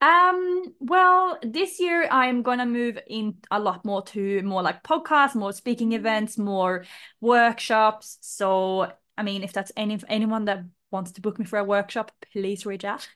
Um, 0.00 0.76
well, 0.78 1.38
this 1.42 1.80
year 1.80 2.06
I'm 2.10 2.42
gonna 2.42 2.66
move 2.66 2.98
in 3.08 3.38
a 3.50 3.58
lot 3.58 3.84
more 3.84 4.02
to 4.06 4.42
more 4.42 4.62
like 4.62 4.84
podcasts, 4.84 5.34
more 5.34 5.52
speaking 5.52 5.92
events, 5.92 6.38
more 6.38 6.84
workshops. 7.20 8.18
So, 8.20 8.92
I 9.16 9.22
mean, 9.24 9.42
if 9.42 9.52
that's 9.52 9.72
any 9.76 9.98
anyone 10.08 10.44
that 10.44 10.64
wants 10.90 11.12
to 11.12 11.20
book 11.20 11.38
me 11.38 11.44
for 11.44 11.58
a 11.58 11.64
workshop, 11.64 12.12
please 12.32 12.64
reach 12.64 12.84
out. 12.84 13.08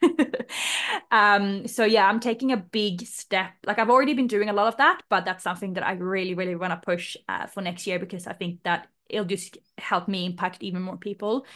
um, 1.10 1.66
so 1.66 1.84
yeah, 1.84 2.08
I'm 2.08 2.20
taking 2.20 2.52
a 2.52 2.56
big 2.56 3.06
step. 3.06 3.52
Like 3.64 3.78
I've 3.78 3.90
already 3.90 4.14
been 4.14 4.26
doing 4.26 4.48
a 4.48 4.52
lot 4.52 4.68
of 4.68 4.76
that, 4.76 5.02
but 5.08 5.24
that's 5.24 5.44
something 5.44 5.74
that 5.74 5.86
I 5.86 5.92
really, 5.92 6.34
really 6.34 6.56
want 6.56 6.72
to 6.72 6.84
push 6.84 7.16
uh, 7.28 7.46
for 7.46 7.62
next 7.62 7.86
year 7.86 7.98
because 7.98 8.26
I 8.26 8.32
think 8.32 8.62
that 8.64 8.88
it'll 9.08 9.24
just 9.24 9.58
help 9.78 10.08
me 10.08 10.26
impact 10.26 10.62
even 10.62 10.82
more 10.82 10.96
people. 10.96 11.46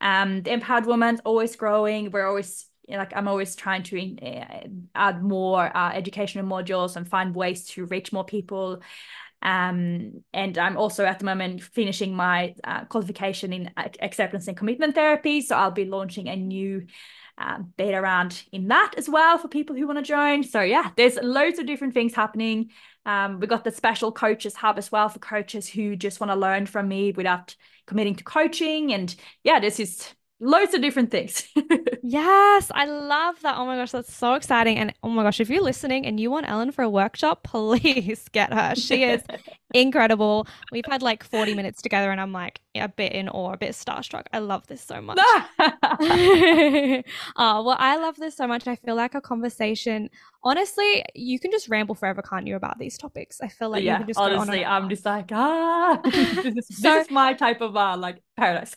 Um, 0.00 0.42
the 0.42 0.52
empowered 0.52 0.86
woman's 0.86 1.20
always 1.24 1.56
growing. 1.56 2.10
We're 2.10 2.26
always 2.26 2.66
like 2.88 3.12
I'm 3.16 3.28
always 3.28 3.56
trying 3.56 3.82
to 3.84 4.16
uh, 4.24 4.68
add 4.94 5.22
more 5.22 5.76
uh, 5.76 5.92
educational 5.92 6.46
modules 6.46 6.96
and 6.96 7.08
find 7.08 7.34
ways 7.34 7.66
to 7.68 7.86
reach 7.86 8.12
more 8.12 8.24
people. 8.24 8.80
Um, 9.46 10.24
and 10.34 10.58
I'm 10.58 10.76
also 10.76 11.04
at 11.04 11.20
the 11.20 11.24
moment 11.24 11.62
finishing 11.62 12.14
my 12.14 12.56
uh, 12.64 12.84
qualification 12.86 13.52
in 13.52 13.70
acceptance 13.76 14.48
and 14.48 14.56
commitment 14.56 14.96
therapy. 14.96 15.40
So 15.40 15.54
I'll 15.54 15.70
be 15.70 15.84
launching 15.84 16.28
a 16.28 16.34
new 16.34 16.84
uh, 17.38 17.58
beta 17.76 18.00
round 18.00 18.42
in 18.50 18.66
that 18.68 18.94
as 18.96 19.08
well 19.08 19.38
for 19.38 19.46
people 19.46 19.76
who 19.76 19.86
want 19.86 19.98
to 19.98 20.02
join. 20.02 20.42
So 20.42 20.62
yeah, 20.62 20.90
there's 20.96 21.16
loads 21.22 21.60
of 21.60 21.66
different 21.66 21.94
things 21.94 22.12
happening. 22.12 22.70
Um, 23.04 23.38
we 23.38 23.46
got 23.46 23.62
the 23.62 23.70
special 23.70 24.10
coaches 24.10 24.56
hub 24.56 24.78
as 24.78 24.90
well 24.90 25.08
for 25.08 25.20
coaches 25.20 25.68
who 25.68 25.94
just 25.94 26.18
want 26.18 26.32
to 26.32 26.36
learn 26.36 26.66
from 26.66 26.88
me 26.88 27.12
without 27.12 27.54
committing 27.86 28.16
to 28.16 28.24
coaching. 28.24 28.92
And 28.92 29.14
yeah, 29.44 29.60
this 29.60 29.78
is 29.78 30.12
loads 30.40 30.74
of 30.74 30.82
different 30.82 31.10
things. 31.10 31.48
yes, 32.02 32.70
I 32.74 32.84
love 32.86 33.40
that. 33.42 33.56
Oh 33.56 33.66
my 33.66 33.76
gosh, 33.76 33.92
that's 33.92 34.12
so 34.12 34.34
exciting. 34.34 34.78
And 34.78 34.92
oh 35.02 35.08
my 35.08 35.22
gosh, 35.22 35.40
if 35.40 35.48
you're 35.48 35.62
listening 35.62 36.06
and 36.06 36.20
you 36.20 36.30
want 36.30 36.48
Elin 36.48 36.72
for 36.72 36.82
a 36.82 36.90
workshop, 36.90 37.42
please 37.44 38.28
get 38.32 38.52
her. 38.52 38.74
She 38.74 39.04
is 39.04 39.22
incredible. 39.74 40.46
We've 40.72 40.86
had 40.88 41.02
like 41.02 41.24
40 41.24 41.54
minutes 41.54 41.82
together 41.82 42.10
and 42.10 42.20
I'm 42.20 42.32
like 42.32 42.60
a 42.78 42.88
bit 42.88 43.12
in 43.12 43.28
awe, 43.28 43.52
a 43.52 43.56
bit 43.56 43.72
starstruck. 43.72 44.26
I 44.32 44.38
love 44.38 44.66
this 44.66 44.80
so 44.80 45.00
much. 45.00 45.18
oh, 45.20 45.44
well, 47.36 47.76
I 47.78 47.96
love 47.96 48.16
this 48.16 48.36
so 48.36 48.46
much. 48.46 48.66
I 48.66 48.76
feel 48.76 48.94
like 48.94 49.14
a 49.14 49.20
conversation, 49.20 50.10
honestly, 50.44 51.04
you 51.14 51.38
can 51.38 51.50
just 51.50 51.68
ramble 51.68 51.94
forever, 51.94 52.22
can't 52.22 52.46
you, 52.46 52.56
about 52.56 52.78
these 52.78 52.96
topics? 52.96 53.40
I 53.40 53.48
feel 53.48 53.70
like 53.70 53.82
yeah, 53.82 53.92
you 53.92 53.98
can 53.98 54.06
just 54.08 54.20
honestly, 54.20 54.64
I'm 54.64 54.88
just 54.88 55.04
like, 55.04 55.30
ah, 55.32 56.00
this, 56.04 56.70
is, 56.70 56.78
so, 56.78 56.94
this 56.94 57.06
is 57.06 57.10
my 57.10 57.34
type 57.34 57.60
of 57.60 57.76
uh, 57.76 57.96
like 57.96 58.22
paradise. 58.36 58.76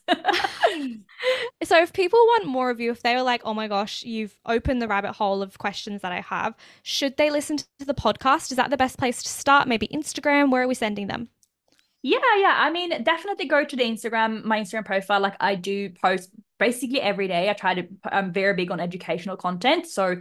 so 1.64 1.82
if 1.82 1.94
people 1.94 2.20
want 2.20 2.46
more 2.46 2.70
of 2.70 2.80
you, 2.80 2.92
if 2.92 3.02
they 3.02 3.16
were 3.16 3.24
like, 3.24 3.42
oh 3.46 3.54
my 3.54 3.68
gosh, 3.68 4.04
you've 4.04 4.38
opened 4.46 4.82
the 4.82 4.88
rabbit 4.88 5.14
hole 5.14 5.42
of 5.42 5.58
questions 5.58 6.02
that 6.02 6.12
I 6.12 6.22
have, 6.22 6.56
should 6.84 7.18
they 7.18 7.30
listen 7.30 7.58
to 7.58 7.66
the 7.86 7.94
podcast? 7.94 8.52
Is 8.52 8.58
that 8.58 8.70
the 8.70 8.78
best 8.78 8.98
place 8.98 9.24
to 9.24 9.30
start? 9.30 9.68
Maybe 9.68 9.88
Instagram? 9.88 10.52
Where 10.52 10.64
are 10.64 10.68
we 10.68 10.76
sending 10.76 11.08
them? 11.08 11.30
Yeah, 12.02 12.20
yeah. 12.38 12.56
I 12.58 12.72
mean, 12.72 13.04
definitely 13.04 13.48
go 13.48 13.66
to 13.66 13.76
the 13.76 13.84
Instagram, 13.84 14.46
my 14.46 14.62
Instagram 14.62 14.86
profile. 14.86 15.20
Like 15.20 15.36
I 15.42 15.56
do 15.56 15.90
post 15.90 16.30
basically 16.58 17.02
every 17.02 17.28
day. 17.28 17.50
I 17.50 17.54
try 17.54 17.74
to 17.74 17.88
I'm 18.06 18.32
very 18.32 18.54
big 18.54 18.72
on 18.72 18.80
educational 18.80 19.36
content. 19.36 19.86
So 19.86 20.18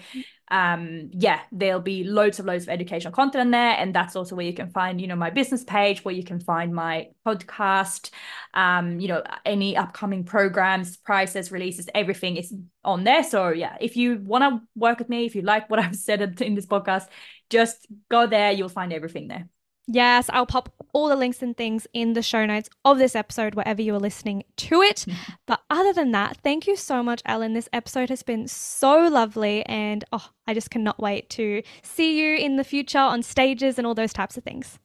um 0.50 1.10
yeah, 1.12 1.40
there'll 1.52 1.80
be 1.80 2.02
loads 2.02 2.40
of 2.40 2.46
loads 2.46 2.64
of 2.64 2.70
educational 2.70 3.12
content 3.12 3.42
in 3.42 3.50
there. 3.52 3.76
And 3.78 3.94
that's 3.94 4.16
also 4.16 4.34
where 4.34 4.44
you 4.46 4.54
can 4.54 4.70
find, 4.70 5.00
you 5.00 5.06
know, 5.06 5.14
my 5.14 5.30
business 5.30 5.62
page, 5.62 6.04
where 6.04 6.14
you 6.14 6.24
can 6.24 6.40
find 6.40 6.74
my 6.74 7.08
podcast, 7.24 8.10
um, 8.54 8.98
you 8.98 9.06
know, 9.06 9.22
any 9.44 9.76
upcoming 9.76 10.24
programs, 10.24 10.96
prices, 10.96 11.52
releases, 11.52 11.88
everything 11.94 12.38
is 12.38 12.52
on 12.84 13.04
there. 13.04 13.22
So 13.22 13.50
yeah, 13.50 13.76
if 13.80 13.96
you 13.96 14.18
want 14.18 14.42
to 14.42 14.66
work 14.74 14.98
with 14.98 15.08
me, 15.08 15.26
if 15.26 15.36
you 15.36 15.42
like 15.42 15.70
what 15.70 15.78
I've 15.84 15.94
said 15.94 16.40
in 16.40 16.56
this 16.56 16.66
podcast, 16.66 17.06
just 17.50 17.86
go 18.10 18.26
there, 18.26 18.50
you'll 18.50 18.68
find 18.68 18.92
everything 18.92 19.28
there. 19.28 19.48
Yes, 19.90 20.28
I'll 20.34 20.44
pop 20.44 20.70
all 20.92 21.08
the 21.08 21.16
links 21.16 21.40
and 21.40 21.56
things 21.56 21.86
in 21.94 22.12
the 22.12 22.20
show 22.20 22.44
notes 22.44 22.68
of 22.84 22.98
this 22.98 23.16
episode, 23.16 23.54
wherever 23.54 23.80
you 23.80 23.94
are 23.94 23.98
listening 24.00 24.44
to 24.58 24.82
it. 24.82 25.06
Mm-hmm. 25.08 25.32
But 25.46 25.60
other 25.70 25.94
than 25.94 26.12
that, 26.12 26.36
thank 26.44 26.66
you 26.66 26.76
so 26.76 27.02
much, 27.02 27.22
Elin. 27.24 27.54
This 27.54 27.70
episode 27.72 28.10
has 28.10 28.22
been 28.22 28.48
so 28.48 29.08
lovely. 29.08 29.64
And 29.64 30.04
oh, 30.12 30.28
I 30.46 30.52
just 30.52 30.70
cannot 30.70 31.00
wait 31.00 31.30
to 31.30 31.62
see 31.82 32.20
you 32.20 32.36
in 32.36 32.56
the 32.56 32.64
future 32.64 32.98
on 32.98 33.22
stages 33.22 33.78
and 33.78 33.86
all 33.86 33.94
those 33.94 34.12
types 34.12 34.36
of 34.36 34.44
things. 34.44 34.78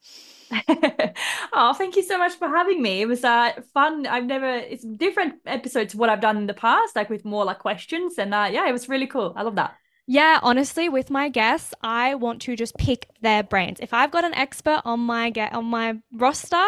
oh, 1.54 1.74
thank 1.74 1.97
you 1.97 2.04
so 2.04 2.18
much 2.18 2.34
for 2.36 2.47
having 2.47 2.82
me. 2.82 3.01
It 3.01 3.08
was 3.08 3.26
uh, 3.26 3.51
fun. 3.74 4.08
I've 4.08 4.26
never, 4.26 4.56
it's 4.56 4.86
different 4.86 5.36
episodes 5.45 5.91
to 5.91 5.97
what 5.97 6.10
I've 6.10 6.22
done 6.22 6.38
in 6.38 6.47
the 6.47 6.54
past, 6.54 6.95
like 6.95 7.10
with 7.10 7.26
more 7.26 7.43
like 7.43 7.60
questions. 7.60 8.18
And 8.18 8.34
uh, 8.34 8.47
yeah, 8.49 8.70
it 8.70 8.72
was 8.72 8.88
really 8.88 9.08
cool. 9.08 9.34
I 9.36 9.41
love 9.41 9.56
that. 9.56 9.76
Yeah, 10.06 10.39
honestly, 10.43 10.89
with 10.89 11.10
my 11.10 11.30
guests, 11.30 11.74
I 11.82 12.16
want 12.16 12.41
to 12.41 12.58
just 12.58 12.76
pick 12.76 13.08
their 13.22 13.41
brains. 13.41 13.80
If 13.80 13.93
I've 13.93 14.12
got 14.12 14.26
an 14.26 14.34
expert 14.34 14.82
on 14.84 14.99
my 14.99 15.30
get 15.30 15.54
on 15.54 15.64
my 15.66 15.97
roster, 16.12 16.62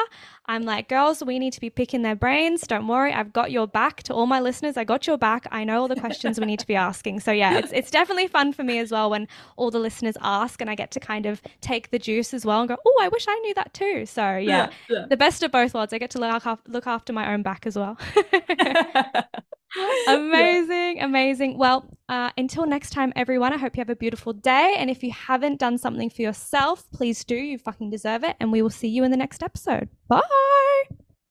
I'm 0.45 0.63
like, 0.63 0.87
girls, 0.87 1.21
we 1.21 1.37
need 1.37 1.51
to 1.51 1.59
be 1.59 1.69
picking 1.69 2.01
their 2.01 2.15
brains. 2.15 2.61
Don't 2.61 2.87
worry, 2.87 3.11
I've 3.11 3.33
got 3.33 3.51
your 3.51 3.67
back. 3.67 4.03
To 4.03 4.13
all 4.13 4.25
my 4.25 4.39
listeners, 4.39 4.77
I 4.77 4.85
got 4.85 5.05
your 5.05 5.17
back. 5.17 5.47
I 5.51 5.65
know 5.65 5.81
all 5.81 5.89
the 5.89 5.97
questions 5.99 6.39
we 6.39 6.45
need 6.45 6.59
to 6.59 6.67
be 6.67 6.77
asking. 6.77 7.19
So 7.19 7.33
yeah, 7.33 7.57
it's 7.57 7.73
it's 7.73 7.91
definitely 7.91 8.27
fun 8.27 8.53
for 8.53 8.63
me 8.63 8.79
as 8.79 8.89
well 8.89 9.09
when 9.09 9.27
all 9.57 9.69
the 9.69 9.79
listeners 9.79 10.15
ask, 10.21 10.61
and 10.61 10.69
I 10.69 10.75
get 10.75 10.91
to 10.91 11.01
kind 11.01 11.25
of 11.25 11.41
take 11.59 11.89
the 11.89 11.99
juice 11.99 12.33
as 12.33 12.45
well 12.45 12.61
and 12.61 12.69
go, 12.69 12.77
oh, 12.85 12.99
I 13.01 13.09
wish 13.09 13.25
I 13.27 13.37
knew 13.39 13.53
that 13.55 13.73
too. 13.73 14.05
So 14.05 14.37
yeah, 14.37 14.37
yeah, 14.37 14.69
yeah. 14.89 15.05
the 15.09 15.17
best 15.17 15.43
of 15.43 15.51
both 15.51 15.73
worlds. 15.73 15.91
I 15.91 15.97
get 15.97 16.11
to 16.11 16.19
look 16.19 16.59
look 16.67 16.87
after 16.87 17.11
my 17.11 17.33
own 17.33 17.41
back 17.41 17.67
as 17.67 17.75
well. 17.75 17.97
amazing, 20.07 20.97
yeah. 20.97 21.05
amazing. 21.05 21.57
Well, 21.57 21.85
uh, 22.07 22.31
until 22.37 22.65
next 22.65 22.91
time, 22.91 23.11
everyone, 23.15 23.53
I 23.53 23.57
hope 23.57 23.75
you 23.75 23.81
have 23.81 23.89
a 23.89 23.95
beautiful 23.95 24.33
day. 24.33 24.75
And 24.77 24.89
if 24.89 25.03
you 25.03 25.11
haven't 25.11 25.59
done 25.59 25.77
something 25.77 26.09
for 26.09 26.21
yourself, 26.21 26.89
please 26.91 27.23
do. 27.23 27.35
You 27.35 27.57
fucking 27.57 27.89
deserve 27.89 28.23
it. 28.23 28.35
And 28.39 28.51
we 28.51 28.61
will 28.61 28.69
see 28.69 28.87
you 28.87 29.03
in 29.03 29.11
the 29.11 29.17
next 29.17 29.43
episode. 29.43 29.89
Bye. 30.07 30.21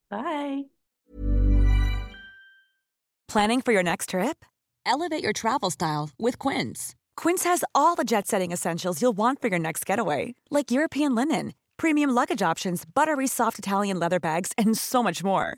Bye. 0.09 0.63
Planning 3.27 3.61
for 3.61 3.71
your 3.71 3.83
next 3.83 4.09
trip? 4.09 4.45
Elevate 4.85 5.23
your 5.23 5.33
travel 5.33 5.71
style 5.71 6.11
with 6.19 6.37
Quince. 6.37 6.95
Quince 7.17 7.43
has 7.43 7.63
all 7.73 7.95
the 7.95 8.03
jet 8.03 8.27
setting 8.27 8.51
essentials 8.51 9.01
you'll 9.01 9.13
want 9.13 9.41
for 9.41 9.47
your 9.47 9.59
next 9.59 9.85
getaway, 9.85 10.35
like 10.51 10.71
European 10.71 11.15
linen, 11.15 11.53
premium 11.77 12.11
luggage 12.11 12.41
options, 12.41 12.85
buttery 12.85 13.27
soft 13.27 13.57
Italian 13.57 13.99
leather 13.99 14.19
bags, 14.19 14.51
and 14.57 14.77
so 14.77 15.01
much 15.01 15.23
more 15.23 15.57